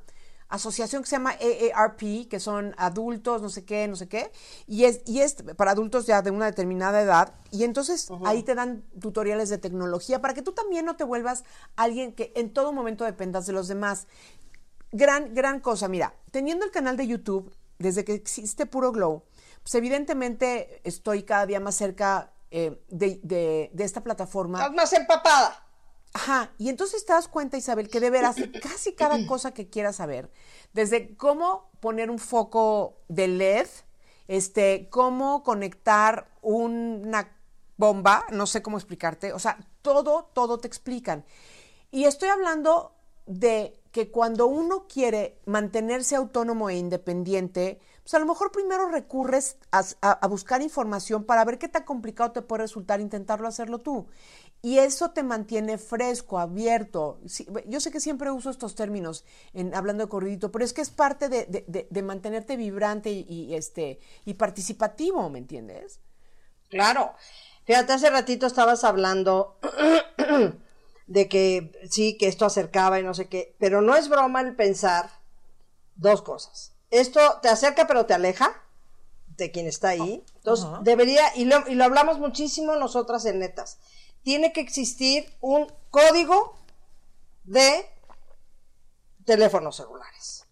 asociación 0.49 1.03
que 1.03 1.09
se 1.09 1.17
llama 1.17 1.33
AARP, 1.33 2.29
que 2.29 2.41
son 2.41 2.75
adultos, 2.79 3.43
no 3.43 3.49
sé 3.49 3.65
qué, 3.65 3.87
no 3.87 3.97
sé 3.97 4.09
qué, 4.09 4.33
y 4.67 4.85
es, 4.85 5.01
y 5.07 5.21
es 5.21 5.35
para 5.57 5.73
adultos 5.73 6.07
ya 6.07 6.23
de 6.23 6.31
una 6.31 6.47
determinada 6.47 7.01
edad, 7.01 7.35
y 7.51 7.65
entonces 7.65 8.09
ahí 8.25 8.43
te 8.43 8.55
dan 8.55 8.83
tutoriales 9.01 9.49
de 9.49 9.59
tecnología 9.59 10.21
para 10.21 10.35
que 10.35 10.43
tú 10.43 10.53
también 10.53 10.85
no 10.85 10.97
te 10.97 11.05
vuelvas 11.05 11.45
alguien 11.77 12.13
que 12.13 12.33
en 12.35 12.53
todo 12.53 12.73
momento 12.73 13.05
dependas 13.05 13.47
de 13.47 13.53
los 13.53 13.69
demás 13.69 14.07
gran, 14.93 15.35
gran 15.35 15.61
cosa. 15.61 15.89
Mira, 15.89 16.15
teniendo 16.31 16.65
el 16.65 16.71
canal 16.71 16.97
de 16.97 17.07
YouTube, 17.07 17.55
desde 17.79 18.05
que 18.05 18.15
existe 18.15 18.67
Puro 18.67 18.93
Glow, 18.93 19.25
pues 19.63 19.75
evidentemente 19.75 20.81
estoy 20.85 21.23
cada 21.23 21.47
día 21.47 21.61
más 21.61 21.75
cerca 21.75 22.33
eh, 22.51 22.83
de, 22.89 23.71
esta 23.79 24.03
plataforma. 24.03 24.59
Estás 24.59 24.75
más 24.75 24.93
empapada. 24.93 25.68
Ajá, 26.13 26.53
y 26.59 26.69
entonces 26.69 27.05
te 27.05 27.13
das 27.13 27.29
cuenta, 27.29 27.57
Isabel, 27.57 27.89
que 27.89 28.01
de 28.01 28.11
veras, 28.11 28.37
casi 28.63 28.95
cada 28.95 29.19
cosa 29.27 29.53
que 29.53 29.69
quieras 29.69 29.97
saber, 29.97 30.31
desde 30.73 31.17
cómo 31.17 31.71
poner 31.81 32.11
un 32.11 32.19
foco 32.19 33.03
de 33.09 33.29
LED, 33.29 33.69
este, 34.27 34.89
cómo 34.91 35.43
conectar 35.43 36.31
una 36.43 37.37
bomba, 37.77 38.27
no 38.31 38.47
sé 38.47 38.63
cómo 38.63 38.77
explicarte, 38.77 39.33
o 39.33 39.39
sea, 39.39 39.59
todo, 39.83 40.31
todo 40.33 40.59
te 40.59 40.67
explican. 40.67 41.25
Y 41.91 42.05
estoy 42.05 42.29
hablando 42.29 42.95
de 43.27 43.81
que 43.93 44.11
cuando 44.11 44.47
uno 44.47 44.87
quiere 44.87 45.41
mantenerse 45.47 46.17
autónomo 46.17 46.69
e 46.71 46.77
independiente, 46.77 47.81
pues 48.09 48.15
a 48.15 48.21
lo 48.21 48.25
mejor 48.25 48.51
primero 48.51 48.89
recurres 48.89 49.59
a, 49.71 50.27
buscar 50.29 50.63
información 50.63 51.25
para 51.25 51.45
ver 51.45 51.59
qué 51.59 51.69
tan 51.69 51.85
complicado 51.85 52.33
te 52.33 52.41
puede 52.41 52.63
resultar 52.63 53.03
intentarlo 53.03 53.47
hacerlo 53.47 53.81
tú. 53.81 54.07
Y 54.63 54.79
eso 54.79 55.11
te 55.11 55.23
mantiene 55.23 55.77
fresco, 55.77 56.39
abierto. 56.39 57.21
yo 57.67 57.81
sé 57.81 57.91
que 57.91 58.01
siempre 58.01 58.31
uso 58.31 58.49
estos 58.49 58.75
términos 58.75 59.27
en, 59.53 59.75
hablando 59.75 60.05
de 60.05 60.09
corridito, 60.09 60.51
pero 60.51 60.65
es 60.65 60.73
que 60.73 60.81
es 60.81 60.89
parte 60.89 61.29
de, 61.29 62.03
mantenerte 62.03 62.57
vibrante 62.57 63.11
y, 63.11 63.55
este, 63.55 64.01
y 64.25 64.33
participativo, 64.33 65.29
¿me 65.29 65.41
entiendes? 65.41 66.01
Claro. 66.71 67.13
Fíjate, 67.67 67.93
hace 67.93 68.09
ratito 68.09 68.47
estabas 68.47 68.85
hablando 68.85 69.59
de 71.07 71.29
que 71.29 71.73
sí, 71.91 72.17
que 72.17 72.29
esto 72.29 72.47
acercaba 72.47 72.99
y 73.01 73.03
no 73.03 73.13
sé 73.13 73.29
qué, 73.29 73.55
pero 73.59 73.83
no 73.83 73.95
es 73.97 74.09
broma 74.09 74.41
el 74.41 74.57
pensar 74.57 75.11
dos 75.97 76.23
cosas. 76.23 76.78
Esto 76.91 77.21
te 77.43 77.49
acerca 77.49 77.87
pero 77.87 78.07
te 78.07 78.15
aleja 78.15 78.63
de 79.37 79.51
quien 79.51 79.67
está 79.67 79.91
ahí. 79.91 80.25
Entonces, 80.37 80.67
debería, 80.83 81.35
y 81.37 81.45
lo, 81.45 81.69
y 81.69 81.75
lo 81.75 81.85
hablamos 81.85 82.19
muchísimo 82.19 82.77
nosotras 82.77 83.25
en 83.27 83.39
netas 83.39 83.79
tiene 84.23 84.53
que 84.53 84.61
existir 84.61 85.33
un 85.41 85.73
código 85.91 86.55
de 87.45 87.89
teléfonos 89.25 89.77
celulares. 89.77 90.45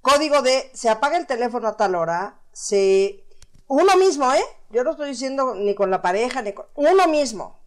Código 0.00 0.42
de 0.42 0.70
se 0.72 0.88
apaga 0.88 1.16
el 1.16 1.26
teléfono 1.26 1.66
a 1.66 1.76
tal 1.76 1.96
hora, 1.96 2.38
se 2.52 3.24
uno 3.66 3.96
mismo, 3.96 4.32
¿eh? 4.32 4.44
Yo 4.70 4.84
no 4.84 4.92
estoy 4.92 5.10
diciendo 5.10 5.56
ni 5.56 5.74
con 5.74 5.90
la 5.90 6.00
pareja, 6.00 6.42
ni 6.42 6.52
con 6.52 6.66
uno 6.76 7.08
mismo. 7.08 7.58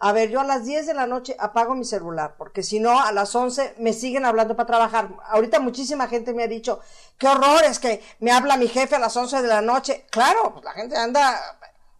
A 0.00 0.12
ver, 0.12 0.30
yo 0.30 0.40
a 0.40 0.44
las 0.44 0.64
10 0.64 0.86
de 0.86 0.94
la 0.94 1.06
noche 1.06 1.36
apago 1.38 1.74
mi 1.74 1.84
celular, 1.84 2.34
porque 2.38 2.62
si 2.62 2.80
no, 2.80 3.00
a 3.00 3.12
las 3.12 3.34
11 3.34 3.74
me 3.78 3.92
siguen 3.92 4.24
hablando 4.24 4.56
para 4.56 4.66
trabajar. 4.66 5.10
Ahorita 5.28 5.60
muchísima 5.60 6.08
gente 6.08 6.32
me 6.32 6.42
ha 6.42 6.48
dicho, 6.48 6.80
qué 7.18 7.28
horror, 7.28 7.62
es 7.64 7.78
que 7.78 8.02
me 8.18 8.32
habla 8.32 8.56
mi 8.56 8.66
jefe 8.66 8.96
a 8.96 8.98
las 8.98 9.16
11 9.16 9.42
de 9.42 9.48
la 9.48 9.60
noche. 9.60 10.06
Claro, 10.10 10.52
pues 10.54 10.64
la 10.64 10.72
gente 10.72 10.96
anda 10.96 11.38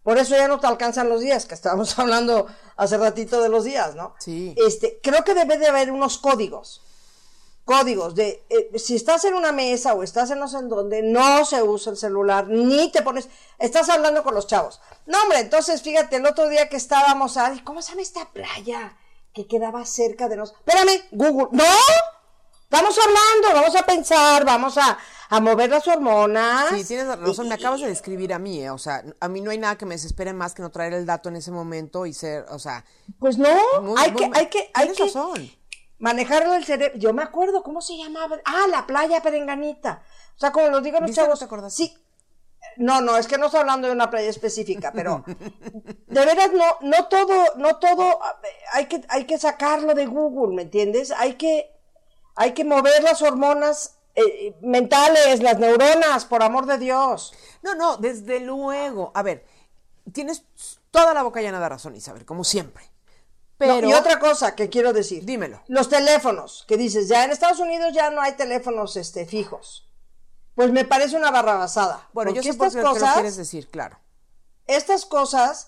por 0.03 0.17
eso 0.17 0.35
ya 0.35 0.47
no 0.47 0.59
te 0.59 0.67
alcanzan 0.67 1.09
los 1.09 1.21
días, 1.21 1.45
que 1.45 1.53
estábamos 1.53 1.97
hablando 1.99 2.47
hace 2.77 2.97
ratito 2.97 3.41
de 3.41 3.49
los 3.49 3.63
días, 3.63 3.95
¿no? 3.95 4.15
Sí. 4.19 4.55
Este, 4.57 4.99
creo 5.01 5.23
que 5.23 5.33
debe 5.33 5.57
de 5.57 5.67
haber 5.67 5.91
unos 5.91 6.17
códigos. 6.17 6.81
Códigos 7.71 8.15
de 8.15 8.43
eh, 8.49 8.77
si 8.77 8.95
estás 8.97 9.23
en 9.23 9.33
una 9.33 9.53
mesa 9.53 9.93
o 9.93 10.03
estás 10.03 10.29
en 10.31 10.39
no 10.39 10.47
sé 10.49 10.57
en 10.57 10.67
donde, 10.67 11.01
no 11.01 11.45
se 11.45 11.63
usa 11.63 11.93
el 11.93 11.97
celular, 11.97 12.47
ni 12.49 12.91
te 12.91 13.01
pones, 13.01 13.29
estás 13.57 13.87
hablando 13.87 14.23
con 14.23 14.35
los 14.35 14.45
chavos. 14.45 14.81
No, 15.05 15.21
hombre, 15.23 15.39
entonces 15.39 15.81
fíjate, 15.81 16.17
el 16.17 16.25
otro 16.25 16.49
día 16.49 16.67
que 16.67 16.75
estábamos, 16.75 17.37
ay, 17.37 17.61
¿cómo 17.61 17.81
se 17.81 17.91
llama 17.91 18.01
esta 18.01 18.29
playa? 18.33 18.97
Que 19.33 19.47
quedaba 19.47 19.85
cerca 19.85 20.27
de 20.27 20.35
nosotros. 20.35 20.61
Espérame, 20.67 21.01
Google. 21.11 21.47
¡No! 21.51 21.63
Estamos 22.63 22.97
hablando, 22.97 23.61
vamos 23.61 23.75
a 23.75 23.85
pensar, 23.85 24.45
vamos 24.45 24.77
a, 24.77 24.97
a 25.29 25.39
mover 25.39 25.69
las 25.69 25.87
hormonas. 25.87 26.69
Sí, 26.75 26.85
tienes 26.85 27.07
razón, 27.07 27.47
me 27.47 27.55
acabas 27.55 27.79
de 27.79 27.87
describir 27.87 28.33
a 28.33 28.39
mí, 28.39 28.61
eh, 28.61 28.69
o 28.69 28.77
sea, 28.77 29.03
a 29.19 29.27
mí 29.29 29.39
no 29.39 29.51
hay 29.51 29.57
nada 29.57 29.77
que 29.77 29.85
me 29.85 29.95
desespere 29.95 30.33
más 30.33 30.53
que 30.53 30.61
no 30.61 30.71
traer 30.71 30.93
el 30.93 31.05
dato 31.05 31.29
en 31.29 31.37
ese 31.37 31.51
momento 31.51 32.05
y 32.05 32.13
ser, 32.13 32.45
o 32.49 32.59
sea... 32.59 32.83
Pues 33.19 33.37
no, 33.37 33.49
hay, 33.97 34.13
que, 34.13 34.29
hay 34.33 34.47
que, 34.49 34.71
hay 34.73 34.91
que, 34.91 35.09
manejarlo 36.01 36.55
el 36.55 36.65
cerebro. 36.65 36.97
Yo 36.97 37.13
me 37.13 37.23
acuerdo, 37.23 37.63
¿cómo 37.63 37.81
se 37.81 37.95
llamaba? 37.95 38.39
Ah, 38.43 38.65
la 38.69 38.85
playa 38.85 39.21
Perenganita. 39.21 40.03
O 40.35 40.39
sea, 40.39 40.51
como 40.51 40.67
lo 40.67 40.81
digo 40.81 40.99
los 40.99 41.11
chavos. 41.11 41.39
te 41.39 41.45
acuerdas? 41.45 41.73
Sí. 41.73 41.95
No, 42.77 43.01
no, 43.01 43.17
es 43.17 43.27
que 43.27 43.37
no 43.37 43.45
estoy 43.45 43.61
hablando 43.61 43.87
de 43.87 43.93
una 43.93 44.09
playa 44.09 44.29
específica, 44.29 44.91
pero 44.93 45.23
de 46.07 46.25
veras 46.25 46.51
no, 46.53 46.65
no 46.81 47.07
todo, 47.07 47.55
no 47.57 47.77
todo, 47.77 48.19
hay 48.73 48.85
que, 48.85 49.03
hay 49.09 49.25
que 49.25 49.37
sacarlo 49.37 49.93
de 49.93 50.05
Google, 50.05 50.55
¿me 50.55 50.61
entiendes? 50.63 51.11
Hay 51.11 51.33
que, 51.33 51.71
hay 52.35 52.53
que 52.53 52.63
mover 52.63 53.03
las 53.03 53.21
hormonas 53.21 53.97
eh, 54.15 54.55
mentales, 54.61 55.41
las 55.41 55.59
neuronas, 55.59 56.25
por 56.25 56.43
amor 56.43 56.65
de 56.65 56.77
Dios. 56.77 57.33
No, 57.61 57.75
no, 57.75 57.97
desde 57.97 58.39
luego. 58.39 59.11
A 59.15 59.23
ver, 59.23 59.45
tienes 60.13 60.45
toda 60.91 61.13
la 61.13 61.23
boca 61.23 61.41
llena 61.41 61.59
de 61.59 61.69
razón, 61.69 61.95
Isabel, 61.95 62.25
como 62.25 62.43
siempre. 62.43 62.90
Pero... 63.67 63.87
y 63.87 63.93
otra 63.93 64.19
cosa 64.19 64.55
que 64.55 64.69
quiero 64.69 64.93
decir. 64.93 65.23
Dímelo. 65.25 65.61
Los 65.67 65.89
teléfonos, 65.89 66.65
que 66.67 66.77
dices, 66.77 67.07
ya 67.07 67.23
en 67.23 67.31
Estados 67.31 67.59
Unidos 67.59 67.93
ya 67.93 68.09
no 68.09 68.21
hay 68.21 68.33
teléfonos 68.33 68.97
este, 68.97 69.25
fijos. 69.25 69.87
Pues 70.55 70.71
me 70.71 70.83
parece 70.83 71.15
una 71.15 71.31
barrabasada. 71.31 72.09
Bueno, 72.13 72.31
yo 72.31 72.41
sé 72.41 72.49
estas 72.49 72.73
por 72.73 72.81
qué 72.81 72.87
cosas, 72.87 73.09
lo 73.09 73.13
quieres 73.13 73.37
decir, 73.37 73.69
claro. 73.69 73.99
Estas 74.67 75.05
cosas 75.05 75.67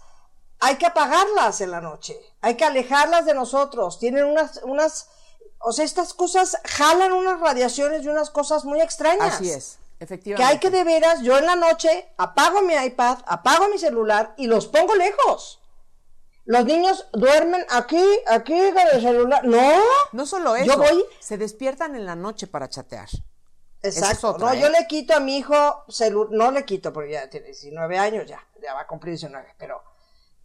hay 0.60 0.78
que 0.78 0.86
apagarlas 0.86 1.62
en 1.62 1.72
la 1.72 1.82
noche. 1.82 2.20
Hay 2.42 2.56
que 2.56 2.66
alejarlas 2.66 3.26
de 3.26 3.34
nosotros. 3.34 4.00
Tienen 4.00 4.26
unas, 4.26 4.62
unas 4.64 5.08
o 5.60 5.72
sea, 5.72 5.86
estas 5.86 6.14
cosas 6.14 6.58
jalan 6.66 7.14
unas 7.14 7.40
radiaciones 7.40 8.04
y 8.04 8.10
unas 8.10 8.30
cosas 8.30 8.66
muy 8.66 8.82
extrañas. 8.82 9.36
Así 9.36 9.50
es, 9.50 9.78
efectivamente. 10.00 10.44
Que 10.44 10.52
hay 10.52 10.60
que 10.60 10.70
de 10.70 10.84
veras, 10.84 11.22
yo 11.22 11.38
en 11.38 11.46
la 11.46 11.56
noche 11.56 12.10
apago 12.18 12.62
mi 12.64 12.74
iPad, 12.74 13.20
apago 13.26 13.70
mi 13.70 13.78
celular 13.78 14.34
y 14.38 14.48
los 14.48 14.68
pongo 14.68 14.96
lejos. 14.96 15.63
Los 16.46 16.66
niños 16.66 17.08
duermen 17.14 17.66
aquí, 17.70 18.04
aquí 18.28 18.54
con 18.74 18.84
el 18.94 19.02
celular. 19.02 19.46
No. 19.46 19.82
No 20.12 20.26
solo 20.26 20.56
eso. 20.56 20.66
Yo 20.66 20.78
voy. 20.78 21.06
Se 21.20 21.38
despiertan 21.38 21.96
en 21.96 22.06
la 22.06 22.16
noche 22.16 22.48
para 22.48 22.70
chatear. 22.70 23.08
Exacto. 23.82 24.38
no, 24.38 24.54
yo 24.54 24.68
¿eh? 24.68 24.72
le 24.72 24.88
quito 24.88 25.14
a 25.14 25.20
mi 25.20 25.38
hijo 25.38 25.86
celular. 25.90 26.32
No 26.32 26.52
le 26.52 26.66
quito 26.66 26.92
porque 26.92 27.12
ya 27.14 27.30
tiene 27.30 27.48
19 27.48 27.98
años, 27.98 28.26
ya. 28.28 28.46
Ya 28.62 28.74
va 28.74 28.82
a 28.82 28.88
cumplir 28.88 29.14
19. 29.14 29.56
Pero 29.58 29.82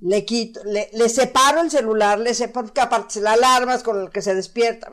le 0.00 0.24
quito, 0.24 0.62
le, 0.64 0.90
le 0.92 1.08
separo 1.08 1.60
el 1.60 1.70
celular, 1.70 2.18
le 2.18 2.34
separo, 2.34 2.66
porque 2.66 2.80
aparte 2.80 3.20
la 3.20 3.32
alarma 3.32 3.80
con 3.82 4.00
el 4.00 4.10
que 4.10 4.22
se 4.22 4.34
despierta, 4.34 4.88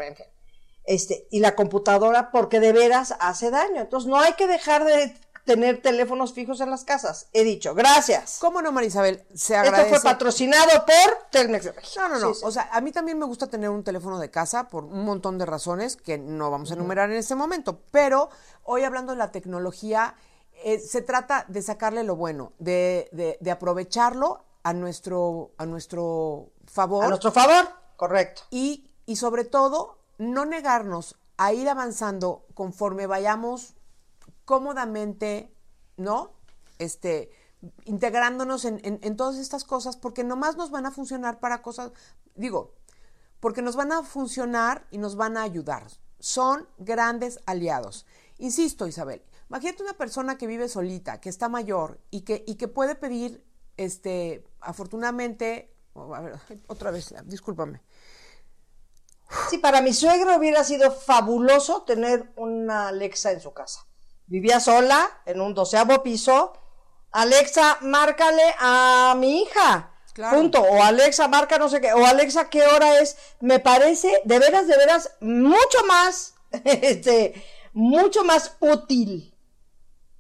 este, 0.84 1.28
y 1.32 1.40
la 1.40 1.56
computadora 1.56 2.32
porque 2.32 2.60
de 2.60 2.72
veras 2.72 3.16
hace 3.20 3.52
daño. 3.52 3.82
Entonces 3.82 4.08
no 4.08 4.20
hay 4.20 4.34
que 4.34 4.48
dejar 4.48 4.86
de 4.86 5.16
tener 5.46 5.82
teléfonos 5.82 6.34
fijos 6.34 6.60
en 6.60 6.70
las 6.72 6.84
casas. 6.84 7.28
He 7.32 7.44
dicho, 7.44 7.74
gracias. 7.76 8.40
¿Cómo 8.42 8.62
no, 8.62 8.72
Marisabel? 8.72 9.26
Se 9.34 9.56
agradece. 9.56 9.90
Esto 9.90 10.02
fue 10.02 10.12
patrocinado 10.12 10.86
por 10.86 11.30
Telmex. 11.32 11.72
No, 11.98 12.10
no, 12.10 12.20
no. 12.20 12.34
O 12.44 12.52
sea, 12.52 12.70
a 12.72 12.82
mí 12.82 12.92
también 12.92 13.20
me 13.20 13.26
gusta 13.26 13.48
tener 13.48 13.70
un 13.70 13.84
teléfono 13.84 14.20
de 14.20 14.32
casa 14.32 14.68
por 14.68 14.84
un 14.84 15.06
montón 15.06 15.38
de 15.38 15.46
razones 15.46 15.96
que 15.96 16.18
no 16.18 16.50
vamos 16.52 16.72
a 16.72 16.74
enumerar 16.74 17.12
en 17.12 17.18
este 17.18 17.36
momento. 17.36 17.82
Pero 17.92 18.30
hoy 18.64 18.84
hablando 18.84 19.14
de 19.14 19.20
la 19.20 19.32
tecnología, 19.32 20.16
eh, 20.64 20.80
se 20.80 21.02
trata 21.02 21.46
de 21.48 21.62
sacarle 21.62 22.04
lo 22.04 22.16
bueno, 22.16 22.54
de, 22.58 23.10
de, 23.12 23.38
de 23.40 23.52
aprovecharlo 23.52 24.44
a 24.64 24.74
nuestro, 24.74 25.52
a 25.60 25.66
nuestro 25.68 26.50
favor. 26.66 27.06
A 27.06 27.08
nuestro 27.08 27.32
favor, 27.32 27.70
correcto. 27.98 28.42
Y, 28.50 28.90
y 29.06 29.18
sobre 29.18 29.46
todo, 29.46 30.00
no 30.18 30.46
negarnos 30.46 31.18
a 31.38 31.54
ir 31.54 31.70
avanzando 31.70 32.48
conforme 32.56 33.06
vayamos 33.06 33.75
cómodamente, 34.46 35.54
¿no? 35.98 36.32
Este, 36.80 37.32
integrándonos 37.86 38.66
en, 38.66 39.18
todas 39.18 39.38
estas 39.38 39.64
cosas, 39.64 39.98
porque 39.98 40.24
nomás 40.24 40.56
nos 40.56 40.72
van 40.72 40.86
a 40.86 40.92
funcionar 40.92 41.40
para 41.40 41.62
cosas, 41.62 41.92
digo, 42.36 42.74
porque 43.40 43.62
nos 43.62 43.76
van 43.76 43.92
a 43.92 44.04
funcionar 44.04 44.86
y 44.92 44.98
nos 44.98 45.16
van 45.16 45.38
a 45.38 45.44
ayudar. 45.44 45.88
Son 46.20 46.68
grandes 46.78 47.40
aliados. 47.46 48.06
Insisto, 48.38 48.88
Isabel, 48.88 49.24
imagínate 49.50 49.84
una 49.84 49.94
persona 49.94 50.38
que 50.38 50.48
vive 50.48 50.70
solita, 50.70 51.20
que 51.20 51.30
está 51.30 51.50
mayor 51.50 52.00
y 52.12 52.22
que, 52.22 52.44
y 52.48 52.56
que 52.56 52.68
puede 52.68 52.96
pedir 52.96 53.44
este, 53.78 54.46
afortunadamente, 54.62 55.74
a 55.96 56.22
ver, 56.22 56.40
otra 56.68 56.92
vez, 56.92 57.14
discúlpame. 57.26 57.82
Sí, 59.50 59.58
para 59.58 59.82
mi 59.82 59.94
suegro 59.94 60.38
hubiera 60.38 60.64
sido 60.64 60.92
fabuloso 60.92 61.84
tener 61.84 62.32
una 62.36 62.90
Alexa 62.90 63.32
en 63.32 63.42
su 63.42 63.54
casa. 63.54 63.86
Vivía 64.28 64.60
sola 64.60 65.22
en 65.26 65.42
un 65.42 65.54
doceavo 65.54 66.02
piso. 66.04 66.54
Alexa, 67.12 67.78
márcale 67.82 68.56
a 68.60 69.16
mi 69.18 69.44
hija. 69.44 69.92
Punto. 70.32 70.62
O 70.62 70.82
Alexa, 70.82 71.28
marca 71.28 71.58
no 71.58 71.68
sé 71.68 71.82
qué. 71.82 71.94
O 71.94 72.06
Alexa, 72.06 72.50
¿qué 72.50 72.64
hora 72.64 73.00
es? 73.00 73.18
Me 73.42 73.60
parece, 73.60 74.22
de 74.24 74.40
veras, 74.40 74.68
de 74.68 74.78
veras, 74.78 75.12
mucho 75.20 75.86
más, 75.88 76.36
este, 76.64 77.46
mucho 77.74 78.24
más 78.24 78.56
útil 78.60 79.34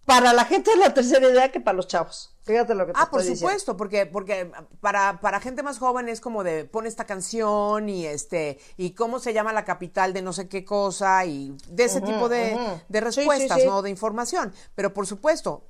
para 0.05 0.33
la 0.33 0.45
gente 0.45 0.71
de 0.71 0.77
la 0.77 0.93
tercera 0.93 1.27
edad 1.27 1.51
que 1.51 1.61
para 1.61 1.77
los 1.77 1.87
chavos. 1.87 2.34
Fíjate 2.45 2.75
lo 2.75 2.85
que 2.85 2.93
te 2.93 2.99
Ah, 3.01 3.09
por 3.09 3.21
estoy 3.21 3.33
diciendo. 3.33 3.49
supuesto, 3.49 3.75
porque, 3.75 4.05
porque 4.05 4.51
para, 4.79 5.19
para 5.19 5.39
gente 5.39 5.63
más 5.63 5.79
joven 5.79 6.07
es 6.09 6.21
como 6.21 6.43
de 6.43 6.65
pon 6.65 6.85
esta 6.85 7.05
canción 7.05 7.89
y 7.89 8.05
este, 8.05 8.59
y 8.77 8.91
cómo 8.91 9.17
se 9.17 9.33
llama 9.33 9.51
la 9.51 9.65
capital 9.65 10.13
de 10.13 10.21
no 10.21 10.31
sé 10.31 10.47
qué 10.47 10.63
cosa, 10.63 11.25
y 11.25 11.57
de 11.69 11.83
ese 11.85 12.01
tipo 12.01 12.29
de, 12.29 12.51
de 12.51 12.55
Sí, 12.55 12.77
sí, 12.89 12.99
respuestas, 13.01 13.61
sí. 13.61 13.67
¿no? 13.67 13.81
De 13.81 13.89
información. 13.89 14.53
Pero 14.75 14.93
por 14.93 15.07
supuesto, 15.07 15.63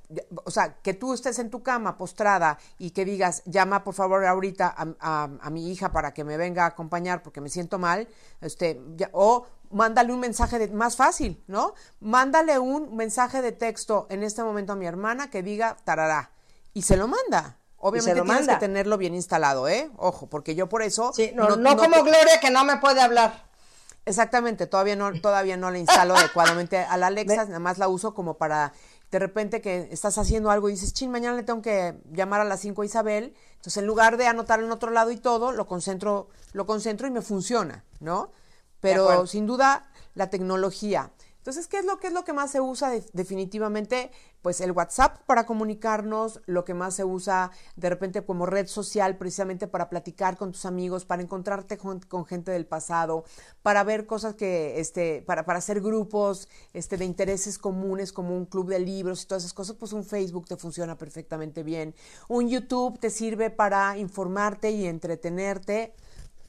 o 0.44 0.50
sea, 0.50 0.74
que 0.82 0.92
tú 0.92 1.14
estés 1.14 1.38
en 1.38 1.48
tu 1.48 1.62
cama 1.62 1.96
postrada 1.96 2.58
y 2.78 2.90
que 2.90 3.06
digas, 3.06 3.42
llama 3.46 3.82
por 3.82 3.94
favor 3.94 4.24
ahorita 4.26 4.66
a, 4.76 4.86
a- 5.00 5.30
a 5.40 5.50
mi 5.50 5.70
hija 5.72 5.92
para 5.92 6.12
que 6.12 6.24
me 6.24 6.36
venga 6.36 6.64
a 6.64 6.68
acompañar 6.68 7.22
porque 7.22 7.40
me 7.40 7.48
siento 7.48 7.78
mal, 7.78 8.06
este, 8.42 8.82
ya- 8.96 9.08
o 9.12 9.46
mándale 9.70 10.12
un 10.12 10.20
mensaje 10.20 10.58
de, 10.58 10.68
más 10.68 10.94
fácil, 10.94 11.42
¿no? 11.46 11.72
Mándale 12.00 12.58
un 12.58 12.94
mensaje 12.94 13.40
de 13.40 13.52
texto 13.52 14.06
en 14.10 14.22
este 14.22 14.42
momento 14.44 14.74
a 14.74 14.76
mi 14.76 14.84
hermana 14.86 15.30
que 15.30 15.42
diga 15.42 15.76
tarará 15.82 16.30
y 16.76 16.82
se 16.82 16.98
lo 16.98 17.08
manda. 17.08 17.56
Obviamente 17.78 18.18
lo 18.18 18.24
tienes 18.24 18.40
manda. 18.40 18.54
que 18.54 18.60
tenerlo 18.60 18.98
bien 18.98 19.14
instalado, 19.14 19.66
¿eh? 19.66 19.90
Ojo, 19.96 20.26
porque 20.26 20.54
yo 20.54 20.68
por 20.68 20.82
eso 20.82 21.10
Sí, 21.14 21.32
no, 21.34 21.56
no, 21.56 21.76
como 21.78 22.02
Gloria 22.02 22.38
que 22.38 22.50
no 22.50 22.66
me 22.66 22.76
puede 22.76 23.00
hablar. 23.00 23.46
Exactamente, 24.04 24.66
todavía 24.66 24.94
no, 24.94 25.18
todavía 25.22 25.56
no 25.56 25.70
la 25.70 25.78
instalo 25.78 26.14
adecuadamente 26.16 26.76
a 26.76 26.98
la 26.98 27.06
Alexa, 27.06 27.46
nada 27.46 27.60
más 27.60 27.78
la 27.78 27.88
uso 27.88 28.12
como 28.12 28.34
para 28.34 28.74
de 29.10 29.18
repente 29.18 29.62
que 29.62 29.88
estás 29.90 30.18
haciendo 30.18 30.50
algo 30.50 30.68
y 30.68 30.72
dices, 30.72 30.92
chin, 30.92 31.10
mañana 31.10 31.34
le 31.34 31.44
tengo 31.44 31.62
que 31.62 31.94
llamar 32.12 32.42
a 32.42 32.44
las 32.44 32.60
5 32.60 32.82
a 32.82 32.84
Isabel, 32.84 33.34
entonces 33.52 33.78
en 33.78 33.86
lugar 33.86 34.18
de 34.18 34.26
anotar 34.26 34.60
en 34.60 34.70
otro 34.70 34.90
lado 34.90 35.10
y 35.10 35.16
todo, 35.16 35.52
lo 35.52 35.66
concentro, 35.66 36.28
lo 36.52 36.66
concentro 36.66 37.06
y 37.06 37.10
me 37.10 37.22
funciona, 37.22 37.84
¿no? 38.00 38.32
Pero 38.80 39.26
sin 39.26 39.46
duda 39.46 39.88
la 40.14 40.28
tecnología. 40.28 41.10
Entonces, 41.46 41.68
¿qué 41.68 41.78
es 41.78 41.84
lo 41.84 42.00
que 42.00 42.08
es 42.08 42.12
lo 42.12 42.24
que 42.24 42.32
más 42.32 42.50
se 42.50 42.60
usa 42.60 42.90
de- 42.90 43.04
definitivamente? 43.12 44.10
Pues 44.42 44.60
el 44.60 44.72
WhatsApp 44.72 45.18
para 45.26 45.46
comunicarnos, 45.46 46.40
lo 46.46 46.64
que 46.64 46.74
más 46.74 46.94
se 46.96 47.04
usa 47.04 47.52
de 47.76 47.88
repente 47.88 48.24
como 48.24 48.46
red 48.46 48.66
social 48.66 49.16
precisamente 49.16 49.68
para 49.68 49.88
platicar 49.88 50.36
con 50.36 50.50
tus 50.50 50.64
amigos, 50.66 51.04
para 51.04 51.22
encontrarte 51.22 51.78
con, 51.78 52.00
con 52.00 52.26
gente 52.26 52.50
del 52.50 52.66
pasado, 52.66 53.22
para 53.62 53.84
ver 53.84 54.06
cosas 54.06 54.34
que, 54.34 54.80
este, 54.80 55.22
para, 55.22 55.44
para 55.44 55.60
hacer 55.60 55.80
grupos 55.80 56.48
este, 56.72 56.96
de 56.96 57.04
intereses 57.04 57.58
comunes 57.58 58.12
como 58.12 58.36
un 58.36 58.46
club 58.46 58.68
de 58.68 58.80
libros 58.80 59.22
y 59.22 59.26
todas 59.26 59.44
esas 59.44 59.54
cosas, 59.54 59.76
pues 59.76 59.92
un 59.92 60.04
Facebook 60.04 60.46
te 60.48 60.56
funciona 60.56 60.98
perfectamente 60.98 61.62
bien. 61.62 61.94
Un 62.28 62.48
YouTube 62.48 62.98
te 62.98 63.10
sirve 63.10 63.50
para 63.50 63.96
informarte 63.98 64.70
y 64.72 64.86
entretenerte 64.86 65.94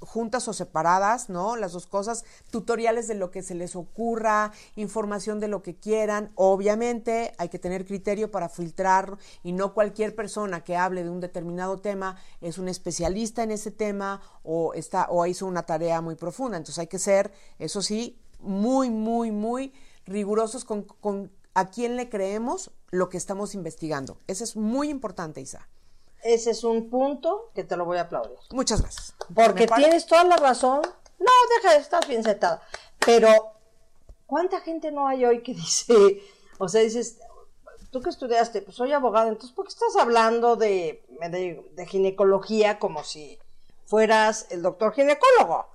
juntas 0.01 0.47
o 0.47 0.53
separadas, 0.53 1.29
¿no? 1.29 1.55
Las 1.55 1.73
dos 1.73 1.87
cosas, 1.87 2.25
tutoriales 2.51 3.07
de 3.07 3.15
lo 3.15 3.31
que 3.31 3.43
se 3.43 3.55
les 3.55 3.75
ocurra, 3.75 4.51
información 4.75 5.39
de 5.39 5.47
lo 5.47 5.63
que 5.63 5.75
quieran. 5.75 6.31
Obviamente 6.35 7.33
hay 7.37 7.49
que 7.49 7.59
tener 7.59 7.85
criterio 7.85 8.31
para 8.31 8.49
filtrar 8.49 9.17
y 9.43 9.51
no 9.51 9.73
cualquier 9.73 10.15
persona 10.15 10.63
que 10.63 10.75
hable 10.75 11.03
de 11.03 11.09
un 11.09 11.19
determinado 11.19 11.79
tema 11.79 12.17
es 12.41 12.57
un 12.57 12.67
especialista 12.67 13.43
en 13.43 13.51
ese 13.51 13.71
tema 13.71 14.21
o 14.43 14.73
está 14.73 15.07
o 15.09 15.25
hizo 15.25 15.45
una 15.45 15.63
tarea 15.63 16.01
muy 16.01 16.15
profunda. 16.15 16.57
Entonces 16.57 16.79
hay 16.79 16.87
que 16.87 16.99
ser, 16.99 17.31
eso 17.59 17.81
sí, 17.81 18.19
muy, 18.39 18.89
muy, 18.89 19.31
muy 19.31 19.73
rigurosos 20.05 20.65
con, 20.65 20.83
con 20.83 21.31
a 21.53 21.69
quién 21.69 21.95
le 21.95 22.09
creemos 22.09 22.71
lo 22.91 23.09
que 23.09 23.17
estamos 23.17 23.55
investigando. 23.55 24.19
Eso 24.27 24.43
es 24.43 24.55
muy 24.55 24.89
importante, 24.89 25.41
Isa. 25.41 25.67
Ese 26.23 26.51
es 26.51 26.63
un 26.63 26.89
punto 26.89 27.51
que 27.53 27.63
te 27.63 27.77
lo 27.77 27.85
voy 27.85 27.97
a 27.97 28.01
aplaudir. 28.01 28.37
Muchas 28.51 28.81
gracias. 28.81 29.15
Porque 29.33 29.67
tienes 29.67 30.05
toda 30.05 30.23
la 30.23 30.37
razón. 30.37 30.81
No, 31.19 31.31
deja, 31.55 31.75
estás 31.75 32.07
bien 32.07 32.23
sentada. 32.23 32.61
Pero, 33.05 33.29
¿cuánta 34.25 34.61
gente 34.61 34.91
no 34.91 35.07
hay 35.07 35.25
hoy 35.25 35.41
que 35.41 35.53
dice, 35.55 36.21
o 36.57 36.67
sea, 36.67 36.81
dices, 36.81 37.19
tú 37.91 38.01
que 38.01 38.09
estudiaste, 38.09 38.61
pues 38.61 38.75
soy 38.75 38.91
abogada, 38.91 39.29
entonces, 39.29 39.55
¿por 39.55 39.65
qué 39.65 39.69
estás 39.69 39.95
hablando 39.95 40.55
de, 40.55 41.03
de, 41.29 41.65
de 41.71 41.85
ginecología 41.85 42.79
como 42.79 43.03
si 43.03 43.39
fueras 43.85 44.47
el 44.49 44.61
doctor 44.61 44.93
ginecólogo? 44.93 45.67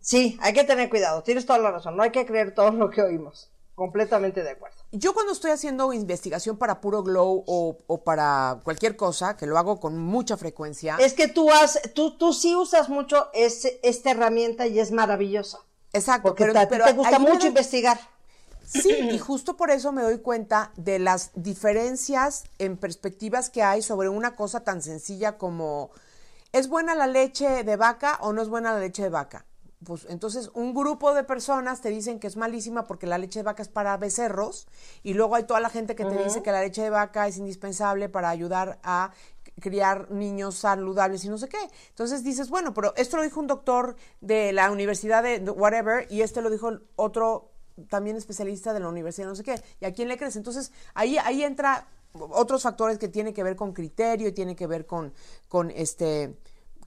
Sí, 0.00 0.38
hay 0.40 0.54
que 0.54 0.64
tener 0.64 0.88
cuidado, 0.88 1.22
tienes 1.22 1.44
toda 1.44 1.58
la 1.58 1.70
razón, 1.70 1.96
no 1.96 2.02
hay 2.02 2.10
que 2.10 2.24
creer 2.24 2.54
todo 2.54 2.70
lo 2.70 2.88
que 2.90 3.02
oímos. 3.02 3.49
Completamente 3.80 4.42
de 4.42 4.50
acuerdo. 4.50 4.76
Yo 4.92 5.14
cuando 5.14 5.32
estoy 5.32 5.52
haciendo 5.52 5.94
investigación 5.94 6.58
para 6.58 6.82
Puro 6.82 7.02
Glow 7.02 7.44
o, 7.46 7.78
o 7.86 8.04
para 8.04 8.60
cualquier 8.62 8.94
cosa, 8.94 9.38
que 9.38 9.46
lo 9.46 9.56
hago 9.56 9.80
con 9.80 9.96
mucha 9.96 10.36
frecuencia, 10.36 10.96
Es 11.00 11.14
que 11.14 11.28
tú, 11.28 11.50
has, 11.50 11.80
tú, 11.94 12.18
tú 12.18 12.34
sí 12.34 12.54
usas 12.54 12.90
mucho 12.90 13.28
ese- 13.32 13.80
esta 13.82 14.10
herramienta 14.10 14.66
y 14.66 14.78
es 14.80 14.92
maravillosa. 14.92 15.60
exacto, 15.94 16.28
Porque 16.28 16.42
pero, 16.44 16.52
te- 16.52 16.58
a 16.58 16.62
ti 16.66 16.68
pero 16.68 16.84
te 16.84 16.92
gusta 16.92 17.18
mucho 17.18 17.38
doy- 17.38 17.48
investigar. 17.48 17.98
Sí, 18.66 18.94
y 19.10 19.18
justo 19.18 19.56
por 19.56 19.70
eso 19.70 19.92
me 19.92 20.02
doy 20.02 20.18
cuenta 20.18 20.72
de 20.76 20.98
las 20.98 21.30
diferencias 21.34 22.44
en 22.58 22.76
perspectivas 22.76 23.48
que 23.48 23.62
hay 23.62 23.80
sobre 23.80 24.10
una 24.10 24.36
cosa 24.36 24.60
tan 24.62 24.82
sencilla 24.82 25.38
como 25.38 25.90
¿es 26.52 26.68
buena 26.68 26.94
la 26.94 27.06
leche 27.06 27.64
de 27.64 27.76
vaca 27.76 28.18
o 28.20 28.34
no 28.34 28.42
es 28.42 28.48
buena 28.50 28.74
la 28.74 28.80
leche 28.80 29.04
de 29.04 29.08
vaca? 29.08 29.46
Pues 29.84 30.06
entonces 30.10 30.50
un 30.52 30.74
grupo 30.74 31.14
de 31.14 31.24
personas 31.24 31.80
te 31.80 31.88
dicen 31.88 32.20
que 32.20 32.26
es 32.26 32.36
malísima 32.36 32.86
porque 32.86 33.06
la 33.06 33.16
leche 33.16 33.38
de 33.38 33.44
vaca 33.44 33.62
es 33.62 33.68
para 33.68 33.96
becerros 33.96 34.68
y 35.02 35.14
luego 35.14 35.36
hay 35.36 35.44
toda 35.44 35.60
la 35.60 35.70
gente 35.70 35.96
que 35.96 36.04
te 36.04 36.22
dice 36.22 36.42
que 36.42 36.52
la 36.52 36.60
leche 36.60 36.82
de 36.82 36.90
vaca 36.90 37.26
es 37.26 37.38
indispensable 37.38 38.10
para 38.10 38.28
ayudar 38.28 38.78
a 38.82 39.12
criar 39.58 40.10
niños 40.10 40.56
saludables 40.56 41.24
y 41.24 41.30
no 41.30 41.38
sé 41.38 41.48
qué. 41.48 41.58
Entonces 41.88 42.22
dices, 42.22 42.50
bueno, 42.50 42.74
pero 42.74 42.94
esto 42.96 43.16
lo 43.16 43.22
dijo 43.22 43.40
un 43.40 43.46
doctor 43.46 43.96
de 44.20 44.52
la 44.52 44.70
universidad 44.70 45.22
de 45.22 45.38
whatever 45.50 46.06
y 46.10 46.20
este 46.20 46.42
lo 46.42 46.50
dijo 46.50 46.72
otro 46.96 47.50
también 47.88 48.16
especialista 48.16 48.74
de 48.74 48.80
la 48.80 48.88
universidad 48.88 49.28
no 49.28 49.34
sé 49.34 49.44
qué. 49.44 49.62
¿Y 49.80 49.86
a 49.86 49.94
quién 49.94 50.08
le 50.08 50.18
crees? 50.18 50.36
Entonces 50.36 50.72
ahí, 50.92 51.16
ahí 51.16 51.42
entra 51.42 51.88
otros 52.12 52.64
factores 52.64 52.98
que 52.98 53.08
tienen 53.08 53.32
que 53.32 53.42
ver 53.42 53.56
con 53.56 53.72
criterio 53.72 54.28
y 54.28 54.32
tiene 54.32 54.56
que 54.56 54.66
ver 54.66 54.84
con, 54.84 55.14
con 55.48 55.70
este 55.70 56.36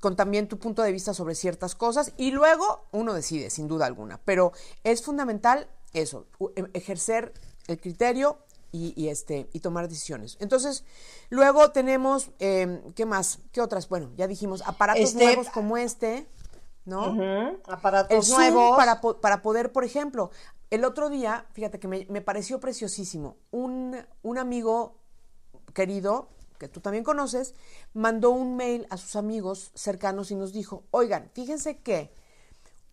con 0.03 0.17
también 0.17 0.49
tu 0.49 0.59
punto 0.59 0.81
de 0.81 0.91
vista 0.91 1.13
sobre 1.13 1.33
ciertas 1.33 1.75
cosas 1.75 2.11
y 2.17 2.31
luego 2.31 2.87
uno 2.91 3.13
decide, 3.13 3.49
sin 3.49 3.69
duda 3.69 3.85
alguna. 3.85 4.19
Pero 4.25 4.51
es 4.83 5.01
fundamental 5.01 5.69
eso, 5.93 6.25
u- 6.39 6.49
e- 6.57 6.69
ejercer 6.73 7.31
el 7.67 7.79
criterio 7.79 8.37
y, 8.73 8.91
y, 9.01 9.07
este, 9.07 9.47
y 9.53 9.61
tomar 9.61 9.87
decisiones. 9.87 10.35
Entonces, 10.41 10.83
luego 11.29 11.71
tenemos, 11.71 12.31
eh, 12.39 12.81
¿qué 12.95 13.05
más? 13.05 13.39
¿Qué 13.53 13.61
otras? 13.61 13.87
Bueno, 13.87 14.11
ya 14.17 14.27
dijimos, 14.27 14.61
aparatos 14.65 15.03
Este- 15.03 15.23
nuevos 15.23 15.47
como 15.51 15.77
este, 15.77 16.27
¿no? 16.83 17.15
Aparatos 17.65 18.27
nuevos. 18.27 18.75
para, 18.75 18.99
po- 18.99 19.21
para 19.21 19.41
poder, 19.41 19.71
por 19.71 19.85
ejemplo, 19.85 20.31
el 20.69 20.83
otro 20.83 21.09
día, 21.09 21.45
fíjate 21.53 21.79
que 21.79 21.87
me, 21.87 22.05
me 22.09 22.19
pareció 22.21 22.59
preciosísimo, 22.59 23.37
un, 23.51 23.95
un 24.21 24.37
amigo 24.37 24.97
querido, 25.73 26.27
que 26.63 26.69
tú 26.69 26.79
también 26.79 27.03
conoces, 27.03 27.55
mandó 27.93 28.31
un 28.31 28.55
mail 28.55 28.87
a 28.89 28.95
sus 28.95 29.17
amigos 29.17 29.71
cercanos 29.75 30.31
y 30.31 30.35
nos 30.35 30.53
dijo, 30.53 30.85
oigan, 30.91 31.29
fíjense 31.33 31.79
que 31.79 32.13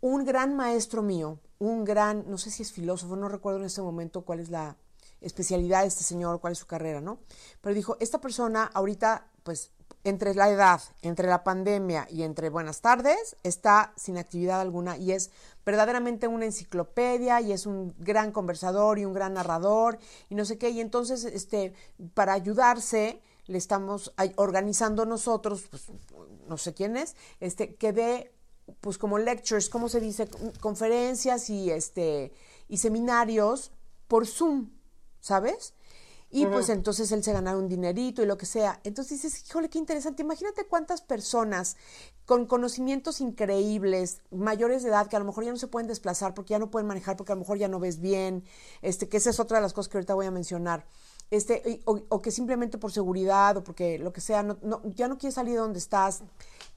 un 0.00 0.24
gran 0.24 0.56
maestro 0.56 1.02
mío, 1.02 1.38
un 1.60 1.84
gran, 1.84 2.24
no 2.28 2.36
sé 2.36 2.50
si 2.50 2.64
es 2.64 2.72
filósofo, 2.72 3.14
no 3.14 3.28
recuerdo 3.28 3.60
en 3.60 3.66
este 3.66 3.80
momento 3.80 4.22
cuál 4.22 4.40
es 4.40 4.50
la 4.50 4.76
especialidad 5.20 5.82
de 5.82 5.86
este 5.86 6.02
señor, 6.02 6.40
cuál 6.40 6.54
es 6.54 6.58
su 6.58 6.66
carrera, 6.66 7.00
¿no? 7.00 7.20
Pero 7.60 7.72
dijo, 7.72 7.96
esta 8.00 8.20
persona 8.20 8.68
ahorita, 8.74 9.28
pues, 9.44 9.70
entre 10.02 10.34
la 10.34 10.50
edad, 10.50 10.80
entre 11.02 11.28
la 11.28 11.44
pandemia 11.44 12.08
y 12.10 12.24
entre 12.24 12.48
buenas 12.48 12.80
tardes, 12.80 13.36
está 13.44 13.92
sin 13.96 14.18
actividad 14.18 14.60
alguna 14.60 14.96
y 14.96 15.12
es 15.12 15.30
verdaderamente 15.64 16.26
una 16.26 16.46
enciclopedia 16.46 17.40
y 17.40 17.52
es 17.52 17.66
un 17.66 17.94
gran 17.98 18.32
conversador 18.32 18.98
y 18.98 19.04
un 19.04 19.12
gran 19.12 19.34
narrador 19.34 19.98
y 20.28 20.34
no 20.34 20.44
sé 20.44 20.58
qué. 20.58 20.70
Y 20.70 20.80
entonces, 20.80 21.24
este, 21.24 21.74
para 22.14 22.32
ayudarse, 22.32 23.20
le 23.51 23.59
estamos 23.59 24.12
organizando 24.36 25.05
nosotros, 25.07 25.64
pues, 25.68 25.86
no 26.48 26.57
sé 26.57 26.72
quién 26.72 26.96
es, 26.96 27.16
este, 27.40 27.74
que 27.74 27.92
dé 27.92 28.32
pues 28.80 28.96
como 28.96 29.18
lectures, 29.18 29.68
¿cómo 29.68 29.88
se 29.88 30.01
dice? 30.01 30.28
Conferencias 30.61 31.51
y 31.51 31.72
este 31.72 32.32
y 32.68 32.78
seminarios 32.78 33.72
por 34.07 34.28
Zoom, 34.28 34.70
¿sabes? 35.20 35.74
Y 36.32 36.46
pues 36.46 36.68
entonces 36.68 37.11
él 37.11 37.24
se 37.24 37.32
ganara 37.32 37.59
un 37.59 37.68
dinerito 37.68 38.22
y 38.22 38.26
lo 38.26 38.38
que 38.38 38.46
sea. 38.46 38.80
Entonces 38.84 39.20
dices, 39.20 39.44
híjole, 39.48 39.68
qué 39.68 39.78
interesante. 39.78 40.22
Imagínate 40.22 40.64
cuántas 40.64 41.03
personas 41.03 41.76
con 42.24 42.46
conocimientos 42.46 43.20
increíbles, 43.20 44.22
mayores 44.30 44.84
de 44.84 44.90
edad, 44.90 45.09
que 45.09 45.16
a 45.16 45.18
lo 45.18 45.24
mejor 45.24 45.42
ya 45.42 45.51
no 45.51 45.57
se 45.57 45.66
pueden 45.66 45.88
desplazar 45.88 46.32
porque 46.32 46.53
ya 46.53 46.61
no 46.61 46.70
pueden 46.70 46.86
manejar, 46.86 47.16
porque 47.16 47.32
a 47.32 47.34
lo 47.34 47.40
mejor 47.40 47.59
ya 47.59 47.66
no 47.66 47.80
ves 47.80 47.98
bien, 47.98 48.44
este, 48.80 49.09
que 49.09 49.16
esa 49.16 49.30
es 49.30 49.40
otra 49.40 49.59
de 49.59 49.62
las 49.62 49.72
cosas 49.72 49.88
que 49.90 49.98
ahorita 49.98 50.14
voy 50.14 50.26
a 50.26 50.30
mencionar. 50.30 50.86
Este, 51.30 51.80
o, 51.84 52.00
o 52.08 52.22
que 52.22 52.30
simplemente 52.32 52.76
por 52.78 52.90
seguridad 52.92 53.56
o 53.56 53.62
porque 53.64 53.98
lo 53.98 54.12
que 54.12 54.20
sea, 54.20 54.42
no, 54.42 54.58
no- 54.62 54.82
ya 54.96 55.06
no 55.08 55.16
quieres 55.18 55.34
salir 55.34 55.54
de 55.54 55.60
donde 55.60 55.78
estás. 55.78 56.22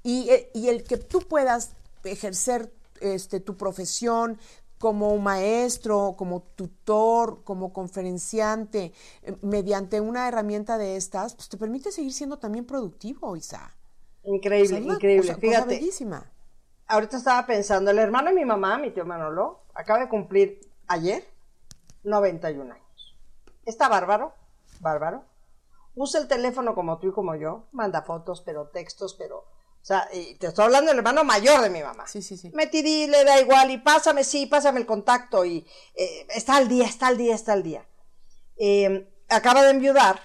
Y, 0.04 0.30
eh, 0.30 0.50
y 0.54 0.68
el 0.70 0.84
que 0.84 0.98
tú 0.98 1.22
puedas 1.22 1.72
ejercer 2.04 2.72
este, 3.02 3.40
tu 3.40 3.58
profesión 3.58 4.38
como 4.78 5.18
maestro, 5.18 6.16
como 6.18 6.42
tutor, 6.42 7.44
como 7.44 7.72
conferenciante, 7.74 8.92
eh, 9.24 9.36
mediante 9.42 10.02
una 10.02 10.28
herramienta 10.28 10.78
de 10.78 10.98
estas, 10.98 11.36
pues 11.36 11.50
te 11.50 11.58
permite 11.58 11.92
seguir 11.92 12.14
siendo 12.14 12.38
también 12.38 12.66
productivo, 12.66 13.36
Isa. 13.36 13.76
Increíble, 14.24 14.66
O 14.66 14.70
sea, 14.70 14.86
una 14.86 14.94
increíble. 14.96 15.22
cosa- 15.22 15.34
cosa 15.36 15.40
Fíjate, 15.48 15.68
bellísima. 15.80 16.32
ahorita 16.88 17.18
estaba 17.18 17.46
pensando, 17.48 17.92
el 17.92 18.00
hermano 18.00 18.30
de 18.30 18.36
mi 18.36 18.46
mamá, 18.46 18.78
mi 18.78 18.92
tío 18.92 19.06
Manolo, 19.06 19.62
acaba 19.74 20.00
de 20.02 20.10
cumplir 20.10 20.60
ayer 20.88 21.26
91 22.04 22.72
años. 22.72 23.16
Está 23.66 23.88
bárbaro, 23.90 24.34
bárbaro. 24.84 25.26
usa 25.96 26.22
el 26.22 26.28
teléfono 26.28 26.76
como 26.76 27.00
tú 27.00 27.10
y 27.10 27.12
como 27.12 27.36
yo, 27.36 27.68
manda 27.72 28.04
fotos, 28.04 28.42
pero 28.42 28.70
textos, 28.70 29.16
pero, 29.16 29.38
o 29.40 29.86
sea, 29.86 30.08
y 30.14 30.36
te 30.36 30.48
estoy 30.48 30.66
hablando 30.66 30.90
del 30.90 31.00
hermano 31.00 31.24
mayor 31.24 31.62
de 31.62 31.70
mi 31.70 31.82
mamá. 31.82 32.08
Sí, 32.08 32.22
sí, 32.22 32.38
sí. 32.38 32.52
Metidí, 32.54 33.08
le 33.08 33.24
da 33.24 33.40
igual, 33.40 33.72
y 33.72 33.78
pásame, 33.78 34.24
sí, 34.24 34.46
pásame 34.46 34.80
el 34.80 34.86
contacto, 34.86 35.46
y 35.46 35.66
eh, 35.96 36.28
está 36.30 36.58
al 36.58 36.68
día, 36.68 36.86
está 36.86 37.08
al 37.08 37.18
día, 37.18 37.34
está 37.34 37.54
al 37.54 37.64
día. 37.64 37.88
Eh, 38.58 39.10
acaba 39.30 39.64
de 39.64 39.72
enviudar, 39.72 40.20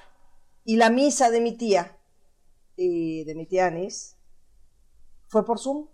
y 0.65 0.77
la 0.77 0.91
misa 0.91 1.31
de 1.31 1.41
mi 1.41 1.53
tía, 1.53 1.99
y 2.77 3.25
de 3.25 3.35
mi 3.35 3.47
tía 3.47 3.67
Anis, 3.67 4.17
fue 5.29 5.45
por 5.45 5.59
Zoom 5.59 5.89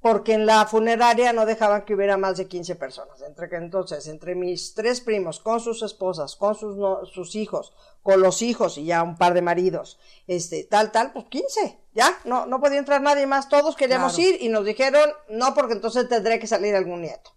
porque 0.00 0.32
en 0.34 0.46
la 0.46 0.64
funeraria 0.66 1.32
no 1.32 1.44
dejaban 1.46 1.82
que 1.84 1.94
hubiera 1.94 2.16
más 2.16 2.36
de 2.38 2.48
15 2.48 2.74
personas. 2.76 3.20
Entre 3.22 3.48
que 3.48 3.56
entonces, 3.56 4.06
entre 4.06 4.34
mis 4.34 4.74
tres 4.74 5.00
primos, 5.00 5.40
con 5.40 5.60
sus 5.60 5.82
esposas, 5.82 6.36
con 6.36 6.54
sus, 6.54 6.76
no- 6.76 7.04
sus 7.04 7.34
hijos, 7.36 7.72
con 8.02 8.20
los 8.22 8.40
hijos 8.40 8.78
y 8.78 8.86
ya 8.86 9.02
un 9.02 9.16
par 9.18 9.34
de 9.34 9.42
maridos, 9.42 9.98
este, 10.26 10.64
tal, 10.64 10.90
tal, 10.90 11.12
pues 11.12 11.26
15, 11.26 11.78
ya, 11.94 12.18
no, 12.24 12.46
no 12.46 12.60
podía 12.60 12.78
entrar 12.78 13.02
nadie 13.02 13.26
más, 13.26 13.48
todos 13.50 13.76
queríamos 13.76 14.14
Claro. 14.14 14.30
ir 14.30 14.42
y 14.42 14.48
nos 14.48 14.64
dijeron, 14.64 15.10
no, 15.28 15.52
porque 15.54 15.74
entonces 15.74 16.08
tendré 16.08 16.38
que 16.38 16.46
salir 16.46 16.74
algún 16.74 17.02
nieto. 17.02 17.30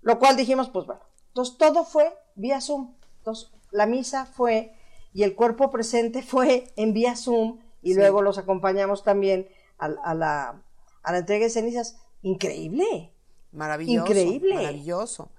Lo 0.00 0.18
cual 0.18 0.36
dijimos, 0.36 0.70
pues 0.70 0.86
bueno, 0.86 1.02
entonces 1.28 1.58
todo 1.58 1.84
fue 1.84 2.12
vía 2.34 2.60
Zoom. 2.60 2.94
Entonces 3.18 3.50
la 3.70 3.86
misa 3.86 4.24
fue 4.26 4.74
y 5.12 5.24
el 5.24 5.34
cuerpo 5.34 5.70
presente 5.70 6.22
fue 6.22 6.72
en 6.76 6.92
vía 6.94 7.16
Zoom 7.16 7.60
y 7.82 7.94
luego 7.94 8.22
los 8.22 8.38
acompañamos 8.38 9.04
también 9.04 9.48
a, 9.78 9.86
a 10.04 10.14
la, 10.14 10.62
a 11.02 11.12
la 11.12 11.18
entrega 11.18 11.44
de 11.44 11.50
cenizas. 11.50 11.96
Increíble. 12.22 13.12
Maravilloso. 13.52 14.06
Increíble. 14.10 14.54
Maravilloso. 14.54 15.30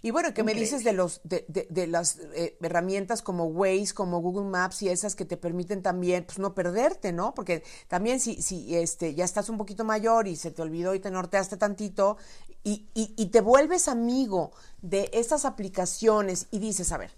Y 0.00 0.12
bueno, 0.12 0.32
¿qué 0.32 0.44
me 0.44 0.54
dices 0.54 0.84
de 0.84 0.92
los 0.92 1.20
de, 1.24 1.44
de- 1.48 1.66
de 1.70 1.88
las 1.88 2.18
eh, 2.34 2.56
herramientas 2.62 3.20
como 3.20 3.46
Waze, 3.46 3.92
como 3.94 4.20
Google 4.20 4.48
Maps 4.48 4.82
y 4.82 4.88
esas 4.88 5.16
que 5.16 5.24
te 5.24 5.36
permiten 5.36 5.82
también 5.82 6.24
pues 6.24 6.38
no 6.38 6.54
perderte, 6.54 7.12
¿no? 7.12 7.34
Porque 7.34 7.64
también 7.88 8.20
si, 8.20 8.40
si 8.40 8.76
este 8.76 9.16
ya 9.16 9.24
estás 9.24 9.48
un 9.48 9.58
poquito 9.58 9.84
mayor 9.84 10.28
y 10.28 10.36
se 10.36 10.52
te 10.52 10.62
olvidó 10.62 10.94
y 10.94 11.00
te 11.00 11.10
norteaste 11.10 11.56
tantito 11.56 12.16
y, 12.62 12.86
y, 12.94 13.12
y 13.16 13.26
te 13.26 13.40
vuelves 13.40 13.88
amigo 13.88 14.52
de 14.82 15.10
estas 15.12 15.44
aplicaciones 15.44 16.46
y 16.52 16.60
dices, 16.60 16.92
a 16.92 16.98
ver, 16.98 17.10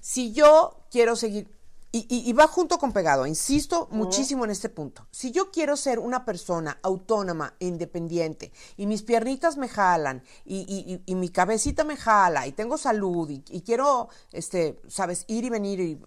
si 0.00 0.32
yo 0.32 0.76
quiero 0.90 1.16
seguir, 1.16 1.48
y, 1.90 2.00
y- 2.14 2.28
y 2.28 2.32
va 2.34 2.46
junto 2.46 2.78
con 2.78 2.92
pegado, 2.92 3.26
insisto 3.26 3.88
muchísimo 3.90 4.44
en 4.44 4.50
este 4.50 4.68
punto, 4.68 5.06
si 5.10 5.30
yo 5.32 5.50
quiero 5.50 5.76
ser 5.76 5.98
una 5.98 6.24
persona 6.24 6.78
autónoma 6.82 7.54
e 7.60 7.66
independiente 7.66 8.52
y 8.76 8.86
mis 8.86 9.02
piernitas 9.02 9.56
me 9.56 9.68
jalan 9.68 10.22
y, 10.44 11.02
y- 11.06 11.14
mi 11.14 11.30
cabecita 11.30 11.84
me 11.84 11.96
jala 11.96 12.46
y 12.46 12.52
tengo 12.52 12.76
salud 12.76 13.30
y, 13.30 13.62
quiero, 13.62 14.08
este, 14.32 14.80
sabes, 14.88 15.24
ir 15.28 15.44
y 15.44 15.50
venir 15.50 15.80
y 15.80 16.00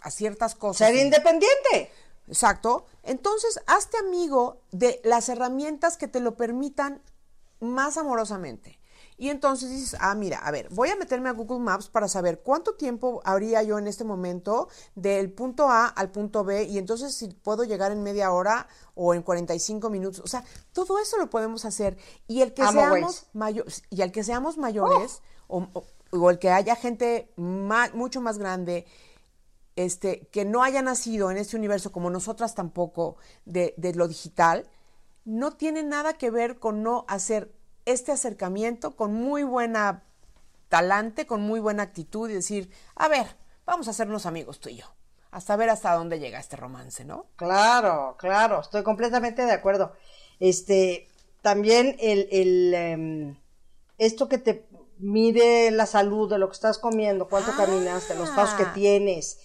a 0.00 0.10
ciertas 0.10 0.54
cosas. 0.54 0.88
Ser 0.88 0.96
independiente. 0.96 1.90
Exacto. 2.26 2.86
Entonces, 3.02 3.60
hazte 3.66 3.96
amigo 3.98 4.62
de 4.72 5.00
las 5.04 5.28
herramientas 5.28 5.96
que 5.96 6.08
te 6.08 6.20
lo 6.20 6.36
permitan 6.36 7.02
más 7.60 7.96
amorosamente. 7.98 8.78
Y 9.16 9.28
entonces 9.28 9.70
dices, 9.70 9.96
ah, 10.00 10.14
mira, 10.16 10.38
a 10.38 10.50
ver, 10.50 10.68
voy 10.70 10.88
a 10.88 10.96
meterme 10.96 11.28
a 11.28 11.32
Google 11.32 11.60
Maps 11.60 11.88
para 11.88 12.08
saber 12.08 12.40
cuánto 12.42 12.74
tiempo 12.74 13.20
habría 13.24 13.62
yo 13.62 13.78
en 13.78 13.86
este 13.86 14.02
momento 14.02 14.68
del 14.96 15.30
punto 15.32 15.68
A 15.70 15.86
al 15.86 16.10
punto 16.10 16.42
B 16.42 16.64
y 16.64 16.78
entonces 16.78 17.14
si 17.14 17.28
puedo 17.28 17.62
llegar 17.62 17.92
en 17.92 18.02
media 18.02 18.32
hora 18.32 18.66
o 18.96 19.14
en 19.14 19.22
45 19.22 19.88
minutos. 19.88 20.20
O 20.24 20.26
sea, 20.26 20.44
todo 20.72 20.98
eso 20.98 21.16
lo 21.18 21.30
podemos 21.30 21.64
hacer. 21.64 21.96
Y 22.26 22.42
el 22.42 22.54
que 22.54 22.62
Amo 22.62 22.72
seamos 22.80 23.26
mayores, 23.34 23.82
y 23.88 24.02
al 24.02 24.10
que 24.10 24.24
seamos 24.24 24.58
mayores, 24.58 25.22
o, 25.46 25.68
o- 25.72 25.84
o 26.10 26.30
el 26.30 26.38
que 26.40 26.50
haya 26.50 26.74
gente 26.76 27.32
mucho 27.36 28.20
más 28.20 28.38
grande, 28.38 28.84
este, 29.76 30.28
que 30.28 30.44
no 30.44 30.62
haya 30.62 30.82
nacido 30.82 31.30
en 31.30 31.36
este 31.36 31.56
universo 31.56 31.90
como 31.92 32.10
nosotras 32.10 32.54
tampoco 32.54 33.16
de, 33.44 33.74
de 33.76 33.94
lo 33.94 34.06
digital, 34.08 34.68
no 35.24 35.52
tiene 35.52 35.82
nada 35.82 36.14
que 36.14 36.30
ver 36.30 36.58
con 36.58 36.82
no 36.82 37.04
hacer 37.08 37.52
este 37.84 38.12
acercamiento 38.12 38.96
con 38.96 39.14
muy 39.14 39.42
buena 39.42 40.02
talante, 40.68 41.26
con 41.26 41.42
muy 41.42 41.60
buena 41.60 41.82
actitud 41.82 42.28
y 42.30 42.34
decir, 42.34 42.70
a 42.96 43.08
ver, 43.08 43.26
vamos 43.66 43.86
a 43.88 43.90
hacernos 43.92 44.26
amigos 44.26 44.60
tú 44.60 44.68
y 44.70 44.76
yo, 44.76 44.86
hasta 45.30 45.56
ver 45.56 45.70
hasta 45.70 45.94
dónde 45.94 46.18
llega 46.18 46.40
este 46.40 46.56
romance, 46.56 47.04
¿no? 47.04 47.26
Claro, 47.36 48.16
claro, 48.18 48.60
estoy 48.60 48.82
completamente 48.82 49.44
de 49.44 49.52
acuerdo. 49.52 49.92
Este, 50.40 51.08
también 51.42 51.96
el, 52.00 52.28
el 52.32 52.74
em, 52.74 53.36
esto 53.98 54.28
que 54.28 54.38
te 54.38 54.66
mide 54.98 55.70
la 55.70 55.86
salud 55.86 56.30
de 56.30 56.38
lo 56.38 56.48
que 56.48 56.54
estás 56.54 56.78
comiendo, 56.78 57.28
cuánto 57.28 57.52
Ah. 57.52 57.56
caminaste, 57.64 58.14
los 58.14 58.30
pasos 58.30 58.54
que 58.58 58.66
tienes. 58.66 59.38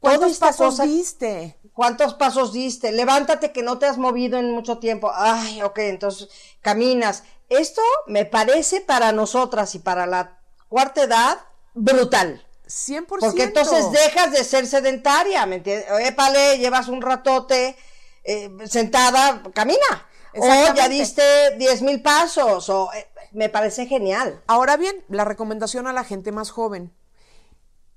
¿Cuántos 0.00 0.38
pasos 0.38 0.76
cosa- 0.76 0.84
diste? 0.84 1.58
¿Cuántos 1.72 2.14
pasos 2.14 2.52
diste? 2.52 2.92
Levántate 2.92 3.52
que 3.52 3.62
no 3.62 3.78
te 3.78 3.86
has 3.86 3.98
movido 3.98 4.38
en 4.38 4.50
mucho 4.50 4.78
tiempo. 4.78 5.10
Ay, 5.14 5.62
ok, 5.62 5.78
entonces 5.78 6.28
caminas. 6.60 7.24
Esto 7.48 7.82
me 8.06 8.24
parece 8.24 8.80
para 8.80 9.12
nosotras 9.12 9.74
y 9.74 9.78
para 9.78 10.06
la 10.06 10.38
cuarta 10.68 11.02
edad 11.02 11.38
brutal. 11.74 12.44
100%. 12.66 13.06
Porque 13.06 13.42
entonces 13.42 13.90
dejas 13.90 14.32
de 14.32 14.44
ser 14.44 14.66
sedentaria, 14.66 15.44
¿me 15.46 15.56
entiendes? 15.56 15.86
Épale, 16.06 16.58
llevas 16.58 16.88
un 16.88 17.02
ratote 17.02 17.76
eh, 18.24 18.50
sentada, 18.66 19.42
camina. 19.54 20.06
O 20.36 20.46
ya 20.74 20.88
diste 20.88 21.56
10 21.56 21.82
mil 21.82 22.02
pasos, 22.02 22.68
o 22.68 22.92
eh, 22.92 23.08
me 23.32 23.48
parece 23.48 23.86
genial. 23.86 24.40
Ahora 24.46 24.76
bien, 24.76 25.04
la 25.08 25.24
recomendación 25.24 25.88
a 25.88 25.92
la 25.92 26.04
gente 26.04 26.30
más 26.30 26.50
joven. 26.50 26.92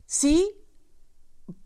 Sí, 0.08 0.63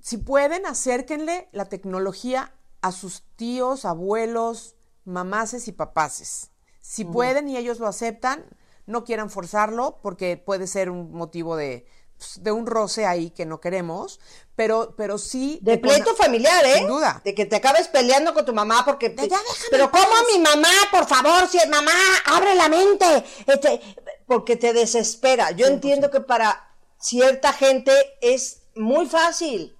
si 0.08 0.16
pueden, 0.18 0.66
acérquenle 0.66 1.49
la 1.51 1.66
tecnología 1.66 2.53
a 2.82 2.93
sus 2.93 3.24
tíos, 3.36 3.84
abuelos, 3.84 4.78
mamases 5.03 5.68
y 5.68 5.74
papaces. 5.74 6.51
Si 6.80 7.03
pueden 7.03 7.49
y 7.49 7.58
ellos 7.58 7.80
lo 7.80 7.88
aceptan, 7.88 8.45
no 8.86 9.03
quieran 9.03 9.30
forzarlo 9.30 9.99
porque 10.01 10.38
puede 10.38 10.66
ser 10.68 10.89
un 10.89 11.12
motivo 11.12 11.58
de, 11.58 11.86
pues, 12.18 12.41
de 12.41 12.53
un 12.53 12.68
roce 12.68 13.05
ahí 13.05 13.32
que 13.32 13.45
no 13.45 13.60
queremos, 13.60 14.22
pero, 14.55 14.95
pero 14.95 15.18
sí... 15.18 15.60
De 15.62 15.82
con- 15.82 15.89
pleito 15.89 16.16
familiar, 16.16 16.66
¿eh? 16.66 16.76
Sin 16.78 16.88
duda. 16.88 17.22
De 17.26 17.36
que 17.36 17.45
te 17.45 17.58
acabes 17.58 17.89
peleando 17.89 18.34
con 18.34 18.45
tu 18.45 18.53
mamá 18.53 18.84
porque... 18.86 19.10
De, 19.10 19.28
"Ya 19.28 19.38
déjame 19.38 19.68
pero 19.72 19.91
¿cómo 19.91 20.05
paz". 20.05 20.24
mi 20.34 20.39
mamá? 20.41 20.72
Por 20.89 21.05
favor, 21.05 21.49
si 21.49 21.58
es 21.58 21.68
mamá, 21.68 21.91
abre 22.28 22.55
la 22.55 22.70
mente. 22.70 23.26
Este, 23.45 23.82
porque 24.26 24.55
te 24.55 24.72
desespera. 24.72 25.51
Yo 25.51 25.68
entiendo 25.68 26.10
que 26.10 26.22
para 26.22 26.74
cierta 26.97 27.51
gente 27.51 27.91
es 28.22 28.62
muy 28.74 29.05
fácil. 29.08 29.76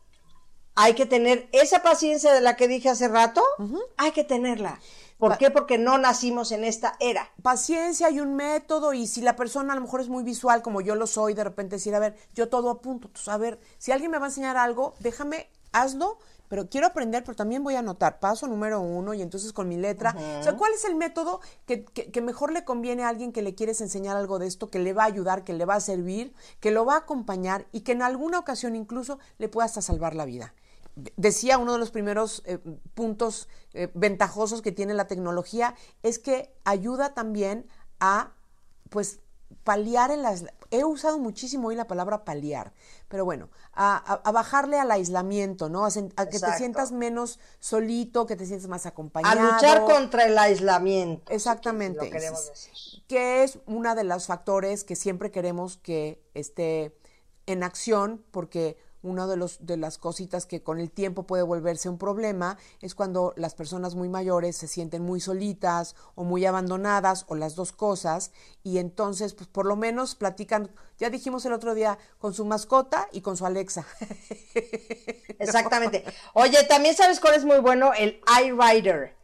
Hay 0.80 0.93
que 0.93 1.05
tener 1.05 1.49
esa 1.51 1.82
paciencia 1.82 2.32
de 2.34 2.41
la 2.41 2.55
que 2.55 2.67
dije 2.67 2.88
hace 2.89 3.07
rato. 3.07 3.43
Hay 3.97 4.11
que 4.11 4.23
tenerla. 4.23 4.80
¿Por 5.17 5.32
Pa- 5.32 5.38
qué? 5.39 5.49
Porque 5.49 5.80
no 5.80 5.97
nacimos 5.97 6.51
en 6.51 6.63
esta 6.63 6.95
era. 6.99 7.32
paciencia 7.41 8.11
y 8.11 8.19
un 8.19 8.36
método 8.36 8.93
y 8.93 9.07
si 9.07 9.21
la 9.21 9.36
persona 9.36 9.73
a 9.73 9.75
lo 9.75 9.82
mejor 9.82 9.99
es 10.01 10.09
muy 10.09 10.23
visual 10.23 10.61
como 10.61 10.80
yo 10.82 10.93
lo 10.93 11.07
soy, 11.07 11.34
de 11.34 11.43
repente 11.43 11.78
decir, 11.78 11.95
a 11.95 11.99
ver, 11.99 12.15
yo 12.36 12.49
todo 12.49 12.69
apunto, 12.69 13.09
pues, 13.09 13.28
a 13.28 13.38
ver, 13.38 13.59
si 13.80 13.91
alguien 13.91 14.11
me 14.11 14.19
va 14.19 14.25
a 14.25 14.30
enseñar 14.30 14.57
algo, 14.57 14.93
déjame, 14.99 15.49
hazlo, 15.71 16.19
pero 16.49 16.69
quiero 16.69 16.86
aprender, 16.86 17.23
pero 17.23 17.36
también 17.36 17.63
voy 17.63 17.73
a 17.73 17.80
anotar 17.80 18.19
paso 18.19 18.45
número 18.47 18.80
uno 18.80 19.15
y 19.15 19.23
entonces 19.23 19.51
con 19.53 19.67
mi 19.67 19.75
letra. 19.78 20.15
O 20.39 20.43
sea, 20.43 20.55
¿cuál 20.55 20.71
es 20.73 20.86
el 20.86 20.93
método 20.93 21.41
que, 21.65 21.84
que- 21.84 22.11
que 22.11 22.21
mejor 22.21 22.53
le 22.53 22.63
conviene 22.63 23.03
a 23.03 23.09
alguien 23.09 23.34
que 23.34 23.41
le 23.41 23.55
quieres 23.55 23.82
enseñar 23.82 24.15
algo 24.17 24.38
de 24.38 24.45
esto, 24.45 24.69
que 24.69 24.78
le 24.78 24.93
va 24.93 25.01
a 25.03 25.07
ayudar, 25.07 25.43
que 25.43 25.53
le 25.53 25.65
va 25.65 25.73
a 25.75 25.80
servir, 25.80 26.34
que 26.59 26.69
lo 26.69 26.86
va 26.86 26.93
a 26.93 26.97
acompañar 26.99 27.65
y 27.71 27.82
que 27.82 27.93
en 27.93 28.03
alguna 28.03 28.38
ocasión 28.38 28.75
incluso 28.75 29.17
le 29.39 29.49
pueda 29.49 29.65
hasta 29.65 29.82
salvar 29.82 30.13
la 30.13 30.25
vida? 30.25 30.53
Decía 31.15 31.57
uno 31.57 31.73
de 31.73 31.79
los 31.79 31.91
primeros 31.91 32.41
eh, 32.45 32.57
puntos 32.93 33.47
eh, 33.73 33.89
ventajosos 33.93 34.61
que 34.61 34.71
tiene 34.71 34.93
la 34.93 35.07
tecnología 35.07 35.75
es 36.03 36.17
que 36.19 36.53
ayuda 36.65 37.13
también 37.13 37.67
a 37.99 38.33
pues 38.89 39.19
paliar 39.63 40.11
el 40.11 40.25
ais- 40.25 40.51
he 40.71 40.83
usado 40.83 41.19
muchísimo 41.19 41.67
hoy 41.69 41.75
la 41.75 41.87
palabra 41.87 42.25
paliar 42.25 42.73
pero 43.07 43.23
bueno 43.25 43.49
a, 43.73 43.95
a- 43.95 44.21
a 44.27 44.31
bajarle 44.31 44.79
al 44.79 44.91
aislamiento 44.91 45.69
no 45.69 45.85
a, 45.85 45.89
sen- 45.89 46.11
a 46.17 46.25
que 46.25 46.39
te 46.39 46.51
sientas 46.57 46.91
menos 46.91 47.39
solito 47.59 48.25
que 48.25 48.35
te 48.35 48.45
sientas 48.45 48.67
más 48.67 48.85
A 48.85 48.89
acompañado 48.89 49.51
luchar 49.53 49.85
contra 49.85 50.25
el 50.25 50.37
aislamiento. 50.37 51.31
Exactamente. 51.31 52.03
Lo 52.05 52.11
queremos 52.11 52.47
decir. 52.49 53.03
Que 53.07 53.43
es 53.43 53.59
uno 53.67 53.93
de 53.95 54.03
los 54.03 54.25
factores 54.27 54.83
que 54.83 54.95
siempre 54.95 55.31
queremos 55.31 55.77
que 55.77 56.21
esté 56.33 56.97
en 57.45 57.63
acción, 57.63 58.25
porque 58.31 58.77
una 59.07 59.25
de, 59.27 59.37
los, 59.37 59.65
de 59.65 59.77
las 59.77 59.97
cositas 59.97 60.45
que 60.45 60.61
con 60.61 60.79
el 60.79 60.91
tiempo 60.91 61.23
puede 61.23 61.43
volverse 61.43 61.89
un 61.89 61.97
problema 61.97 62.57
es 62.81 62.93
cuando 62.93 63.33
las 63.37 63.55
personas 63.55 63.95
muy 63.95 64.09
mayores 64.09 64.57
se 64.57 64.67
sienten 64.67 65.01
muy 65.01 65.19
solitas 65.19 65.95
o 66.15 66.23
muy 66.23 66.45
abandonadas 66.45 67.25
o 67.27 67.35
las 67.35 67.55
dos 67.55 67.71
cosas 67.71 68.31
y 68.63 68.77
entonces 68.77 69.33
pues 69.33 69.47
por 69.47 69.65
lo 69.65 69.75
menos 69.75 70.15
platican, 70.15 70.69
ya 70.99 71.09
dijimos 71.09 71.45
el 71.45 71.53
otro 71.53 71.73
día, 71.73 71.97
con 72.19 72.33
su 72.33 72.45
mascota 72.45 73.07
y 73.11 73.21
con 73.21 73.37
su 73.37 73.45
Alexa. 73.45 73.85
Exactamente. 75.39 76.03
Oye, 76.33 76.63
también 76.65 76.95
sabes 76.95 77.19
cuál 77.19 77.35
es 77.35 77.45
muy 77.45 77.59
bueno, 77.59 77.93
el 77.97 78.21
iWriter, 78.43 79.15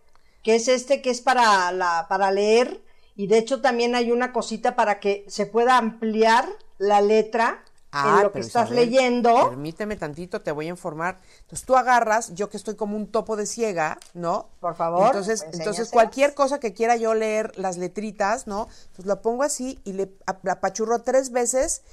que 0.43 0.55
es 0.55 0.67
este 0.67 1.01
que 1.01 1.09
es 1.09 1.21
para 1.21 1.71
la 1.71 2.07
para 2.07 2.31
leer 2.31 2.81
y 3.15 3.27
de 3.27 3.37
hecho 3.37 3.61
también 3.61 3.95
hay 3.95 4.11
una 4.11 4.33
cosita 4.33 4.75
para 4.75 4.99
que 4.99 5.25
se 5.27 5.45
pueda 5.45 5.77
ampliar 5.77 6.47
la 6.77 7.01
letra 7.01 7.63
Ah, 7.93 8.15
en 8.17 8.23
lo 8.23 8.31
que 8.31 8.39
estás 8.39 8.71
leyendo. 8.71 9.49
Permíteme 9.49 9.95
tantito, 9.95 10.41
te 10.41 10.51
voy 10.51 10.65
a 10.65 10.69
informar. 10.69 11.19
Entonces 11.41 11.65
tú 11.65 11.75
agarras, 11.75 12.33
yo 12.33 12.49
que 12.49 12.57
estoy 12.57 12.75
como 12.75 12.97
un 12.97 13.07
topo 13.07 13.35
de 13.35 13.45
ciega, 13.45 13.99
¿no? 14.13 14.49
Por 14.59 14.75
favor, 14.75 15.05
Entonces, 15.05 15.45
entonces 15.53 15.89
cualquier 15.89 16.33
cosa 16.33 16.59
que 16.59 16.73
quiera 16.73 16.95
yo 16.95 17.13
leer, 17.13 17.57
las 17.57 17.77
letritas, 17.77 18.47
¿no? 18.47 18.67
Pues 18.95 19.05
lo 19.05 19.21
pongo 19.21 19.43
así 19.43 19.79
y 19.83 19.93
le 19.93 20.11
ap- 20.25 20.47
apachurro 20.47 21.03
tres 21.03 21.31
veces 21.31 21.83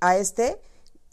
a 0.00 0.16
este, 0.16 0.60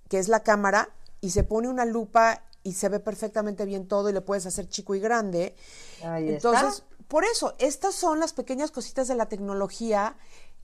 que 0.09 0.20
es 0.20 0.28
la 0.28 0.41
cámara, 0.41 0.89
y 1.22 1.30
se 1.32 1.43
pone 1.43 1.70
una 1.70 1.86
lupa 1.86 2.43
y 2.64 2.74
se 2.74 2.89
ve 2.89 2.99
perfectamente 2.99 3.66
bien 3.66 3.88
todo 3.88 4.09
y 4.09 4.14
le 4.14 4.22
puedes 4.22 4.45
hacer 4.45 4.68
chico 4.68 4.93
y 4.95 4.99
grande. 4.99 5.55
Ahí 6.03 6.30
Entonces, 6.30 6.74
está. 6.76 6.86
por 7.07 7.24
eso, 7.26 7.55
estas 7.59 7.95
son 7.95 8.20
las 8.20 8.34
pequeñas 8.34 8.72
cositas 8.72 9.07
de 9.07 9.16
la 9.16 9.28
tecnología 9.28 10.16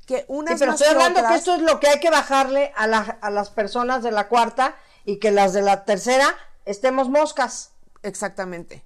que 0.07 0.19
Sí, 0.19 0.25
pero 0.27 0.71
más 0.71 0.81
estoy 0.81 0.87
hablando 0.95 1.21
que 1.27 1.35
esto 1.35 1.53
es 1.55 1.61
lo 1.61 1.79
que 1.79 1.87
hay 1.89 1.99
que 1.99 2.09
bajarle 2.09 2.71
a, 2.75 2.87
la- 2.87 3.19
a 3.21 3.29
las 3.29 3.49
personas 3.51 4.01
de 4.01 4.11
la 4.11 4.27
cuarta 4.29 4.75
y 5.05 5.19
que 5.19 5.29
las 5.31 5.53
de 5.53 5.61
la 5.61 5.85
tercera 5.85 6.33
estemos 6.65 7.09
moscas. 7.09 7.73
Exactamente. 8.01 8.83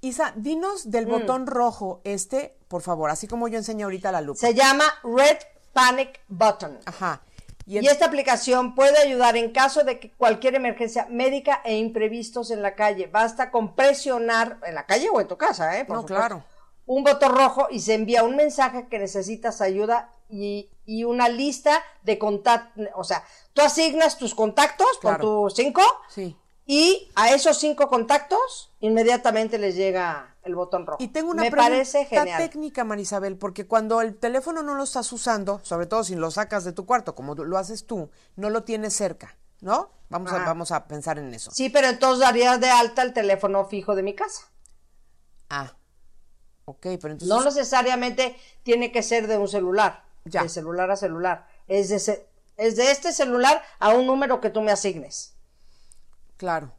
Isa, 0.00 0.32
dinos 0.36 0.86
Mm. 0.86 0.90
del 0.90 1.06
botón 1.06 1.46
rojo 1.48 2.00
este, 2.04 2.56
por 2.68 2.82
favor, 2.82 3.10
así 3.10 3.26
como 3.26 3.48
yo 3.48 3.58
enseño 3.58 3.86
ahorita 3.86 4.12
la 4.12 4.20
lupa. 4.20 4.38
Se 4.38 4.54
llama 4.54 4.84
Red 5.02 5.38
Panic 5.72 6.20
Button. 6.28 6.78
Ajá. 6.84 7.22
Y, 7.66 7.78
esta 7.86 8.06
aplicación 8.06 8.74
puede 8.74 8.96
ayudar 8.98 9.36
en 9.36 9.52
caso 9.52 9.84
de 9.84 9.98
que 10.00 10.10
cualquier 10.12 10.54
emergencia 10.54 11.06
médica 11.10 11.60
e 11.64 11.76
imprevistos 11.76 12.50
en 12.50 12.62
la 12.62 12.74
calle. 12.74 13.08
Basta 13.08 13.50
con 13.50 13.74
presionar 13.74 14.58
en 14.64 14.74
la 14.74 14.86
calle 14.86 15.10
o 15.12 15.20
en 15.20 15.28
tu 15.28 15.36
casa, 15.36 15.78
¿eh? 15.78 15.84
Por 15.84 15.96
No, 15.96 16.02
supuesto, 16.02 16.26
claro. 16.26 16.44
Un 16.86 17.04
botón 17.04 17.34
rojo 17.36 17.68
y 17.70 17.80
se 17.80 17.92
envía 17.94 18.22
un 18.22 18.36
mensaje 18.36 18.86
que 18.88 18.98
necesitas 18.98 19.60
ayuda 19.60 20.12
y, 20.28 20.70
y 20.84 21.04
una 21.04 21.28
lista 21.28 21.82
de 22.02 22.18
contactos. 22.18 22.86
O 22.94 23.04
sea, 23.04 23.24
tú 23.52 23.62
asignas 23.62 24.18
tus 24.18 24.34
contactos 24.34 24.86
Claro. 25.00 25.18
con 25.18 25.26
tus 25.48 25.54
cinco 25.54 25.82
Sí. 26.08 26.36
y 26.66 27.10
a 27.14 27.30
esos 27.34 27.58
cinco 27.58 27.88
contactos 27.88 28.72
inmediatamente 28.80 29.58
les 29.58 29.74
llega 29.74 30.36
el 30.42 30.54
botón 30.54 30.86
rojo. 30.86 31.02
Y 31.02 31.08
tengo 31.08 31.30
una 31.30 31.42
Me 31.42 31.50
pregunta 31.50 31.70
parece 31.74 32.04
genial. 32.06 32.40
técnica, 32.42 32.84
Marisabel, 32.84 33.36
porque 33.36 33.66
cuando 33.66 34.00
el 34.00 34.16
teléfono 34.16 34.62
no 34.62 34.74
lo 34.74 34.84
estás 34.84 35.12
usando, 35.12 35.60
sobre 35.62 35.86
todo 35.86 36.04
si 36.04 36.14
lo 36.14 36.30
sacas 36.30 36.64
de 36.64 36.72
tu 36.72 36.86
cuarto, 36.86 37.14
como 37.14 37.34
lo 37.34 37.58
haces 37.58 37.86
tú, 37.86 38.10
no 38.36 38.48
lo 38.50 38.64
tienes 38.64 38.94
cerca, 38.94 39.36
¿no? 39.60 39.90
Vamos, 40.10 40.32
a, 40.32 40.36
Ajá. 40.36 40.46
vamos 40.46 40.72
a 40.72 40.86
pensar 40.88 41.18
en 41.18 41.34
eso. 41.34 41.50
Sí, 41.50 41.68
pero 41.68 41.88
entonces 41.88 42.20
darías 42.20 42.58
de 42.60 42.70
alta 42.70 43.02
el 43.02 43.12
teléfono 43.12 43.66
fijo 43.66 43.94
de 43.94 44.02
mi 44.02 44.14
casa. 44.14 44.50
Ah, 45.50 45.74
ok, 46.64 46.80
pero 47.00 47.12
entonces... 47.12 47.28
No 47.28 47.42
necesariamente 47.44 48.36
tiene 48.62 48.90
que 48.90 49.02
ser 49.02 49.26
de 49.26 49.36
un 49.36 49.48
celular, 49.48 50.04
Ya. 50.30 50.42
de 50.42 50.48
celular 50.48 50.90
a 50.90 50.96
celular. 50.96 51.46
Es 51.66 51.88
de, 51.88 51.98
ce- 51.98 52.26
es 52.56 52.76
de 52.76 52.90
este 52.90 53.12
celular 53.12 53.62
a 53.78 53.90
un 53.90 54.06
número 54.06 54.40
que 54.40 54.50
tú 54.50 54.60
me 54.62 54.70
asignes. 54.72 55.34
Claro. 56.36 56.72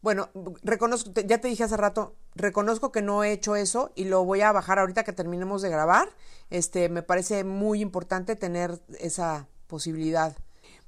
Bueno, 0.00 0.28
reconozco, 0.62 1.10
ya 1.12 1.38
te 1.40 1.48
dije 1.48 1.64
hace 1.64 1.76
rato, 1.76 2.14
reconozco 2.36 2.92
que 2.92 3.02
no 3.02 3.24
he 3.24 3.32
hecho 3.32 3.56
eso 3.56 3.90
y 3.96 4.04
lo 4.04 4.24
voy 4.24 4.42
a 4.42 4.52
bajar 4.52 4.78
ahorita 4.78 5.02
que 5.02 5.12
terminemos 5.12 5.60
de 5.60 5.70
grabar. 5.70 6.08
Este, 6.50 6.88
me 6.88 7.02
parece 7.02 7.42
muy 7.44 7.80
importante 7.80 8.36
tener 8.36 8.80
esa 9.00 9.48
posibilidad. 9.66 10.36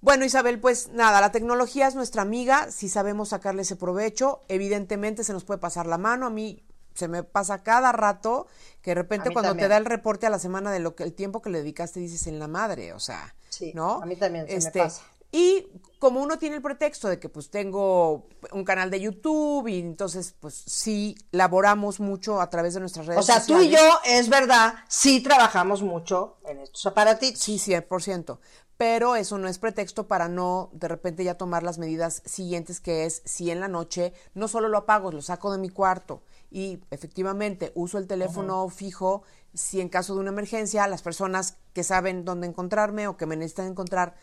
Bueno, 0.00 0.24
Isabel, 0.24 0.60
pues 0.60 0.88
nada, 0.92 1.20
la 1.20 1.32
tecnología 1.32 1.86
es 1.88 1.94
nuestra 1.94 2.22
amiga, 2.22 2.70
si 2.70 2.88
sabemos 2.88 3.30
sacarle 3.30 3.62
ese 3.62 3.76
provecho, 3.76 4.40
evidentemente 4.48 5.24
se 5.24 5.32
nos 5.34 5.44
puede 5.44 5.58
pasar 5.60 5.86
la 5.86 5.98
mano, 5.98 6.26
a 6.26 6.30
mí 6.30 6.64
se 6.94 7.08
me 7.08 7.22
pasa 7.22 7.62
cada 7.62 7.92
rato 7.92 8.46
que 8.82 8.90
de 8.92 8.94
repente 8.96 9.30
cuando 9.32 9.50
también. 9.50 9.66
te 9.66 9.70
da 9.70 9.76
el 9.76 9.84
reporte 9.84 10.26
a 10.26 10.30
la 10.30 10.38
semana 10.38 10.70
de 10.72 10.80
lo 10.80 10.94
que 10.94 11.02
el 11.04 11.12
tiempo 11.14 11.40
que 11.42 11.50
le 11.50 11.58
dedicaste 11.58 12.00
dices 12.00 12.26
en 12.26 12.38
la 12.38 12.48
madre, 12.48 12.92
o 12.92 13.00
sea, 13.00 13.34
Sí, 13.48 13.72
¿no? 13.74 14.00
a 14.02 14.06
mí 14.06 14.16
también 14.16 14.46
se 14.46 14.52
me 14.52 14.58
Este, 14.58 14.78
pasa. 14.80 15.02
y 15.32 15.66
como 15.98 16.20
uno 16.22 16.38
tiene 16.38 16.56
el 16.56 16.62
pretexto 16.62 17.08
de 17.08 17.18
que 17.18 17.28
pues 17.28 17.50
tengo 17.50 18.26
un 18.52 18.64
canal 18.64 18.90
de 18.90 19.00
YouTube 19.00 19.68
y 19.68 19.78
entonces 19.80 20.34
pues 20.40 20.54
sí 20.54 21.16
laboramos 21.30 22.00
mucho 22.00 22.40
a 22.40 22.48
través 22.50 22.74
de 22.74 22.80
nuestras 22.80 23.06
redes 23.06 23.20
O 23.20 23.22
sea, 23.22 23.44
tú 23.44 23.60
y 23.60 23.64
sociales. 23.66 23.80
yo, 24.04 24.10
es 24.12 24.28
verdad, 24.28 24.74
sí 24.88 25.20
trabajamos 25.22 25.82
mucho 25.82 26.38
en 26.46 26.60
estos 26.60 26.86
aparatitos. 26.86 27.40
Sí, 27.42 27.58
100%. 27.58 28.38
Pero 28.76 29.14
eso 29.14 29.36
no 29.36 29.46
es 29.46 29.58
pretexto 29.58 30.08
para 30.08 30.28
no 30.28 30.70
de 30.72 30.88
repente 30.88 31.22
ya 31.22 31.34
tomar 31.36 31.62
las 31.62 31.76
medidas 31.76 32.22
siguientes, 32.24 32.80
que 32.80 33.04
es 33.04 33.20
si 33.26 33.50
en 33.50 33.60
la 33.60 33.68
noche 33.68 34.14
no 34.32 34.48
solo 34.48 34.68
lo 34.68 34.78
apago, 34.78 35.12
lo 35.12 35.20
saco 35.20 35.52
de 35.52 35.58
mi 35.58 35.68
cuarto 35.68 36.22
y 36.50 36.80
efectivamente 36.90 37.72
uso 37.74 37.98
el 37.98 38.06
teléfono 38.06 38.68
fijo, 38.68 39.22
si 39.54 39.80
en 39.80 39.88
caso 39.88 40.14
de 40.14 40.20
una 40.20 40.30
emergencia, 40.30 40.86
las 40.88 41.02
personas 41.02 41.56
que 41.72 41.84
saben 41.84 42.24
dónde 42.24 42.46
encontrarme 42.48 43.06
o 43.08 43.16
que 43.16 43.26
me 43.26 43.36
necesitan 43.36 43.66
encontrar, 43.66 44.14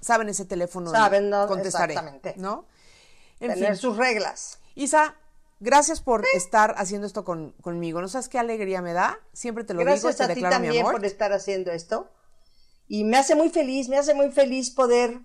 saben 0.00 0.28
ese 0.28 0.44
teléfono 0.44 0.90
Saben, 0.90 1.30
¿no? 1.30 1.46
contestaré. 1.46 1.94
Exactamente. 1.94 2.34
¿No? 2.38 2.66
En 3.40 3.52
tener 3.54 3.68
fin. 3.70 3.76
sus 3.76 3.96
reglas. 3.96 4.58
Isa, 4.74 5.16
gracias 5.60 6.00
por 6.00 6.24
estar 6.34 6.74
haciendo 6.78 7.06
esto 7.06 7.24
con- 7.24 7.52
conmigo. 7.60 8.00
¿No 8.00 8.08
sabes 8.08 8.28
qué 8.28 8.38
alegría 8.38 8.80
me 8.82 8.92
da? 8.92 9.18
Siempre 9.32 9.64
te 9.64 9.74
lo 9.74 9.80
digo, 9.80 9.90
Gracias 9.90 10.20
a 10.20 10.28
ti 10.28 10.34
declaro 10.34 10.60
mi 10.60 10.66
también 10.66 10.82
amor. 10.82 10.94
por 10.94 11.04
estar 11.04 11.32
haciendo 11.32 11.70
esto. 11.72 12.10
Y 12.88 13.04
me 13.04 13.16
hace 13.16 13.34
muy 13.34 13.48
feliz, 13.50 13.88
me 13.88 13.96
hace 13.98 14.14
muy 14.14 14.30
feliz 14.30 14.70
poder, 14.70 15.20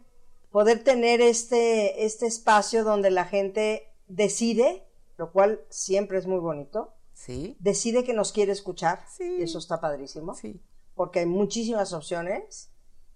poder 0.52 0.84
tener 0.84 1.22
este, 1.22 2.06
este 2.06 2.26
espacio 2.26 2.84
donde 2.84 3.12
la 3.12 3.26
gente 3.26 3.92
decide, 4.08 4.86
lo 5.20 5.32
cual 5.32 5.62
siempre 5.70 6.18
es 6.18 6.26
muy 6.26 6.40
bonito, 6.40 6.94
Sí, 7.14 7.58
decide 7.60 8.06
que 8.06 8.14
nos 8.14 8.32
quiere 8.32 8.54
escuchar. 8.54 9.04
Sí. 9.16 9.36
Y 9.40 9.44
eso 9.44 9.60
está 9.60 9.80
padrísimo. 9.82 10.34
sí. 10.34 10.62
Porque 10.96 11.20
hay 11.20 11.26
muchísimas 11.26 11.92
opciones. 11.94 12.70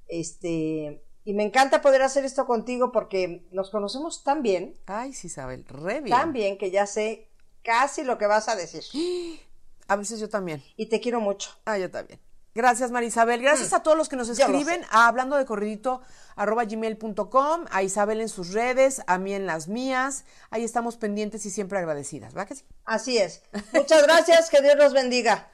Este, 0.09 1.01
y 1.23 1.33
me 1.33 1.43
encanta 1.43 1.81
poder 1.81 2.01
hacer 2.01 2.25
esto 2.25 2.45
contigo 2.45 2.91
porque 2.91 3.47
nos 3.51 3.69
conocemos 3.69 4.23
tan 4.23 4.41
bien, 4.43 4.77
Ay, 4.85 5.13
sí, 5.13 5.27
Isabel, 5.27 5.65
re 5.65 6.01
bien. 6.01 6.09
tan 6.17 6.33
bien 6.33 6.57
que 6.57 6.69
ya 6.69 6.85
sé 6.85 7.29
casi 7.63 8.03
lo 8.03 8.17
que 8.17 8.27
vas 8.27 8.49
a 8.49 8.55
decir. 8.57 8.83
A 9.87 9.95
veces 9.95 10.19
yo 10.19 10.27
también. 10.29 10.61
Y 10.77 10.87
te 10.87 10.99
quiero 10.99 11.19
mucho. 11.21 11.51
Ah, 11.65 11.77
yo 11.77 11.89
también. 11.91 12.19
Gracias, 12.55 12.91
Marisabel. 12.91 13.41
Gracias 13.41 13.73
a 13.73 13.81
todos 13.81 13.97
los 13.97 14.09
que 14.09 14.15
nos 14.15 14.29
Mm. 14.29 14.33
Escriben 14.33 14.85
a 14.91 15.07
hablando 15.07 15.37
de 15.37 15.45
corridito 15.45 16.01
arroba 16.35 16.65
gmail.com, 16.65 17.65
a 17.71 17.83
Isabel 17.83 18.21
en 18.21 18.29
sus 18.29 18.53
redes, 18.53 19.01
a 19.07 19.17
mí 19.17 19.33
en 19.33 19.45
las 19.45 19.67
mías. 19.67 20.23
Ahí 20.49 20.63
estamos 20.63 20.97
pendientes 20.97 21.45
y 21.45 21.49
siempre 21.49 21.79
agradecidas, 21.79 22.33
¿verdad 22.33 22.47
que 22.47 22.55
sí? 22.55 22.65
Así 22.85 23.17
es. 23.17 23.41
Muchas 23.73 24.03
gracias, 24.03 24.49
que 24.49 24.61
Dios 24.61 24.75
los 24.75 24.93
bendiga. 24.93 25.47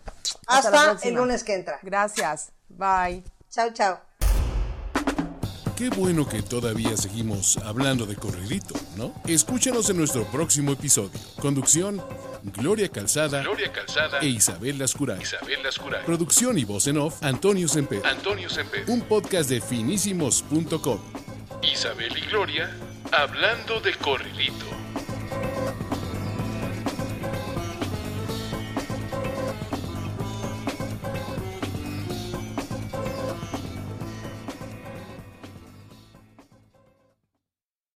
Hasta 0.48 0.92
Hasta, 0.92 1.08
el 1.08 1.16
lunes 1.16 1.44
que 1.44 1.54
entra. 1.56 1.80
Gracias. 1.84 2.52
Bye. 2.70 3.24
Chao, 3.50 3.72
chao. 3.72 4.09
Qué 5.80 5.90
bueno 5.90 6.28
que 6.28 6.42
todavía 6.42 6.98
seguimos 6.98 7.56
hablando 7.56 8.06
de 8.06 8.18
corridito, 8.18 8.76
¿no? 8.98 9.14
Escúchanos 9.26 9.90
en 9.90 9.96
nuestro 9.96 10.26
próximo 10.26 10.74
episodio. 10.74 11.18
Conducción, 11.40 12.04
Gloria 12.44 12.90
Calzada, 12.90 13.42
Gloria 13.44 13.72
Calzada 13.72 14.20
e 14.20 14.28
Isabel 14.28 14.78
Lascuray. 14.78 15.22
Isabel 15.22 15.64
Lascuray. 15.64 16.04
Producción 16.04 16.58
y 16.58 16.66
voz 16.66 16.88
en 16.88 16.98
off, 16.98 17.24
Antonio 17.24 17.70
Semper. 17.70 18.06
Antonio 18.06 18.50
Semper. 18.50 18.84
Un 18.90 19.00
podcast 19.04 19.50
de 19.50 19.62
finísimos.com. 19.62 21.00
Isabel 21.64 22.18
y 22.18 22.28
Gloria 22.28 22.76
hablando 23.14 23.80
de 23.80 23.94
corridito. 23.94 24.66